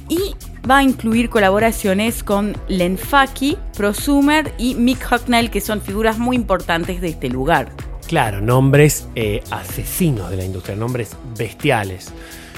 y 0.09 0.35
va 0.69 0.79
a 0.79 0.83
incluir 0.83 1.29
colaboraciones 1.29 2.25
con 2.25 2.57
Len 2.69 2.97
Faki, 2.97 3.59
Prosumer 3.77 4.55
y 4.57 4.75
Mick 4.75 5.07
Hucknall, 5.13 5.51
que 5.51 5.61
son 5.61 5.83
figuras 5.83 6.19
muy 6.19 6.35
importantes 6.35 7.03
de 7.03 7.09
este 7.09 7.29
lugar. 7.29 7.71
Claro, 8.09 8.41
nombres 8.41 9.09
eh, 9.15 9.43
asesinos 9.51 10.31
de 10.31 10.37
la 10.39 10.45
industria, 10.45 10.75
nombres 10.75 11.17
bestiales. 11.37 12.13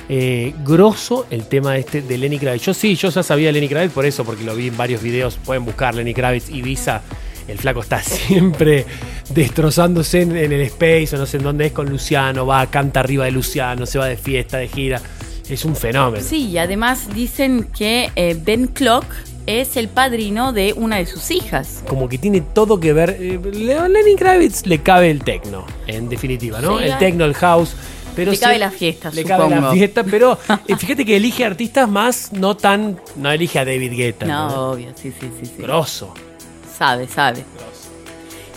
Eh, 0.08 0.54
grosso 0.64 1.26
el 1.30 1.46
tema 1.48 1.76
este 1.76 2.00
de 2.02 2.16
Lenny 2.18 2.38
Kravitz. 2.38 2.64
Yo 2.64 2.74
sí, 2.74 2.94
yo 2.94 3.08
ya 3.08 3.22
sabía 3.22 3.48
de 3.48 3.54
Lenny 3.54 3.68
Kravitz 3.68 3.92
por 3.92 4.06
eso, 4.06 4.24
porque 4.24 4.44
lo 4.44 4.54
vi 4.54 4.68
en 4.68 4.76
varios 4.76 5.02
videos. 5.02 5.38
Pueden 5.44 5.64
buscar 5.64 5.94
Lenny 5.94 6.14
Kravitz 6.14 6.48
Ibiza. 6.50 7.02
El 7.48 7.58
flaco 7.58 7.80
está 7.80 8.00
siempre 8.02 8.86
destrozándose 9.30 10.22
en, 10.22 10.36
en 10.36 10.52
el 10.52 10.60
space 10.62 11.14
o 11.14 11.18
no 11.18 11.26
sé 11.26 11.36
en 11.38 11.42
dónde 11.44 11.66
es 11.66 11.72
con 11.72 11.88
Luciano. 11.88 12.46
Va, 12.46 12.66
canta 12.66 13.00
arriba 13.00 13.24
de 13.24 13.32
Luciano, 13.32 13.86
se 13.86 13.98
va 13.98 14.06
de 14.06 14.16
fiesta, 14.16 14.58
de 14.58 14.68
gira. 14.68 15.00
Es 15.48 15.64
un 15.64 15.76
fenómeno. 15.76 16.24
Sí, 16.26 16.48
y 16.48 16.58
además 16.58 17.08
dicen 17.14 17.68
que 17.76 18.10
eh, 18.16 18.36
Ben 18.44 18.66
Clock 18.66 19.04
es 19.46 19.76
el 19.76 19.86
padrino 19.88 20.52
de 20.52 20.72
una 20.72 20.96
de 20.96 21.06
sus 21.06 21.30
hijas. 21.30 21.84
Como 21.88 22.08
que 22.08 22.18
tiene 22.18 22.40
todo 22.40 22.80
que 22.80 22.92
ver. 22.92 23.16
eh, 23.20 23.76
a 23.80 23.88
Lenny 23.88 24.16
Kravitz 24.16 24.66
le 24.66 24.80
cabe 24.82 25.08
el 25.10 25.22
tecno, 25.22 25.64
en 25.86 26.08
definitiva, 26.08 26.60
¿no? 26.60 26.78
Sí, 26.78 26.84
el 26.84 26.98
tecno, 26.98 27.24
el 27.24 27.34
house. 27.34 27.76
Pero 28.16 28.30
Le 28.32 28.36
se- 28.36 28.42
cabe 28.44 28.58
la 28.58 28.70
fiesta, 28.72 29.10
Le 29.12 29.22
cabe 29.24 29.48
la 29.50 29.70
fiesta, 29.70 30.02
pero 30.02 30.36
eh, 30.66 30.74
fíjate 30.76 31.04
que 31.04 31.16
elige 31.16 31.44
artistas 31.44 31.88
más, 31.88 32.32
no 32.32 32.56
tan. 32.56 32.98
No 33.14 33.30
elige 33.30 33.58
a 33.60 33.64
David 33.64 33.92
Guetta. 33.92 34.26
No, 34.26 34.70
obvio, 34.72 34.88
sí, 34.96 35.12
sí, 35.20 35.30
sí. 35.38 35.46
sí. 35.46 35.62
Grosso. 35.62 36.12
Sabe, 36.76 37.06
sabe. 37.06 37.44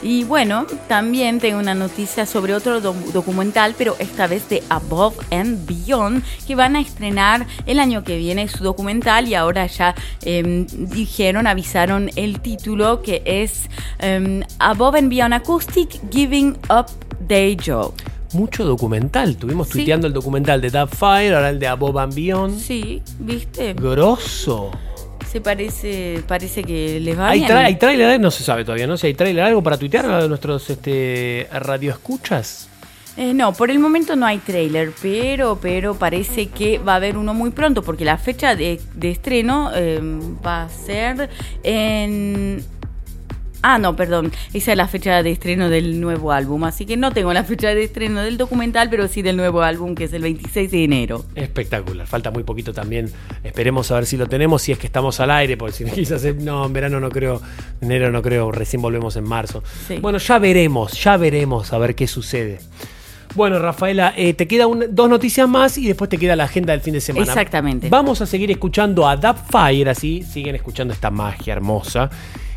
Y 0.01 0.23
bueno, 0.23 0.65
también 0.87 1.41
tengo 1.41 1.59
una 1.59 1.75
noticia 1.75 2.25
sobre 2.25 2.53
otro 2.53 2.79
do- 2.79 2.93
documental, 3.11 3.75
pero 3.77 3.97
esta 3.99 4.27
vez 4.27 4.47
de 4.47 4.63
Above 4.69 5.17
and 5.29 5.65
Beyond, 5.67 6.23
que 6.47 6.55
van 6.55 6.77
a 6.77 6.79
estrenar 6.79 7.45
el 7.65 7.81
año 7.81 8.05
que 8.05 8.17
viene 8.17 8.47
su 8.47 8.63
documental 8.63 9.27
y 9.27 9.35
ahora 9.35 9.67
ya 9.67 9.93
em, 10.23 10.65
dijeron, 10.67 11.47
avisaron 11.47 12.09
el 12.15 12.39
título 12.39 13.01
que 13.01 13.21
es 13.25 13.69
em, 13.99 14.41
Above 14.59 14.99
and 14.99 15.09
Beyond 15.09 15.33
Acoustic 15.33 15.99
Giving 16.09 16.57
Up 16.69 16.85
Day 17.27 17.57
Job. 17.63 17.93
Mucho 18.33 18.63
documental. 18.65 19.31
Estuvimos 19.31 19.67
Sí. 19.67 19.73
tuiteando 19.79 20.07
el 20.07 20.13
documental 20.13 20.61
de 20.61 20.69
Dub 20.69 20.89
Fire, 20.89 21.33
ahora 21.33 21.49
el 21.49 21.59
de 21.59 21.67
Above 21.67 21.97
and 21.99 22.13
Beyond. 22.15 22.59
Sí, 22.59 23.01
¿viste? 23.19 23.73
Grosso. 23.73 24.71
Se 25.31 25.41
parece, 25.41 26.23
parece 26.27 26.63
que 26.63 26.99
les 26.99 27.17
va 27.17 27.29
¿Hay, 27.29 27.39
bien. 27.41 27.51
hay 27.55 27.75
trailer? 27.75 28.19
No 28.19 28.31
se 28.31 28.43
sabe 28.43 28.63
todavía, 28.63 28.87
¿no? 28.87 28.97
Si 28.97 29.07
hay 29.07 29.13
trailer, 29.13 29.43
algo 29.43 29.61
para 29.61 29.77
tuitear 29.77 30.05
a 30.07 30.27
nuestros 30.27 30.69
este, 30.69 31.47
radioescuchas. 31.51 32.67
Eh, 33.17 33.33
no, 33.33 33.53
por 33.53 33.69
el 33.69 33.79
momento 33.79 34.15
no 34.15 34.25
hay 34.25 34.37
trailer, 34.37 34.91
pero, 35.01 35.59
pero 35.61 35.93
parece 35.95 36.47
que 36.47 36.77
va 36.77 36.93
a 36.93 36.95
haber 36.95 37.17
uno 37.17 37.33
muy 37.33 37.49
pronto, 37.51 37.83
porque 37.83 38.05
la 38.05 38.17
fecha 38.17 38.55
de, 38.55 38.79
de 38.93 39.11
estreno 39.11 39.71
eh, 39.75 39.99
va 40.45 40.63
a 40.63 40.69
ser 40.69 41.29
en... 41.63 42.63
Ah, 43.61 43.77
no, 43.77 43.95
perdón, 43.95 44.31
esa 44.53 44.71
es 44.71 44.77
la 44.77 44.87
fecha 44.87 45.21
de 45.21 45.31
estreno 45.31 45.69
del 45.69 45.99
nuevo 45.99 46.31
álbum, 46.31 46.63
así 46.63 46.85
que 46.85 46.95
no 46.95 47.11
tengo 47.11 47.33
la 47.33 47.43
fecha 47.43 47.69
de 47.75 47.83
estreno 47.83 48.21
del 48.21 48.37
documental, 48.37 48.89
pero 48.89 49.07
sí 49.07 49.21
del 49.21 49.35
nuevo 49.35 49.61
álbum, 49.61 49.95
que 49.95 50.05
es 50.05 50.13
el 50.13 50.21
26 50.21 50.71
de 50.71 50.83
enero. 50.83 51.25
Espectacular, 51.35 52.07
falta 52.07 52.31
muy 52.31 52.43
poquito 52.43 52.73
también. 52.73 53.11
Esperemos 53.43 53.91
a 53.91 53.95
ver 53.95 54.05
si 54.05 54.15
lo 54.15 54.27
tenemos, 54.27 54.61
si 54.61 54.71
es 54.71 54.77
que 54.77 54.87
estamos 54.87 55.19
al 55.19 55.31
aire, 55.31 55.57
porque 55.57 55.73
si 55.73 55.83
no, 55.83 55.91
quizás 55.95 56.23
no, 56.35 56.65
en 56.65 56.73
verano 56.73 56.99
no 56.99 57.09
creo, 57.09 57.41
en 57.81 57.91
enero 57.91 58.11
no 58.11 58.21
creo, 58.21 58.51
recién 58.51 58.81
volvemos 58.81 59.15
en 59.17 59.25
marzo. 59.25 59.63
Sí. 59.87 59.97
Bueno, 59.97 60.19
ya 60.19 60.39
veremos, 60.39 60.93
ya 61.03 61.17
veremos 61.17 61.73
a 61.73 61.77
ver 61.77 61.95
qué 61.95 62.07
sucede. 62.07 62.59
Bueno, 63.35 63.59
Rafaela, 63.59 64.13
eh, 64.17 64.33
te 64.33 64.47
quedan 64.47 64.85
dos 64.89 65.09
noticias 65.09 65.47
más 65.47 65.77
y 65.77 65.85
después 65.85 66.09
te 66.09 66.17
queda 66.17 66.35
la 66.35 66.45
agenda 66.45 66.73
del 66.73 66.81
fin 66.81 66.93
de 66.93 67.01
semana. 67.01 67.25
Exactamente. 67.25 67.89
Vamos 67.89 68.21
a 68.21 68.25
seguir 68.25 68.49
escuchando 68.49 69.07
a 69.07 69.15
Dub 69.15 69.35
Fire, 69.51 69.89
así 69.89 70.23
siguen 70.23 70.55
escuchando 70.55 70.93
esta 70.93 71.11
magia 71.11 71.53
hermosa. 71.53 72.09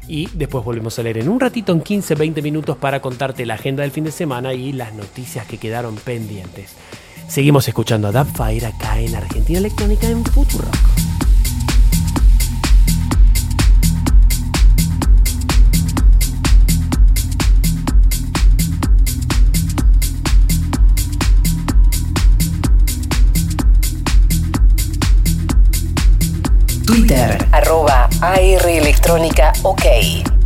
Y 0.08 0.28
después 0.34 0.64
volvemos 0.64 0.98
a 0.98 1.02
leer 1.02 1.18
en 1.18 1.28
un 1.28 1.40
ratito, 1.40 1.72
en 1.72 1.80
15, 1.80 2.14
20 2.14 2.42
minutos, 2.42 2.76
para 2.76 3.00
contarte 3.00 3.46
la 3.46 3.54
agenda 3.54 3.82
del 3.82 3.92
fin 3.92 4.04
de 4.04 4.12
semana 4.12 4.52
y 4.54 4.72
las 4.72 4.94
noticias 4.94 5.46
que 5.46 5.58
quedaron 5.58 5.96
pendientes. 5.96 6.74
Seguimos 7.28 7.66
escuchando 7.68 8.08
a 8.08 8.12
Dub 8.12 8.26
Fire 8.36 8.66
acá 8.66 9.00
en 9.00 9.14
Argentina 9.14 9.58
Electrónica 9.58 10.08
en 10.08 10.24
Futuro. 10.24 10.68
Twitter, 26.92 27.38
arroba 27.52 28.06
AR 28.20 28.68
Electrónica 28.68 29.50
OK. 29.62 30.41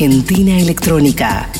Argentina 0.00 0.56
Electrónica. 0.60 1.57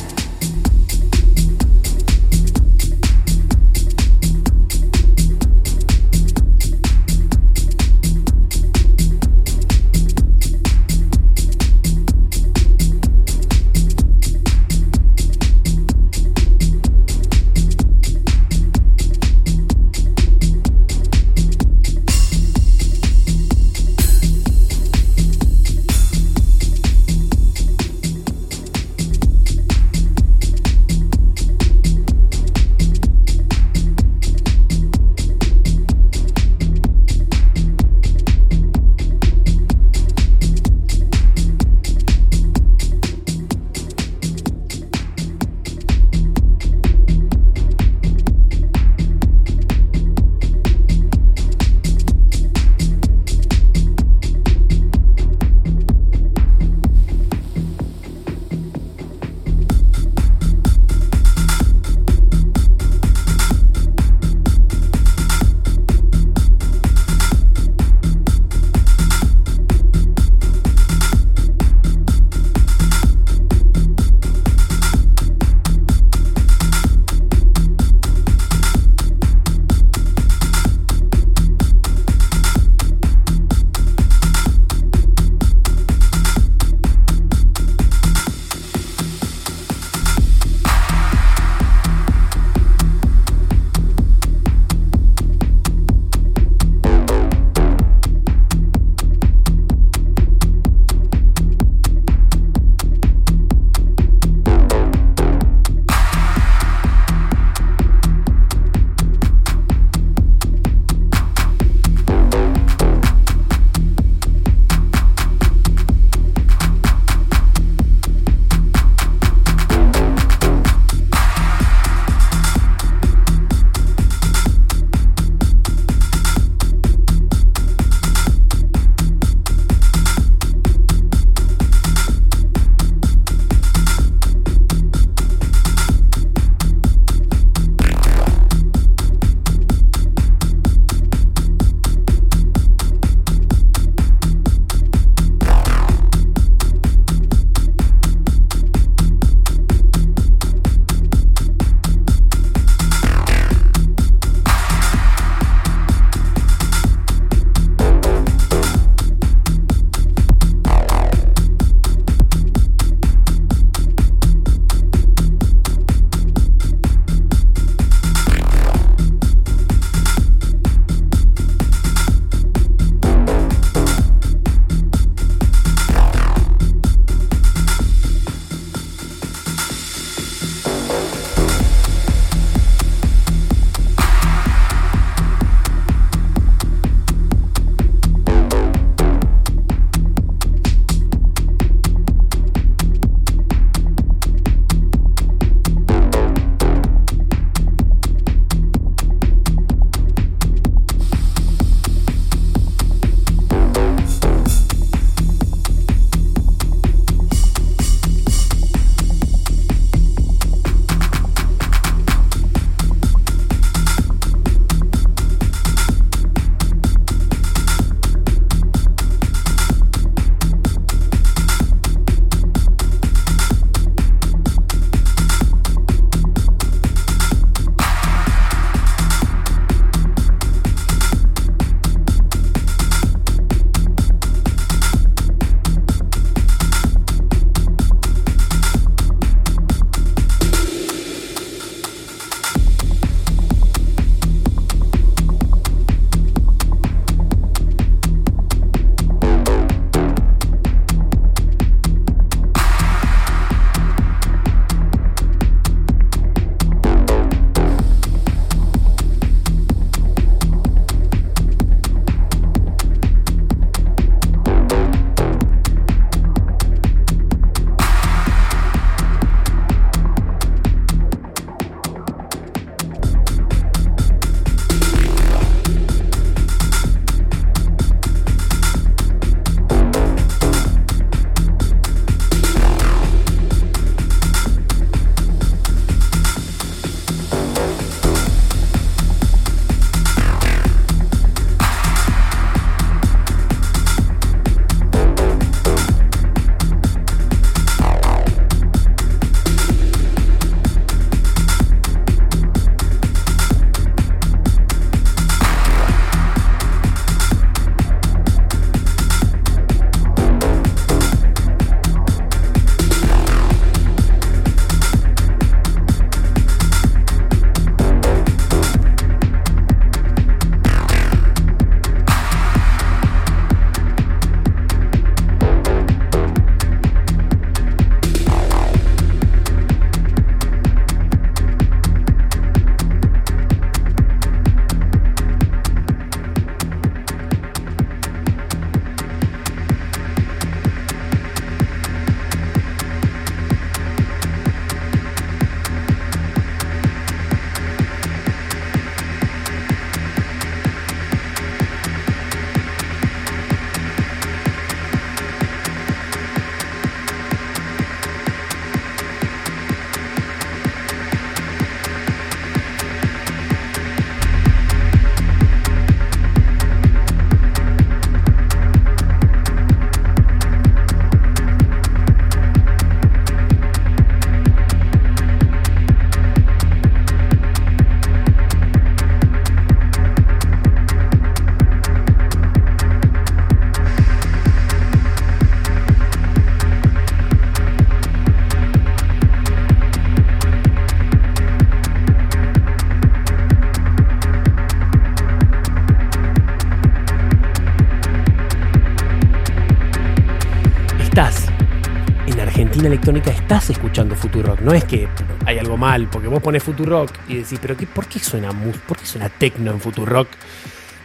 Estás 403.59 403.71
escuchando 403.71 404.15
Futurock. 404.15 404.61
No 404.61 404.73
es 404.73 404.85
que 404.85 405.09
hay 405.45 405.59
algo 405.59 405.77
mal, 405.77 406.09
porque 406.09 406.29
vos 406.29 406.41
pones 406.41 406.63
Futurock 406.63 407.11
y 407.29 407.39
decís, 407.39 407.59
pero 407.61 407.77
qué, 407.77 407.89
¿por 407.89 408.07
qué 408.07 408.21
suena? 408.21 408.51
¿Por 408.87 408.97
qué 408.97 409.05
suena 409.05 409.29
tecno 409.29 409.73
en 409.73 409.81
Futurock? 409.81 410.29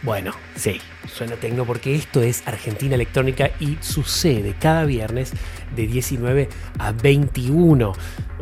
Bueno, 0.04 0.32
sí, 0.54 0.80
suena 1.12 1.34
tecno 1.34 1.64
porque 1.64 1.96
esto 1.96 2.22
es 2.22 2.46
Argentina 2.46 2.94
Electrónica 2.94 3.50
y 3.58 3.76
sucede 3.80 4.54
cada 4.60 4.84
viernes 4.84 5.32
de 5.74 5.86
19 5.88 6.48
a 6.78 6.92
21 6.92 7.92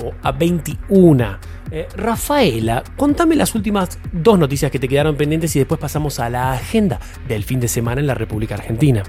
o 0.02 0.14
a 0.22 0.32
21. 0.32 1.38
Eh, 1.70 1.88
Rafaela, 1.96 2.84
contame 2.96 3.34
las 3.34 3.54
últimas 3.54 3.98
dos 4.12 4.38
noticias 4.38 4.70
que 4.70 4.78
te 4.78 4.88
quedaron 4.88 5.16
pendientes 5.16 5.56
y 5.56 5.60
después 5.60 5.80
pasamos 5.80 6.18
a 6.18 6.28
la 6.28 6.52
agenda 6.52 7.00
del 7.26 7.44
fin 7.44 7.60
de 7.60 7.68
semana 7.68 8.02
en 8.02 8.08
la 8.08 8.14
República 8.14 8.56
Argentina. 8.56 9.04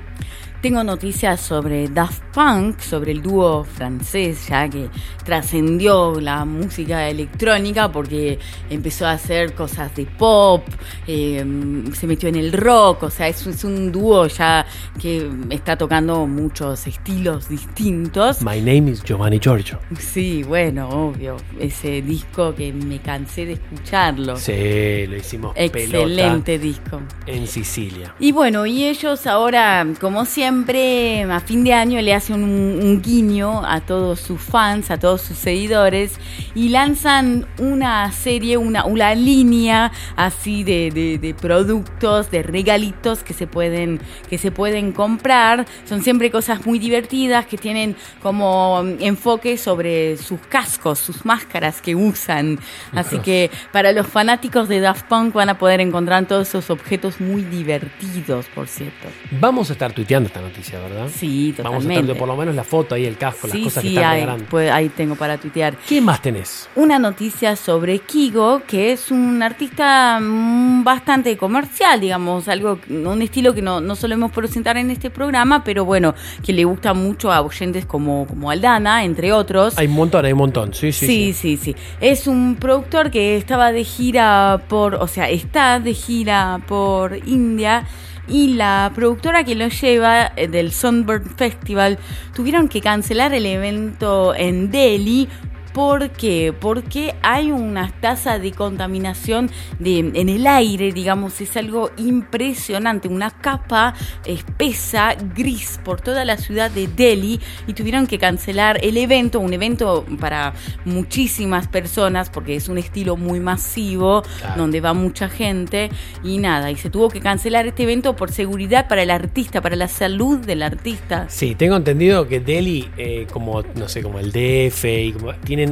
Tengo 0.63 0.81
noticias 0.81 1.41
sobre 1.41 1.89
Daft 1.89 2.23
Punk, 2.33 2.79
sobre 2.79 3.11
el 3.11 3.21
dúo 3.21 3.65
francés 3.65 4.47
ya 4.47 4.69
que 4.69 4.89
trascendió 5.25 6.21
la 6.21 6.45
música 6.45 7.09
electrónica 7.09 7.91
porque 7.91 8.39
empezó 8.69 9.05
a 9.05 9.11
hacer 9.11 9.55
cosas 9.55 9.93
de 9.93 10.05
pop, 10.05 10.65
eh, 11.05 11.45
se 11.93 12.07
metió 12.07 12.29
en 12.29 12.37
el 12.37 12.53
rock, 12.53 13.03
o 13.03 13.09
sea, 13.09 13.27
es, 13.27 13.45
es, 13.45 13.65
un 13.65 13.91
dúo 13.91 14.25
ya 14.27 14.65
que 15.01 15.29
está 15.49 15.77
tocando 15.77 16.25
muchos 16.27 16.87
estilos 16.87 17.49
distintos. 17.49 18.41
My 18.41 18.61
name 18.61 18.89
is 18.89 19.03
Giovanni 19.03 19.39
Giorgio. 19.39 19.79
Sí, 19.99 20.43
bueno, 20.43 20.87
obvio, 20.87 21.35
ese 21.59 22.01
disco 22.01 22.55
que 22.55 22.71
me 22.71 22.99
cansé 22.99 23.45
de 23.45 23.53
escucharlo. 23.53 24.37
Sí, 24.37 25.07
lo 25.07 25.17
hicimos 25.17 25.51
Excelente 25.57 26.57
disco. 26.57 27.01
En 27.25 27.47
Sicilia. 27.47 28.15
Y 28.17 28.31
bueno, 28.31 28.65
y 28.65 28.85
ellos 28.85 29.27
ahora, 29.27 29.85
como 29.99 30.23
siempre, 30.23 30.52
siempre 30.53 31.23
a 31.23 31.39
fin 31.39 31.63
de 31.63 31.73
año 31.73 31.99
le 31.99 32.13
hacen 32.13 32.43
un, 32.43 32.79
un, 32.79 33.01
guiño 33.01 33.65
a 33.65 33.81
todos 33.81 34.19
sus 34.19 34.39
fans, 34.39 34.91
a 34.91 34.99
todos 34.99 35.23
sus 35.23 35.35
seguidores 35.35 36.19
y 36.53 36.69
lanzan 36.69 37.47
una 37.57 38.11
serie, 38.11 38.57
una, 38.57 38.85
una 38.85 39.15
línea 39.15 39.91
así 40.15 40.63
de, 40.63 40.91
de, 40.91 41.17
de, 41.17 41.33
productos, 41.33 42.29
de 42.29 42.43
regalitos 42.43 43.23
que 43.23 43.33
se 43.33 43.47
pueden 43.47 43.99
que 44.29 44.37
se 44.37 44.51
pueden 44.51 44.91
comprar. 44.91 45.65
Son 45.85 46.03
siempre 46.03 46.29
cosas 46.29 46.67
muy 46.67 46.77
divertidas 46.77 47.47
que 47.47 47.57
tienen 47.57 47.95
como 48.21 48.83
enfoque 48.99 49.57
sobre 49.57 50.17
sus 50.17 50.39
cascos, 50.41 50.99
sus 50.99 51.25
máscaras 51.25 51.81
que 51.81 51.95
usan. 51.95 52.59
Así 52.91 53.17
que 53.19 53.49
para 53.71 53.91
los 53.91 54.05
fanáticos 54.05 54.69
de 54.69 54.81
Daft 54.81 55.07
Punk 55.07 55.33
van 55.33 55.49
a 55.49 55.57
poder 55.57 55.81
encontrar 55.81 56.27
todos 56.27 56.49
esos 56.49 56.69
objetos 56.69 57.19
muy 57.19 57.41
divertidos, 57.41 58.45
por 58.53 58.67
cierto. 58.67 59.07
Vamos 59.31 59.71
a 59.71 59.73
estar 59.73 59.91
tuiteando 59.93 60.27
esta 60.27 60.42
noticia, 60.43 60.79
¿verdad? 60.79 61.09
Sí, 61.13 61.53
totalmente. 61.55 61.63
Vamos 61.63 61.85
a 61.85 61.99
estar 62.01 62.17
por 62.17 62.27
lo 62.27 62.35
menos 62.35 62.55
la 62.55 62.63
foto 62.63 62.95
ahí, 62.95 63.05
el 63.05 63.17
casco, 63.17 63.47
sí, 63.47 63.57
las 63.57 63.63
cosas 63.65 63.81
sí, 63.81 63.89
que 63.89 63.95
están 63.95 64.11
ahí, 64.11 64.19
regalando. 64.21 64.45
pues, 64.49 64.71
ahí 64.71 64.89
tengo 64.89 65.15
para 65.15 65.37
tuitear. 65.37 65.75
¿Qué 65.87 66.01
más 66.01 66.21
tenés? 66.21 66.69
Una 66.75 66.99
noticia 66.99 67.55
sobre 67.55 67.99
Kigo, 67.99 68.61
que 68.67 68.91
es 68.91 69.11
un 69.11 69.41
artista 69.41 70.19
mm, 70.19 70.83
bastante 70.83 71.37
comercial, 71.37 71.99
digamos, 71.99 72.47
algo, 72.47 72.79
un 72.89 73.21
estilo 73.21 73.53
que 73.53 73.61
no, 73.61 73.81
no 73.81 73.95
solemos 73.95 74.31
presentar 74.31 74.77
en 74.77 74.91
este 74.91 75.09
programa, 75.09 75.63
pero 75.63 75.85
bueno, 75.85 76.15
que 76.43 76.53
le 76.53 76.65
gusta 76.65 76.93
mucho 76.93 77.31
a 77.31 77.41
oyentes 77.41 77.85
como, 77.85 78.27
como 78.27 78.51
Aldana, 78.51 79.03
entre 79.03 79.33
otros. 79.33 79.77
Hay 79.77 79.87
un 79.87 79.93
montón, 79.93 80.25
hay 80.25 80.33
un 80.33 80.39
montón, 80.39 80.73
sí, 80.73 80.91
sí. 80.91 81.07
Sí, 81.07 81.33
sí, 81.33 81.57
sí. 81.57 81.75
Es 81.99 82.27
un 82.27 82.55
productor 82.55 83.11
que 83.11 83.37
estaba 83.37 83.71
de 83.71 83.83
gira 83.83 84.63
por, 84.67 84.95
o 84.95 85.07
sea, 85.07 85.29
está 85.29 85.79
de 85.79 85.93
gira 85.93 86.59
por 86.67 87.17
India 87.27 87.85
y 88.27 88.53
la 88.53 88.91
productora 88.95 89.43
que 89.43 89.55
lo 89.55 89.67
lleva 89.67 90.31
eh, 90.35 90.47
del 90.47 90.71
Sunburn 90.71 91.25
Festival 91.25 91.99
tuvieron 92.35 92.69
que 92.69 92.81
cancelar 92.81 93.33
el 93.33 93.45
evento 93.45 94.33
en 94.35 94.71
Delhi 94.71 95.27
¿Por 95.73 96.11
qué? 96.11 96.53
Porque 96.57 97.15
hay 97.23 97.51
unas 97.51 97.99
tasas 97.99 98.39
de 98.41 98.51
contaminación 98.51 99.49
de, 99.79 99.99
en 99.99 100.29
el 100.29 100.45
aire, 100.45 100.91
digamos, 100.91 101.41
es 101.41 101.57
algo 101.57 101.89
impresionante, 101.97 103.07
una 103.07 103.31
capa 103.31 103.95
espesa, 104.25 105.15
gris 105.35 105.79
por 105.83 105.99
toda 105.99 106.25
la 106.25 106.37
ciudad 106.37 106.69
de 106.69 106.87
Delhi 106.87 107.39
y 107.65 107.73
tuvieron 107.73 108.05
que 108.05 108.19
cancelar 108.19 108.79
el 108.83 108.97
evento, 108.97 109.39
un 109.39 109.51
evento 109.51 110.05
para 110.19 110.53
muchísimas 110.85 111.67
personas 111.67 112.29
porque 112.29 112.55
es 112.55 112.69
un 112.69 112.77
estilo 112.77 113.17
muy 113.17 113.39
masivo, 113.39 114.21
claro. 114.39 114.61
donde 114.61 114.79
va 114.79 114.93
mucha 114.93 115.27
gente 115.27 115.89
y 116.23 116.37
nada, 116.37 116.69
y 116.69 116.75
se 116.75 116.91
tuvo 116.91 117.09
que 117.09 117.19
cancelar 117.19 117.65
este 117.65 117.83
evento 117.83 118.15
por 118.15 118.31
seguridad 118.31 118.87
para 118.87 119.01
el 119.01 119.09
artista, 119.09 119.61
para 119.61 119.75
la 119.75 119.87
salud 119.87 120.37
del 120.37 120.61
artista. 120.61 121.25
Sí, 121.29 121.55
tengo 121.55 121.75
entendido 121.75 122.27
que 122.27 122.39
Delhi, 122.39 122.89
eh, 122.97 123.25
como, 123.31 123.63
no 123.75 123.89
sé, 123.89 124.03
como 124.03 124.19
el 124.19 124.31
DF, 124.31 124.85
y 124.85 125.13
como, 125.13 125.33
tiene 125.33 125.62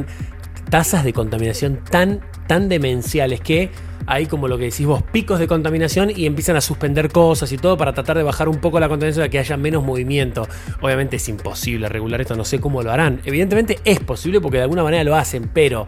tasas 0.70 1.04
de 1.04 1.12
contaminación 1.12 1.80
tan, 1.90 2.20
tan 2.46 2.68
demenciales 2.68 3.40
que 3.40 3.70
hay 4.06 4.26
como 4.26 4.48
lo 4.48 4.58
que 4.58 4.64
decís 4.64 4.86
vos, 4.86 5.02
picos 5.02 5.38
de 5.38 5.46
contaminación 5.46 6.10
y 6.14 6.26
empiezan 6.26 6.56
a 6.56 6.60
suspender 6.60 7.10
cosas 7.10 7.52
y 7.52 7.56
todo 7.56 7.76
para 7.76 7.92
tratar 7.92 8.16
de 8.16 8.22
bajar 8.22 8.48
un 8.48 8.58
poco 8.58 8.80
la 8.80 8.88
contaminación, 8.88 9.24
de 9.24 9.30
que 9.30 9.38
haya 9.38 9.56
menos 9.56 9.84
movimiento. 9.84 10.48
Obviamente 10.80 11.16
es 11.16 11.28
imposible 11.28 11.88
regular 11.88 12.20
esto, 12.20 12.34
no 12.34 12.44
sé 12.44 12.60
cómo 12.60 12.82
lo 12.82 12.90
harán. 12.90 13.20
Evidentemente 13.24 13.78
es 13.84 14.00
posible 14.00 14.40
porque 14.40 14.58
de 14.58 14.64
alguna 14.64 14.82
manera 14.82 15.04
lo 15.04 15.14
hacen, 15.14 15.50
pero 15.52 15.86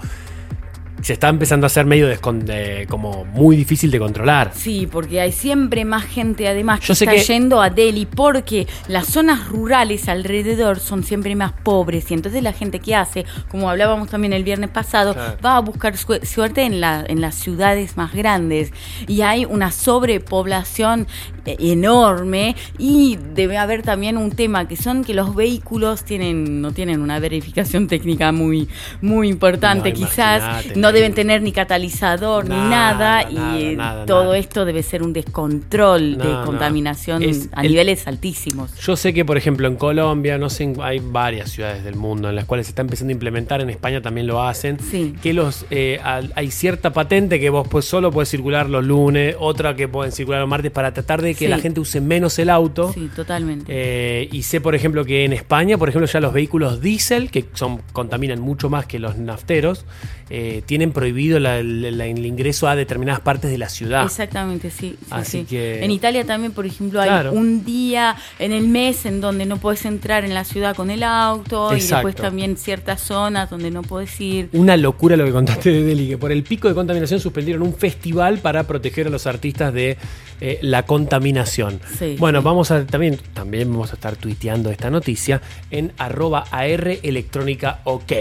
se 1.05 1.13
está 1.13 1.29
empezando 1.29 1.67
a 1.67 1.69
hacer 1.69 1.85
medio 1.85 2.07
de, 2.09 2.87
como 2.89 3.25
muy 3.27 3.57
difícil 3.57 3.91
de 3.91 3.99
controlar. 3.99 4.53
Sí, 4.55 4.89
porque 4.91 5.21
hay 5.21 5.33
siempre 5.33 5.85
más 5.85 6.05
gente 6.05 6.49
además 6.49 6.81
que 6.81 6.87
Yo 6.87 6.95
sé 6.95 7.05
está 7.05 7.15
que- 7.17 7.23
yendo 7.23 7.61
a 7.61 7.69
Delhi 7.69 8.07
porque 8.07 8.67
las 8.89 9.07
zonas 9.09 9.49
rurales 9.49 10.09
alrededor 10.09 10.81
son 10.81 11.05
siempre 11.05 11.37
más 11.37 11.53
pobres 11.53 12.11
y 12.11 12.15
entonces 12.15 12.43
la 12.43 12.55
gente 12.55 12.79
que 12.81 12.95
hace, 12.95 13.27
como 13.51 13.69
hablábamos 13.69 14.09
también 14.09 14.33
el 14.33 14.45
viernes 14.45 14.71
pasado, 14.71 15.13
Claro. 15.13 15.37
va 15.45 15.57
a 15.57 15.61
buscar 15.61 15.97
su- 15.99 16.19
suerte 16.23 16.63
en, 16.63 16.81
la, 16.81 17.05
en 17.07 17.21
las 17.21 17.35
ciudades 17.35 17.99
más 17.99 18.15
grandes 18.15 18.73
y 19.07 19.21
hay 19.21 19.45
una 19.45 19.71
sobrepoblación 19.73 21.07
eh, 21.45 21.57
enorme 21.59 22.57
y 22.79 23.19
debe 23.35 23.59
haber 23.59 23.83
también 23.83 24.17
un 24.17 24.31
tema 24.31 24.67
que 24.67 24.77
son 24.77 25.05
que 25.05 25.13
los 25.13 25.35
vehículos 25.35 26.03
tienen 26.05 26.63
no 26.63 26.73
tienen 26.73 27.03
una 27.03 27.19
verificación 27.19 27.87
técnica 27.89 28.33
muy 28.33 28.69
muy 29.03 29.29
importante 29.29 29.91
No, 29.91 29.95
quizás 29.97 30.65
no. 30.77 30.94
Deben 30.95 31.13
tener 31.15 31.43
ni 31.43 31.53
catalizador 31.53 32.45
ni 32.49 32.55
Nada, 32.55 33.25
nada, 33.25 33.31
y 33.61 33.77
nada, 33.77 34.07
todo 34.07 34.35
esto 34.35 34.65
debe 34.65 34.83
ser 34.83 35.03
un 35.03 35.13
descontrol 35.13 36.17
de 36.19 36.25
contaminación 36.45 37.23
Es 37.23 37.49
a 37.53 37.63
el- 37.63 37.69
niveles 37.73 38.07
altísimos. 38.07 38.75
Yo 38.81 38.97
sé 38.97 39.13
que, 39.13 39.25
por 39.25 39.37
ejemplo, 39.37 39.69
en 39.69 39.77
Colombia, 39.77 40.39
no 40.39 40.49
sé, 40.51 40.73
hay 40.81 41.01
varias 41.01 41.51
ciudades 41.51 41.85
del 41.85 41.97
mundo 41.97 42.29
en 42.31 42.37
las 42.37 42.45
cuales 42.47 42.67
se 42.67 42.71
está 42.71 42.83
empezando 42.83 43.11
a 43.11 43.13
implementar, 43.15 43.61
en 43.61 43.71
España 43.71 44.01
también 44.01 44.27
lo 44.27 44.43
hacen, 44.43 44.79
Sí. 44.81 45.15
que 45.23 45.33
los 45.35 45.67
eh, 45.71 46.01
hay 46.03 46.51
cierta 46.51 46.93
patente 46.93 47.39
que 47.41 47.51
vos 47.51 47.67
pues 47.69 47.85
solo 47.85 48.11
puedes 48.11 48.29
circular 48.29 48.69
los 48.71 48.85
lunes, 48.85 49.37
otra 49.39 49.75
que 49.77 49.89
pueden 49.89 50.13
circular 50.13 50.41
los 50.41 50.49
martes 50.49 50.71
para 50.71 50.93
tratar 50.95 51.21
de 51.21 51.35
que 51.35 51.45
Sí. 51.47 51.49
la 51.49 51.59
gente 51.59 51.81
use 51.81 52.01
menos 52.01 52.39
el 52.39 52.49
auto. 52.51 52.93
Sí, 52.93 53.11
totalmente. 53.15 53.65
Eh, 53.69 54.29
y 54.33 54.43
sé, 54.43 54.61
por 54.61 54.75
ejemplo, 54.75 55.05
que 55.05 55.25
en 55.25 55.33
España, 55.33 55.77
por 55.79 55.89
ejemplo, 55.89 56.07
ya 56.07 56.21
los 56.21 56.33
vehículos 56.33 56.81
diésel, 56.81 57.31
que 57.31 57.45
son, 57.55 57.81
contaminan 57.93 58.41
mucho 58.41 58.71
más 58.71 58.87
que 58.87 58.99
los 58.99 59.17
nafteros, 59.17 59.85
eh, 60.31 60.63
tienen 60.65 60.93
prohibido 60.93 61.39
la- 61.39 61.63
la- 61.63 61.91
la- 61.91 62.07
el 62.07 62.25
ingreso 62.25 62.67
a 62.67 62.77
determinadas 62.77 63.21
partes 63.21 63.51
de 63.51 63.59
la 63.59 63.69
ciudad. 63.69 64.05
Exactamente, 64.05 64.71
sí. 64.71 64.97
sí, 65.01 65.07
Así 65.11 65.39
sí. 65.41 65.45
que- 65.45 65.85
En 65.85 65.91
Italia 65.91 66.25
también, 66.25 66.53
por 66.53 66.65
ejemplo, 66.67 67.01
hay 67.01 67.27
un 67.29 67.65
día 67.65 68.17
en 68.39 68.53
el 68.53 68.67
mes 68.69 69.05
en 69.07 69.21
donde 69.21 69.45
no 69.47 69.59
puedes 69.59 69.85
entrar 69.85 70.25
en 70.25 70.33
la 70.35 70.45
ciudad 70.45 70.75
con 70.75 70.91
el 70.91 71.03
auto 71.03 71.77
y 71.77 71.81
después 71.81 72.15
también 72.17 72.57
ciertas 72.57 73.01
zonas 73.03 73.51
donde 73.51 73.71
no 73.71 73.83
puedes 73.83 74.19
ir. 74.21 74.49
Una 74.53 74.77
locura 74.77 75.17
lo 75.17 75.25
que 75.25 75.33
contaste 75.33 75.71
de 75.73 75.83
Delhi, 75.85 76.09
que 76.09 76.19
por 76.19 76.33
el 76.33 76.43
pico 76.43 76.69
de 76.69 76.75
contaminación 76.75 77.21
suspendieron 77.21 77.63
un 77.63 77.75
festival 77.75 78.39
para 78.39 78.65
proteger 78.67 79.07
a 79.07 79.11
los 79.11 79.27
artistas 79.27 79.73
de 79.75 79.97
eh, 80.41 80.59
la 80.63 80.85
contaminación. 80.85 81.81
Sí, 81.99 82.17
bueno, 82.19 82.41
sí. 82.41 82.45
vamos 82.45 82.71
a 82.71 82.85
también, 82.87 83.19
también 83.33 83.71
vamos 83.71 83.91
a 83.93 83.95
estar 83.95 84.17
tuiteando 84.17 84.71
esta 84.71 84.91
noticia 84.91 85.41
en 85.71 85.93
arroba 85.99 86.45
AR 86.51 86.99
electrónica 87.03 87.81
OK. 87.85 88.13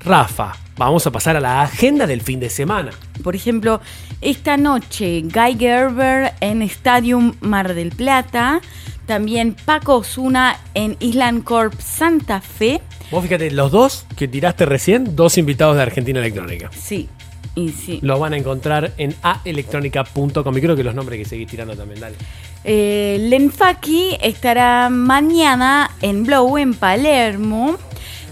Rafa, 0.00 0.54
vamos 0.76 1.06
a 1.06 1.10
pasar 1.10 1.36
a 1.36 1.40
la 1.40 1.62
agenda 1.62 2.06
del 2.06 2.22
fin 2.22 2.40
de 2.40 2.50
semana. 2.50 2.90
Por 3.22 3.34
ejemplo, 3.34 3.80
esta 4.20 4.56
noche 4.56 5.22
Guy 5.22 5.56
Gerber 5.58 6.32
en 6.40 6.62
Stadium 6.62 7.34
Mar 7.40 7.74
del 7.74 7.90
Plata, 7.90 8.60
también 9.06 9.54
Paco 9.64 9.96
Osuna 9.96 10.58
en 10.74 10.96
Island 11.00 11.44
Corp 11.44 11.74
Santa 11.80 12.40
Fe. 12.40 12.80
Vos 13.10 13.22
fíjate, 13.22 13.50
los 13.52 13.70
dos 13.70 14.04
que 14.16 14.26
tiraste 14.26 14.66
recién, 14.66 15.14
dos 15.14 15.38
invitados 15.38 15.76
de 15.76 15.82
Argentina 15.82 16.18
Electrónica. 16.18 16.70
Sí, 16.76 17.08
y 17.56 17.70
sí. 17.70 17.98
Los 18.02 18.20
van 18.20 18.34
a 18.34 18.36
encontrar 18.36 18.92
en 18.98 19.16
aelectronica.com 19.22 20.56
y 20.56 20.60
creo 20.60 20.76
que 20.76 20.84
los 20.84 20.94
nombres 20.94 21.18
que 21.18 21.24
seguís 21.24 21.48
tirando 21.48 21.74
también, 21.74 21.98
dale. 21.98 22.16
Eh, 22.62 23.16
Lenfaki 23.28 24.18
estará 24.20 24.90
mañana 24.90 25.90
en 26.02 26.24
Blow 26.24 26.58
en 26.58 26.74
Palermo. 26.74 27.78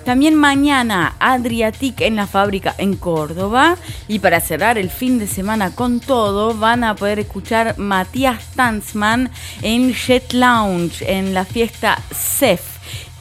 También 0.04 0.34
mañana 0.34 1.14
Adriatic 1.18 2.02
en 2.02 2.16
la 2.16 2.26
fábrica 2.26 2.74
en 2.76 2.96
Córdoba. 2.96 3.76
Y 4.06 4.18
para 4.18 4.40
cerrar 4.40 4.76
el 4.76 4.90
fin 4.90 5.18
de 5.18 5.26
semana 5.26 5.74
con 5.74 6.00
todo, 6.00 6.54
van 6.54 6.84
a 6.84 6.94
poder 6.94 7.18
escuchar 7.18 7.78
Matías 7.78 8.44
Tanzman 8.54 9.30
en 9.62 9.94
Jet 9.94 10.34
Lounge 10.34 11.02
en 11.10 11.32
la 11.32 11.46
fiesta 11.46 11.98
CEF. 12.12 12.60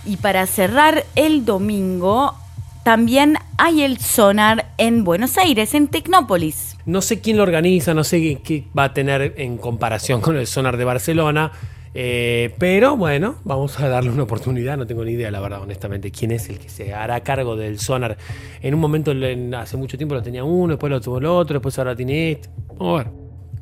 Y 0.06 0.18
para 0.18 0.46
cerrar 0.46 1.06
el 1.16 1.46
domingo, 1.46 2.36
también 2.84 3.38
hay 3.58 3.82
el 3.84 3.98
sonar 4.00 4.66
en 4.78 5.04
Buenos 5.04 5.38
Aires, 5.38 5.74
en 5.74 5.88
Tecnópolis. 5.88 6.78
No 6.86 7.02
sé 7.02 7.22
quién 7.22 7.38
lo 7.38 7.44
organiza, 7.44 7.94
no 7.94 8.04
sé 8.04 8.42
qué, 8.44 8.66
va 8.78 8.86
a 8.86 8.94
tener 8.94 9.34
en 9.38 9.58
comparación 9.58 10.20
con 10.22 10.36
el 10.38 10.48
sonar 10.48 10.78
de 10.78 10.84
Barcelona. 10.86 11.52
eh, 11.96 12.56
pero 12.58 12.98
bueno, 12.98 13.36
vamos 13.44 13.80
a 13.80 13.88
darle 13.88 14.10
una 14.10 14.24
oportunidad. 14.24 14.78
No 14.78 14.88
tengo 14.88 15.06
ni 15.06 15.12
idea, 15.12 15.30
la 15.30 15.40
verdad, 15.40 15.62
honestamente, 15.62 16.10
quién 16.12 16.32
es 16.32 16.50
el 16.50 16.58
que 16.58 16.68
se 16.68 16.92
hará 16.94 17.20
cargo 17.22 17.56
del 17.56 17.78
sonar. 17.80 18.18
En 18.62 18.74
un 18.74 18.80
momento, 18.80 19.12
en- 19.12 19.54
hace 19.54 19.78
mucho 19.78 19.96
tiempo 19.96 20.16
lo 20.16 20.24
tenía 20.24 20.44
uno, 20.44 20.74
después 20.74 20.90
lo 20.90 21.00
tuvo 21.00 21.20
el 21.20 21.26
otro, 21.28 21.54
después 21.54 21.78
ahora 21.78 21.96
tiene 21.96 22.32
este. 22.32 22.50
Vamos 22.80 23.00
a 23.02 23.04
ver. 23.04 23.14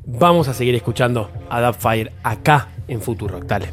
Vamos 0.06 0.48
a 0.48 0.54
seguir 0.54 0.74
escuchando 0.74 1.30
a 1.50 1.60
Dubfire 1.60 2.10
acá 2.22 2.68
en 2.88 3.00
Futuro. 3.02 3.38
Dale. 3.40 3.68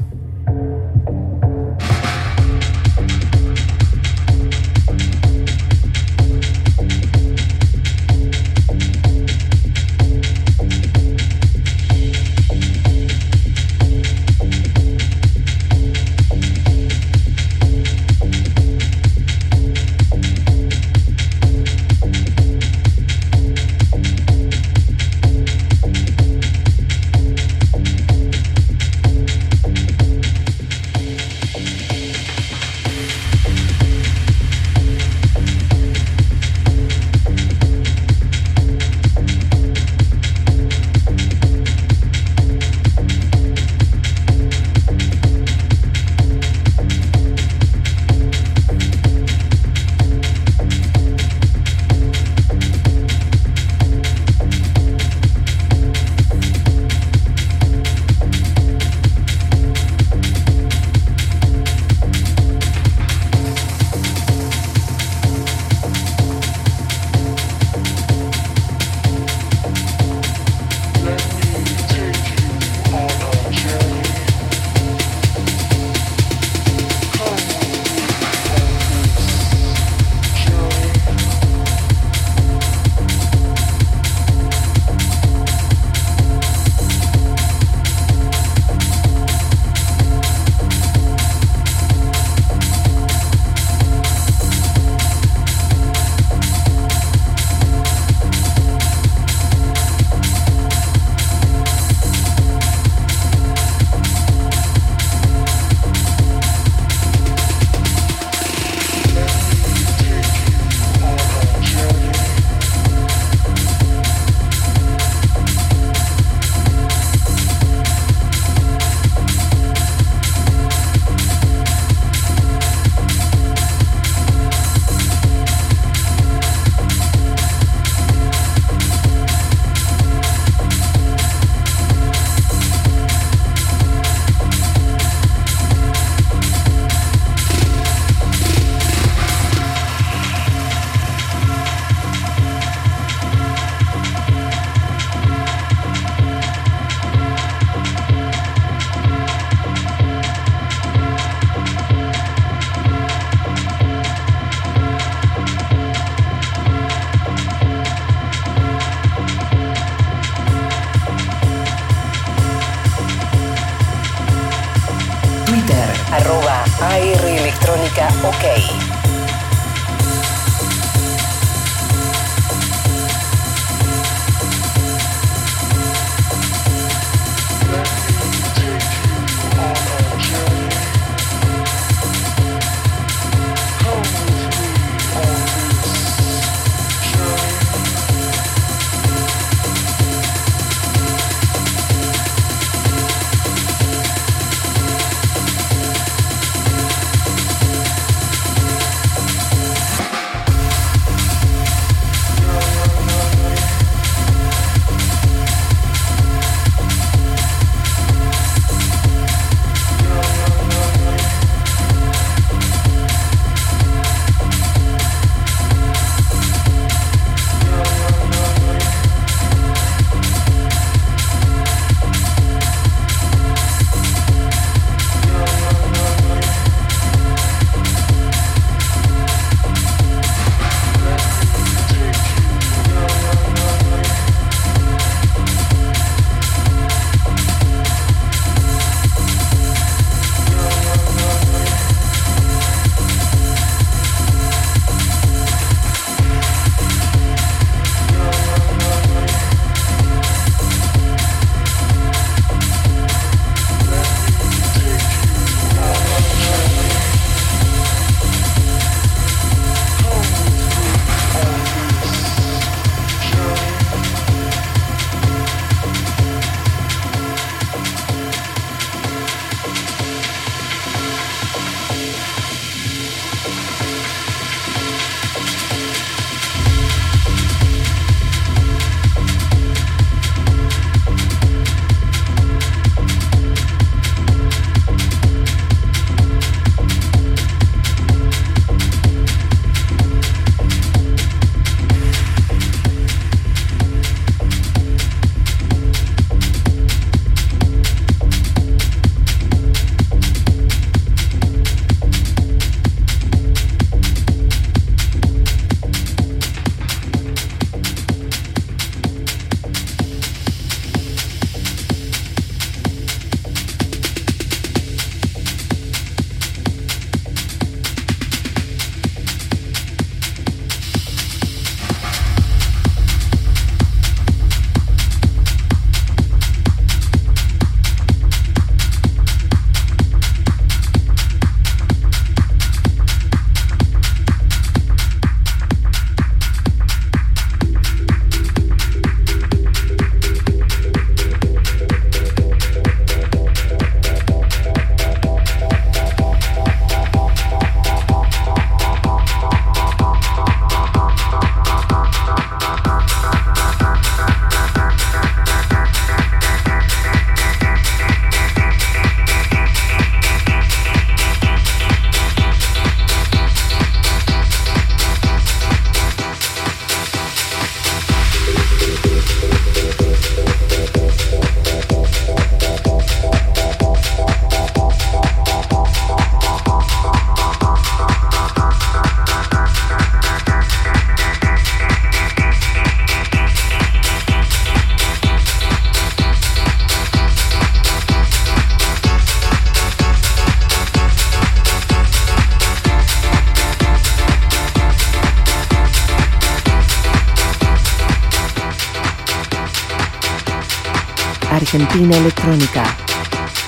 Argentina 402.00 402.18
Electrónica. 402.18 402.84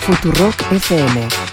Futurock 0.05 0.55
FM. 0.71 1.50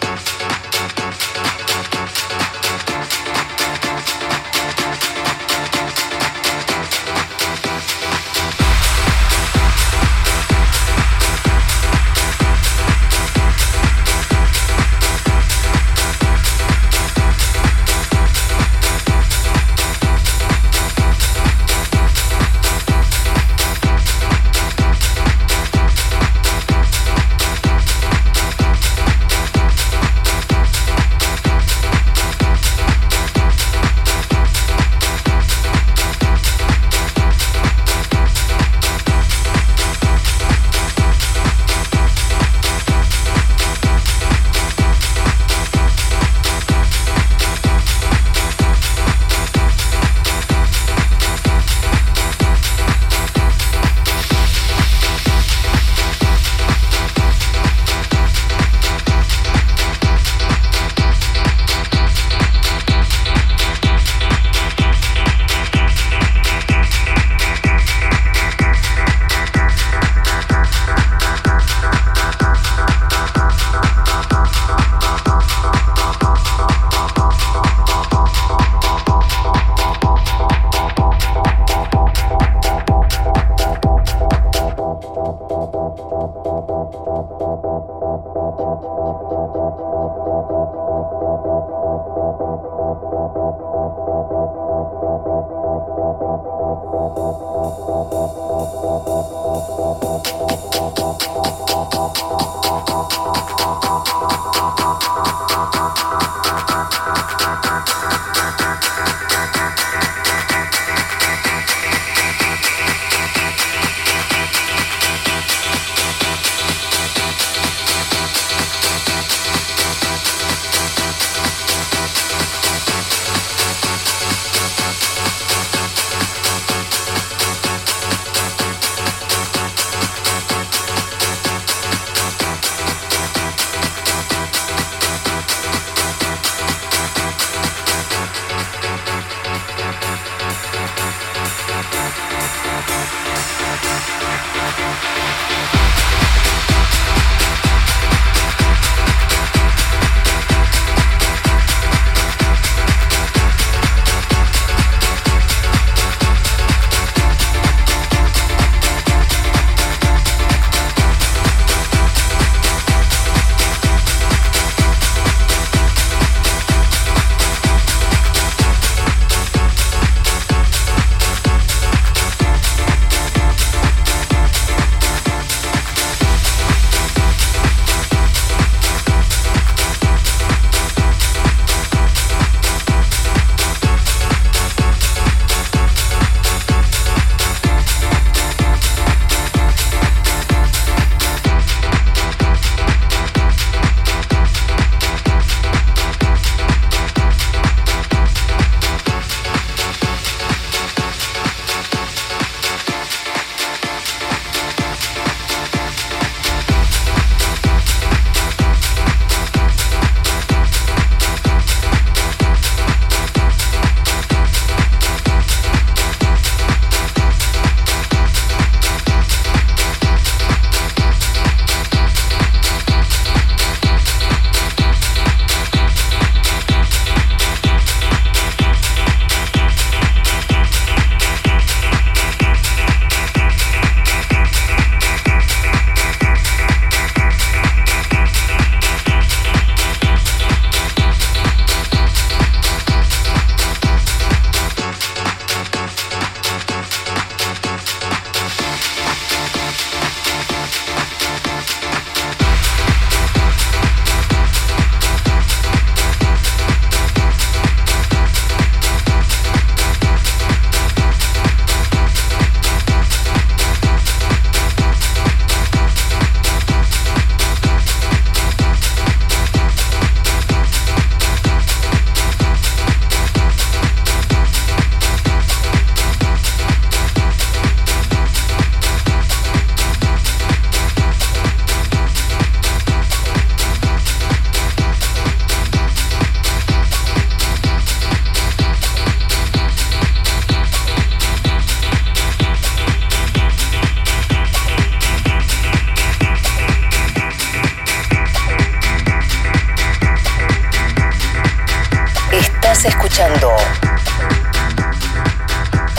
Escuchando 302.84 303.50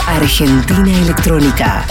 Argentina 0.06 0.98
Electrónica. 1.00 1.84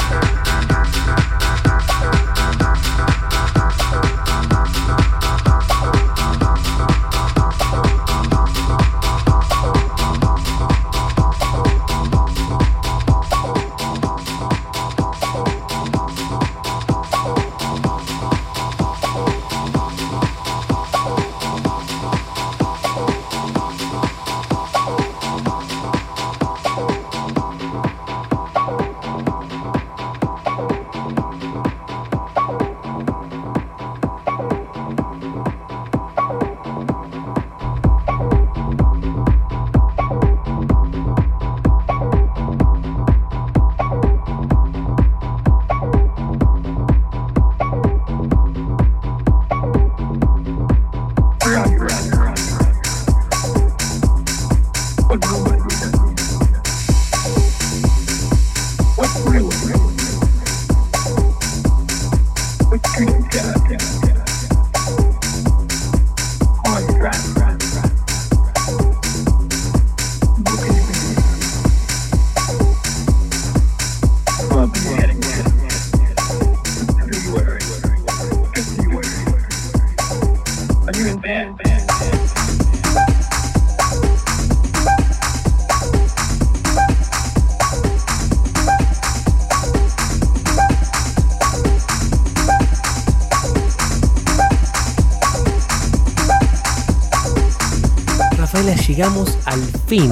Llegamos 98.99 99.37
al 99.45 99.61
fin, 99.87 100.11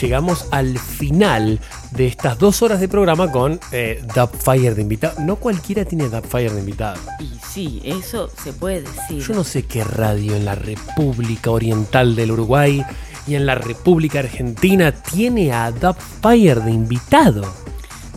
llegamos 0.00 0.46
al 0.50 0.76
final 0.76 1.60
de 1.92 2.08
estas 2.08 2.36
dos 2.36 2.62
horas 2.62 2.80
de 2.80 2.88
programa 2.88 3.30
con 3.30 3.60
eh, 3.70 4.02
Dubfire 4.12 4.74
de 4.74 4.82
invitado. 4.82 5.20
No 5.20 5.36
cualquiera 5.36 5.84
tiene 5.84 6.08
Dubfire 6.08 6.52
de 6.52 6.58
invitado. 6.58 7.00
Y 7.20 7.30
sí, 7.48 7.80
eso 7.84 8.28
se 8.42 8.52
puede 8.52 8.82
decir. 8.82 9.24
Yo 9.24 9.34
no 9.34 9.44
sé 9.44 9.66
qué 9.66 9.84
radio 9.84 10.34
en 10.34 10.44
la 10.44 10.56
República 10.56 11.52
Oriental 11.52 12.16
del 12.16 12.32
Uruguay 12.32 12.84
y 13.28 13.36
en 13.36 13.46
la 13.46 13.54
República 13.54 14.18
Argentina 14.18 14.90
tiene 14.90 15.52
a 15.52 15.70
Dubfire 15.70 16.60
de 16.60 16.72
invitado. 16.72 17.44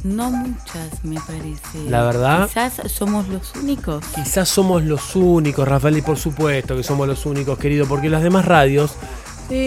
No 0.04 0.32
muchas, 0.32 1.04
me 1.04 1.20
parece. 1.20 1.90
La 1.90 2.02
verdad. 2.02 2.48
Quizás 2.48 2.82
somos 2.92 3.28
los 3.28 3.54
únicos. 3.56 4.04
Quizás 4.16 4.50
somos 4.50 4.84
los 4.84 5.16
únicos, 5.16 5.68
Rafael, 5.68 5.98
y 5.98 6.02
por 6.02 6.18
supuesto 6.18 6.76
que 6.76 6.82
somos 6.82 7.08
los 7.08 7.26
únicos, 7.28 7.60
querido, 7.60 7.86
porque 7.86 8.10
las 8.10 8.24
demás 8.24 8.46
radios. 8.46 8.96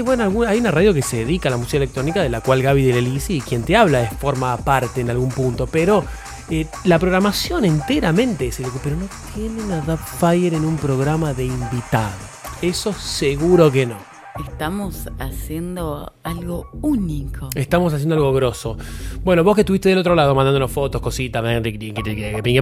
Bueno, 0.04 0.44
hay 0.46 0.58
una 0.58 0.70
radio 0.70 0.92
que 0.92 1.02
se 1.02 1.18
dedica 1.18 1.48
a 1.48 1.52
la 1.52 1.56
música 1.56 1.78
electrónica, 1.78 2.22
de 2.22 2.28
la 2.28 2.40
cual 2.40 2.62
Gaby 2.62 2.84
de 2.84 3.00
Lelisi, 3.00 3.40
quien 3.40 3.62
te 3.62 3.76
habla, 3.76 4.02
es 4.02 4.12
forma 4.18 4.56
parte 4.58 5.00
en 5.00 5.10
algún 5.10 5.30
punto, 5.30 5.66
pero 5.66 6.04
eh, 6.50 6.66
la 6.84 6.98
programación 6.98 7.64
enteramente 7.64 8.48
es 8.48 8.60
pero 8.82 8.96
no 8.96 9.06
tienen 9.34 9.70
a 9.72 9.80
Dubfire 9.80 10.56
en 10.56 10.64
un 10.64 10.76
programa 10.76 11.32
de 11.32 11.44
invitado. 11.46 12.12
Eso 12.60 12.92
seguro 12.92 13.70
que 13.72 13.86
no. 13.86 14.09
Estamos 14.48 15.08
haciendo 15.18 16.12
algo 16.22 16.68
único. 16.80 17.48
Estamos 17.54 17.92
haciendo 17.92 18.14
algo 18.14 18.32
grosso. 18.32 18.76
Bueno, 19.22 19.44
vos 19.44 19.54
que 19.54 19.62
estuviste 19.62 19.88
del 19.88 19.98
otro 19.98 20.14
lado 20.14 20.34
mandándonos 20.34 20.70
fotos, 20.70 21.00
cositas, 21.00 21.42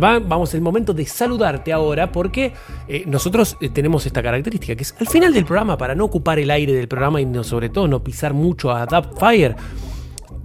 vamos 0.01 0.55
el 0.55 0.61
momento 0.61 0.93
de 0.93 1.07
saludarte 1.07 1.73
ahora 1.73 2.11
porque 2.11 2.53
eh, 2.89 3.05
nosotros 3.07 3.57
eh, 3.61 3.69
tenemos 3.69 4.07
esta 4.07 4.23
característica 4.23 4.75
que 4.75 4.83
es 4.83 4.95
al 4.99 5.07
final 5.07 5.33
del 5.33 5.45
programa, 5.45 5.77
para 5.77 5.95
no 5.95 6.05
ocupar 6.05 6.39
el 6.39 6.51
aire 6.51 6.73
del 6.73 6.89
programa 6.89 7.21
y 7.21 7.27
no, 7.27 7.45
sobre 7.45 7.69
todo 7.69 7.87
no 7.87 8.03
pisar 8.03 8.35
mucho 8.35 8.71
a 8.71 8.87
Dubfire, 8.87 9.55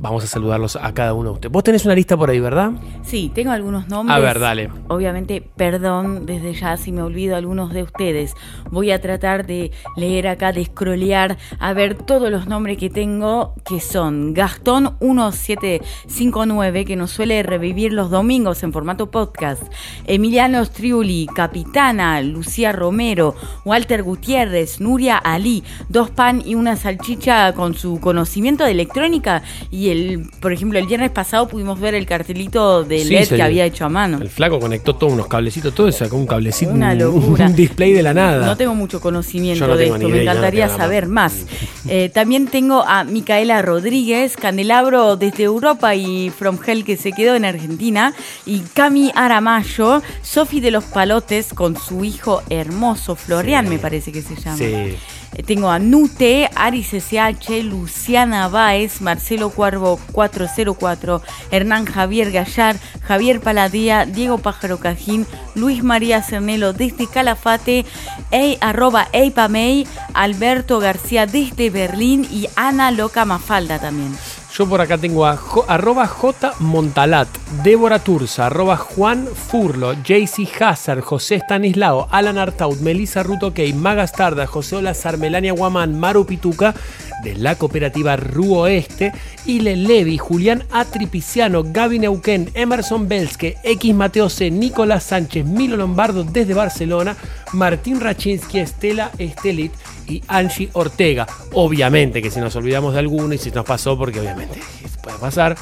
vamos 0.03 0.23
a 0.25 0.27
saludarlos 0.27 0.75
a 0.75 0.93
cada 0.93 1.13
uno 1.13 1.30
de 1.30 1.35
ustedes. 1.35 1.51
Vos 1.51 1.63
tenés 1.63 1.85
una 1.85 1.95
lista 1.95 2.17
por 2.17 2.30
ahí, 2.30 2.41
¿verdad? 2.41 2.73
Sí, 3.03 3.31
tengo 3.34 3.51
algunos 3.51 3.88
nombres. 3.88 4.15
A 4.15 4.19
ver, 4.19 4.38
dale. 4.38 4.69
Obviamente, 4.89 5.41
perdón 5.55 6.25
desde 6.25 6.53
ya 6.53 6.75
si 6.75 6.91
me 6.91 7.01
olvido 7.01 7.38
algunos 7.38 7.73
de 7.73 7.84
ustedes. 7.84 8.34
Voy 8.69 8.91
a 8.91 8.99
tratar 8.99 9.47
de 9.47 9.71
leer 9.95 10.27
acá, 10.27 10.51
de 10.51 10.65
scrollear, 10.65 11.38
a 11.57 11.71
ver 11.71 11.95
todos 11.95 12.30
los 12.30 12.47
nombres 12.47 12.77
que 12.77 12.89
tengo, 12.89 13.55
que 13.65 13.80
son 13.80 14.34
Gastón 14.34 14.97
1759, 14.99 16.84
que 16.84 16.97
nos 16.97 17.11
suele 17.11 17.41
revivir 17.41 17.93
los 17.93 18.11
domingos 18.11 18.61
en 18.63 18.73
formato 18.73 19.09
podcast, 19.09 19.63
Emiliano 20.05 20.65
Striuli, 20.65 21.27
Capitana, 21.34 22.21
Lucía 22.21 22.73
Romero, 22.73 23.35
Walter 23.63 24.03
Gutiérrez, 24.03 24.81
Nuria 24.81 25.15
Ali, 25.17 25.63
dos 25.88 26.09
pan 26.09 26.43
y 26.45 26.55
una 26.55 26.75
salchicha 26.75 27.53
con 27.53 27.73
su 27.73 28.01
conocimiento 28.01 28.65
de 28.65 28.71
electrónica 28.71 29.43
y 29.71 29.93
el, 29.94 30.30
por 30.41 30.52
ejemplo, 30.52 30.78
el 30.78 30.86
viernes 30.88 31.11
pasado 31.11 31.48
pudimos 31.48 31.80
ver 31.80 31.95
el 31.95 32.06
cartelito 32.06 32.84
de 32.84 33.06
LED 33.06 33.30
que 33.30 33.41
había 33.41 33.64
hecho 33.65 33.86
a 33.86 33.90
mano. 33.90 34.18
El 34.22 34.30
flaco 34.30 34.60
conectó 34.60 34.95
todos 34.95 35.14
unos 35.14 35.28
cablecitos, 35.28 35.74
todo 35.74 35.90
sacó 35.91 36.18
un 36.18 36.28
cablecito, 36.28 36.72
Una 36.72 36.91
un- 36.91 36.98
locura. 36.99 37.45
un 37.48 37.56
display 37.56 37.94
de 37.94 38.03
la 38.03 38.14
nada. 38.14 38.45
No 38.45 38.57
tengo 38.57 38.76
mucho 38.76 38.99
conocimiento 38.99 39.65
no 39.68 39.78
de 39.78 39.86
esto, 39.88 40.10
me 40.10 40.22
encantaría 40.24 40.68
saber 40.70 41.07
más. 41.07 41.45
Eh, 41.90 42.10
también 42.14 42.48
tengo 42.48 42.82
a 42.88 43.03
Micaela 43.03 43.61
Rodríguez, 43.61 44.38
Candelabro 44.38 45.18
desde 45.18 45.44
Europa 45.44 45.94
y 45.95 46.30
From 46.30 46.57
Hell 46.65 46.86
que 46.86 46.95
se 46.95 47.11
quedó 47.11 47.36
en 47.36 47.44
Argentina, 47.44 48.14
y 48.45 48.60
Cami 48.74 49.11
Aramayo, 49.15 50.02
Sofi 50.22 50.61
de 50.61 50.72
los 50.72 50.86
Palotes 50.86 51.53
con 51.53 51.76
su 51.76 52.06
hijo 52.06 52.41
hermoso, 52.49 53.18
Florian 53.18 53.68
me 53.68 53.80
parece 53.80 54.14
que 54.14 54.22
se 54.22 54.36
llama. 54.36 54.57
Sí. 54.57 54.95
Eh, 55.35 55.43
Tengo 55.43 55.69
a 55.69 55.80
Nute, 55.80 56.49
Aris 56.55 56.93
SH, 56.93 57.64
Luciana 57.64 58.47
Báez, 58.47 59.01
Marcelo 59.01 59.49
Cuervo 59.49 59.99
404, 60.11 61.22
Hernán 61.51 61.85
Javier 61.85 62.31
Gallar, 62.31 62.76
Javier 63.01 63.39
Paladía, 63.39 64.05
Diego 64.05 64.38
Pájaro 64.38 64.80
Cajín, 64.80 65.26
Luis 65.55 65.84
María 65.84 66.22
Cernelo 66.22 66.73
desde 66.73 67.07
Calafate, 67.07 67.85
e, 68.31 68.57
arroba 68.61 69.07
Eipamey, 69.11 69.88
Alberto 70.14 70.80
García 70.80 71.26
desde 71.26 71.69
Berlín 71.69 72.27
y 72.31 72.47
Ana 72.55 72.91
Loca 72.91 73.26
Mafalda 73.26 73.80
también. 73.80 74.15
Yo 74.55 74.69
por 74.69 74.81
acá 74.81 74.99
tengo 74.99 75.25
a 75.25 75.39
arroba 75.67 76.05
J 76.05 76.53
Montalat, 76.59 77.27
Débora 77.63 77.97
Turza, 77.97 78.45
arroba 78.45 78.77
Juan 78.77 79.25
Furlo, 79.25 79.93
JC 80.03 80.47
Hazard, 80.61 81.01
José 81.01 81.38
Stanislao, 81.38 82.07
Alan 82.11 82.38
Artaud, 82.38 82.80
Melissa 82.81 83.23
Rutokey, 83.23 83.73
Magas 83.73 84.11
Tarda, 84.11 84.45
José 84.45 84.75
Olazar, 84.75 85.17
Melania 85.17 85.53
Guamán, 85.53 85.99
Maru 85.99 86.27
Pituca, 86.27 86.75
de 87.23 87.35
la 87.35 87.55
cooperativa 87.55 88.15
Ru 88.15 88.53
Oeste, 88.53 89.11
Ile 89.47 89.75
Levi, 89.75 90.19
Julián 90.19 90.63
Atripiciano, 90.71 91.63
Gaby 91.65 91.99
Neuquén, 91.99 92.51
Emerson 92.53 93.07
Belske, 93.07 93.57
X 93.63 93.95
Mateo 93.95 94.30
C, 94.30 94.51
Nicolás 94.51 95.05
Sánchez, 95.05 95.45
Milo 95.45 95.77
Lombardo 95.77 96.23
desde 96.23 96.53
Barcelona, 96.53 97.15
Martín 97.53 97.99
Rachinsky, 97.99 98.59
Estela 98.59 99.09
Estelit 99.17 99.71
y 100.07 100.23
Angie 100.27 100.69
Ortega. 100.73 101.27
Obviamente 101.53 102.21
que 102.21 102.31
si 102.31 102.39
nos 102.39 102.55
olvidamos 102.55 102.93
de 102.93 102.99
alguno 102.99 103.34
y 103.34 103.38
si 103.38 103.51
nos 103.51 103.65
pasó, 103.65 103.97
porque 103.97 104.19
obviamente 104.19 104.59
puede 105.01 105.17
pasar, 105.17 105.55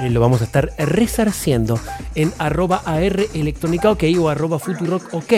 eh, 0.00 0.10
lo 0.10 0.20
vamos 0.20 0.40
a 0.40 0.44
estar 0.44 0.72
resarciendo 0.76 1.78
en 2.14 2.32
arroba 2.38 2.82
AR 2.84 3.26
electrónica 3.34 3.90
ok 3.90 4.04
o 4.18 4.28
arroba 4.28 4.58
futurock 4.58 5.14
ok. 5.14 5.32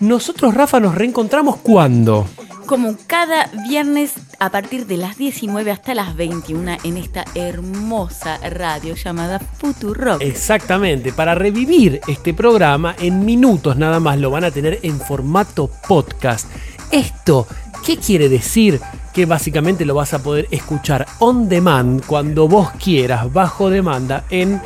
Nosotros, 0.00 0.54
Rafa, 0.54 0.80
nos 0.80 0.94
reencontramos 0.94 1.56
cuando. 1.58 2.26
Como 2.66 2.96
cada 3.06 3.46
viernes 3.68 4.14
a 4.38 4.50
partir 4.50 4.86
de 4.86 4.96
las 4.96 5.16
19 5.18 5.70
hasta 5.70 5.94
las 5.94 6.16
21 6.16 6.78
en 6.82 6.96
esta 6.96 7.24
hermosa 7.34 8.38
radio 8.38 8.94
llamada 8.94 9.38
Futurock. 9.38 10.22
Exactamente, 10.22 11.12
para 11.12 11.34
revivir 11.34 12.00
este 12.08 12.34
programa 12.34 12.96
en 12.98 13.24
minutos 13.24 13.76
nada 13.76 14.00
más 14.00 14.18
lo 14.18 14.30
van 14.30 14.44
a 14.44 14.50
tener 14.50 14.80
en 14.82 14.98
formato 14.98 15.70
podcast. 15.86 16.48
Esto, 16.90 17.46
¿qué 17.84 17.96
quiere 17.96 18.28
decir? 18.28 18.80
que 19.12 19.26
básicamente 19.26 19.84
lo 19.84 19.94
vas 19.94 20.14
a 20.14 20.22
poder 20.22 20.48
escuchar 20.50 21.06
on 21.18 21.48
demand 21.48 22.04
cuando 22.06 22.48
vos 22.48 22.70
quieras, 22.82 23.30
bajo 23.32 23.68
demanda, 23.68 24.24
en 24.30 24.60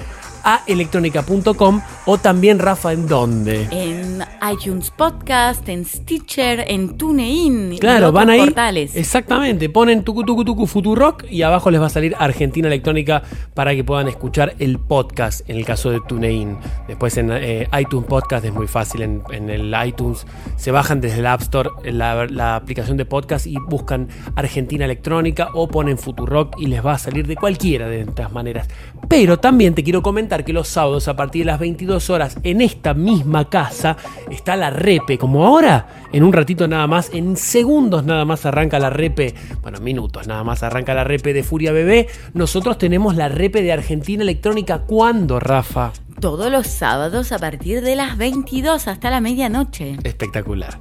aelectronica.com 0.47 1.81
o 2.07 2.19
también 2.19 2.59
Rafa, 2.61 2.93
¿en 2.93 3.09
dónde? 3.09 3.67
En 3.71 4.23
iTunes 4.53 4.91
Podcast, 4.93 5.69
en 5.69 5.85
Stitcher, 5.85 6.65
en 6.69 6.97
TuneIn. 6.97 7.73
y 7.75 7.79
Claro, 7.79 8.09
otros 8.09 8.15
van 8.15 8.31
ahí. 8.31 8.39
portales. 8.41 8.95
Exactamente, 8.95 9.69
ponen 9.69 10.05
tucu 10.05 10.25
tucu 10.25 10.45
tucu 10.45 10.67
Futurock 10.67 11.25
y 11.31 11.43
abajo 11.43 11.71
les 11.71 11.81
va 11.81 11.87
a 11.87 11.91
salir 11.91 12.15
Argentina 12.19 12.69
Electrónica 12.69 13.23
para 13.55 13.75
que 13.75 13.83
puedan 13.83 14.07
escuchar 14.09 14.55
el 14.61 14.79
podcast 14.79 15.49
en 15.51 15.57
el 15.57 15.65
caso 15.65 15.91
de 15.91 16.01
TuneIn. 16.07 16.57
Después 16.87 17.17
en 17.17 17.31
eh, 17.33 17.69
iTunes 17.79 18.07
Podcast 18.07 18.45
es 18.45 18.53
muy 18.53 18.69
fácil, 18.69 19.03
en, 19.03 19.23
en 19.31 19.51
el 19.51 19.75
iTunes 19.85 20.27
se 20.57 20.71
bajan 20.71 21.01
desde 21.01 21.19
el 21.19 21.27
App 21.27 21.43
Store 21.43 21.71
la, 21.93 22.27
la 22.27 22.55
aplicación 22.57 22.97
de 22.97 23.05
podcast 23.05 23.47
y 23.47 23.57
buscan 23.59 24.09
Argentina 24.37 24.85
Electrónica 24.85 25.49
o 25.55 25.67
ponen 25.69 25.99
Futurock 25.99 26.61
y 26.61 26.67
les 26.67 26.85
va 26.85 26.93
a 26.93 26.99
salir 26.99 27.27
de 27.27 27.35
cualquiera 27.37 27.89
de 27.89 28.03
estas 28.03 28.33
maneras. 28.33 28.69
Pero 29.09 29.39
también 29.39 29.75
te 29.75 29.83
quiero 29.83 30.03
comentar 30.03 30.36
que 30.45 30.53
los 30.53 30.69
sábados 30.69 31.09
a 31.09 31.17
partir 31.17 31.43
de 31.43 31.53
las 31.53 31.61
22 31.61 32.11
horas 32.11 32.37
en 32.43 32.61
esta 32.61 32.95
misma 32.95 33.49
casa 33.49 33.97
está 34.31 34.57
la 34.57 34.71
repe, 34.71 35.19
como 35.19 35.45
ahora, 35.45 36.07
en 36.13 36.23
un 36.23 36.33
ratito 36.33 36.69
nada 36.69 36.87
más, 36.87 37.11
en 37.13 37.37
segundos 37.37 38.05
nada 38.05 38.25
más 38.25 38.47
arranca 38.47 38.79
la 38.79 38.91
repe, 38.91 39.35
bueno, 39.63 39.81
minutos 39.81 40.27
nada 40.27 40.45
más 40.45 40.63
arranca 40.63 40.95
la 40.95 41.05
repe 41.05 41.33
de 41.33 41.43
Furia 41.43 41.73
Bebé, 41.73 42.09
nosotros 42.35 42.79
tenemos 42.79 43.17
la 43.17 43.29
repe 43.29 43.63
de 43.63 43.73
Argentina 43.73 44.23
Electrónica, 44.23 44.81
¿cuándo, 44.81 45.41
Rafa? 45.41 45.93
Todos 46.21 46.51
los 46.51 46.67
sábados 46.67 47.33
a 47.33 47.39
partir 47.39 47.83
de 47.83 47.95
las 47.95 48.17
22 48.17 48.89
hasta 48.89 49.11
la 49.11 49.21
medianoche. 49.21 49.99
Espectacular. 50.03 50.79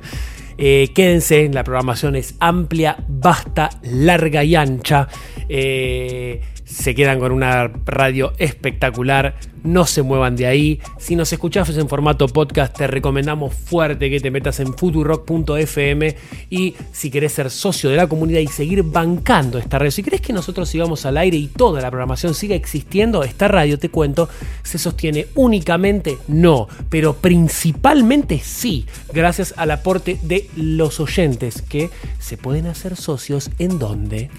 Eh, 0.57 0.91
quédense, 0.95 1.49
la 1.49 1.63
programación 1.63 2.15
es 2.15 2.35
amplia, 2.39 2.95
vasta, 3.07 3.69
larga 3.83 4.43
y 4.43 4.55
ancha. 4.55 5.07
Eh, 5.49 6.41
se 6.75 6.93
quedan 6.93 7.19
con 7.19 7.31
una 7.31 7.71
radio 7.85 8.33
espectacular. 8.37 9.35
No 9.63 9.85
se 9.87 10.03
muevan 10.03 10.35
de 10.35 10.45
ahí. 10.45 10.79
Si 10.99 11.15
nos 11.15 11.31
escuchás 11.31 11.69
en 11.75 11.87
formato 11.87 12.27
podcast, 12.27 12.77
te 12.77 12.85
recomendamos 12.85 13.55
fuerte 13.55 14.09
que 14.09 14.19
te 14.19 14.29
metas 14.29 14.59
en 14.59 14.73
futurock.fm. 14.73 16.15
Y 16.49 16.75
si 16.91 17.09
querés 17.09 17.31
ser 17.31 17.49
socio 17.49 17.89
de 17.89 17.95
la 17.95 18.07
comunidad 18.07 18.41
y 18.41 18.47
seguir 18.47 18.83
bancando 18.83 19.57
esta 19.57 19.79
radio, 19.79 19.89
si 19.89 20.03
querés 20.03 20.21
que 20.21 20.33
nosotros 20.33 20.69
sigamos 20.69 21.05
al 21.05 21.17
aire 21.17 21.37
y 21.37 21.47
toda 21.47 21.81
la 21.81 21.89
programación 21.89 22.35
siga 22.35 22.55
existiendo, 22.55 23.23
esta 23.23 23.47
radio, 23.47 23.79
te 23.79 23.89
cuento, 23.89 24.27
se 24.61 24.77
sostiene 24.77 25.27
únicamente 25.35 26.17
no, 26.27 26.67
pero 26.89 27.15
principalmente 27.15 28.39
sí, 28.43 28.85
gracias 29.13 29.53
al 29.57 29.71
aporte 29.71 30.19
de 30.21 30.49
los 30.57 30.99
oyentes 30.99 31.61
que 31.61 31.89
se 32.19 32.37
pueden 32.37 32.67
hacer 32.67 32.97
socios 32.97 33.49
en 33.59 33.79
donde. 33.79 34.29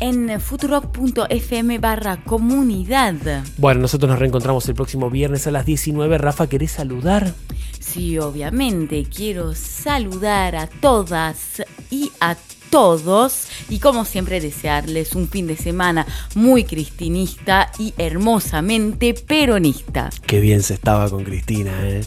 En 0.00 0.40
futurock.fm 0.40 1.78
barra 1.78 2.22
comunidad. 2.24 3.14
Bueno, 3.56 3.82
nosotros 3.82 4.10
nos 4.10 4.18
reencontramos 4.18 4.68
el 4.68 4.74
próximo 4.74 5.08
viernes 5.10 5.46
a 5.46 5.50
las 5.50 5.64
19. 5.64 6.18
Rafa, 6.18 6.48
¿querés 6.48 6.72
saludar? 6.72 7.32
Sí, 7.78 8.18
obviamente 8.18 9.04
quiero 9.04 9.54
saludar 9.54 10.56
a 10.56 10.66
todas 10.66 11.62
y 11.90 12.10
a 12.20 12.36
todos 12.70 13.46
y 13.68 13.78
como 13.78 14.04
siempre 14.04 14.40
desearles 14.40 15.14
un 15.14 15.28
fin 15.28 15.46
de 15.46 15.56
semana 15.56 16.06
muy 16.34 16.64
cristinista 16.64 17.70
y 17.78 17.94
hermosamente 17.96 19.14
peronista. 19.14 20.10
Qué 20.26 20.40
bien 20.40 20.62
se 20.62 20.74
estaba 20.74 21.08
con 21.08 21.22
Cristina, 21.22 21.72
¿eh? 21.88 22.00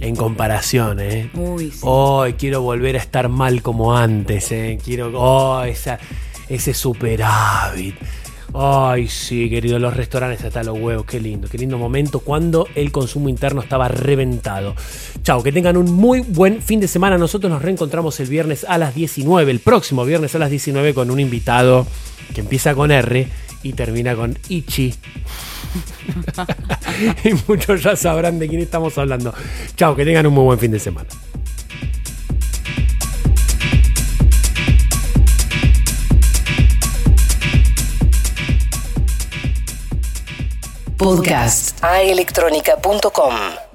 En 0.00 0.16
comparación, 0.16 1.00
¿eh? 1.00 1.30
Uy, 1.34 1.70
sí. 1.70 1.80
Hoy 1.82 2.32
quiero 2.34 2.62
volver 2.62 2.96
a 2.96 2.98
estar 2.98 3.28
mal 3.28 3.60
como 3.60 3.94
antes, 3.94 4.50
¿eh? 4.50 4.78
Quiero. 4.82 5.10
Oh, 5.14 5.62
esa, 5.62 5.98
ese 6.48 6.74
superávit. 6.74 7.94
Ay, 8.54 9.08
sí, 9.08 9.48
querido, 9.48 9.78
los 9.78 9.96
restaurantes 9.96 10.44
hasta 10.44 10.62
los 10.62 10.78
huevos, 10.78 11.06
qué 11.06 11.18
lindo, 11.18 11.48
qué 11.48 11.56
lindo 11.56 11.78
momento 11.78 12.20
cuando 12.20 12.68
el 12.74 12.92
consumo 12.92 13.30
interno 13.30 13.62
estaba 13.62 13.88
reventado. 13.88 14.74
Chao, 15.22 15.42
que 15.42 15.52
tengan 15.52 15.78
un 15.78 15.90
muy 15.90 16.20
buen 16.20 16.60
fin 16.60 16.78
de 16.78 16.86
semana. 16.86 17.16
Nosotros 17.16 17.50
nos 17.50 17.62
reencontramos 17.62 18.20
el 18.20 18.28
viernes 18.28 18.66
a 18.68 18.76
las 18.76 18.94
19, 18.94 19.50
el 19.50 19.60
próximo 19.60 20.04
viernes 20.04 20.34
a 20.34 20.38
las 20.38 20.50
19 20.50 20.92
con 20.92 21.10
un 21.10 21.18
invitado 21.18 21.86
que 22.34 22.42
empieza 22.42 22.74
con 22.74 22.90
R 22.90 23.26
y 23.62 23.72
termina 23.72 24.14
con 24.14 24.38
Ichi. 24.50 24.94
y 27.24 27.30
muchos 27.48 27.82
ya 27.82 27.96
sabrán 27.96 28.38
de 28.38 28.48
quién 28.48 28.60
estamos 28.60 28.98
hablando. 28.98 29.32
Chao, 29.76 29.96
que 29.96 30.04
tengan 30.04 30.26
un 30.26 30.34
muy 30.34 30.44
buen 30.44 30.58
fin 30.58 30.72
de 30.72 30.78
semana. 30.78 31.08
Podcast. 41.02 41.82
Aelectronica.com 41.82 43.71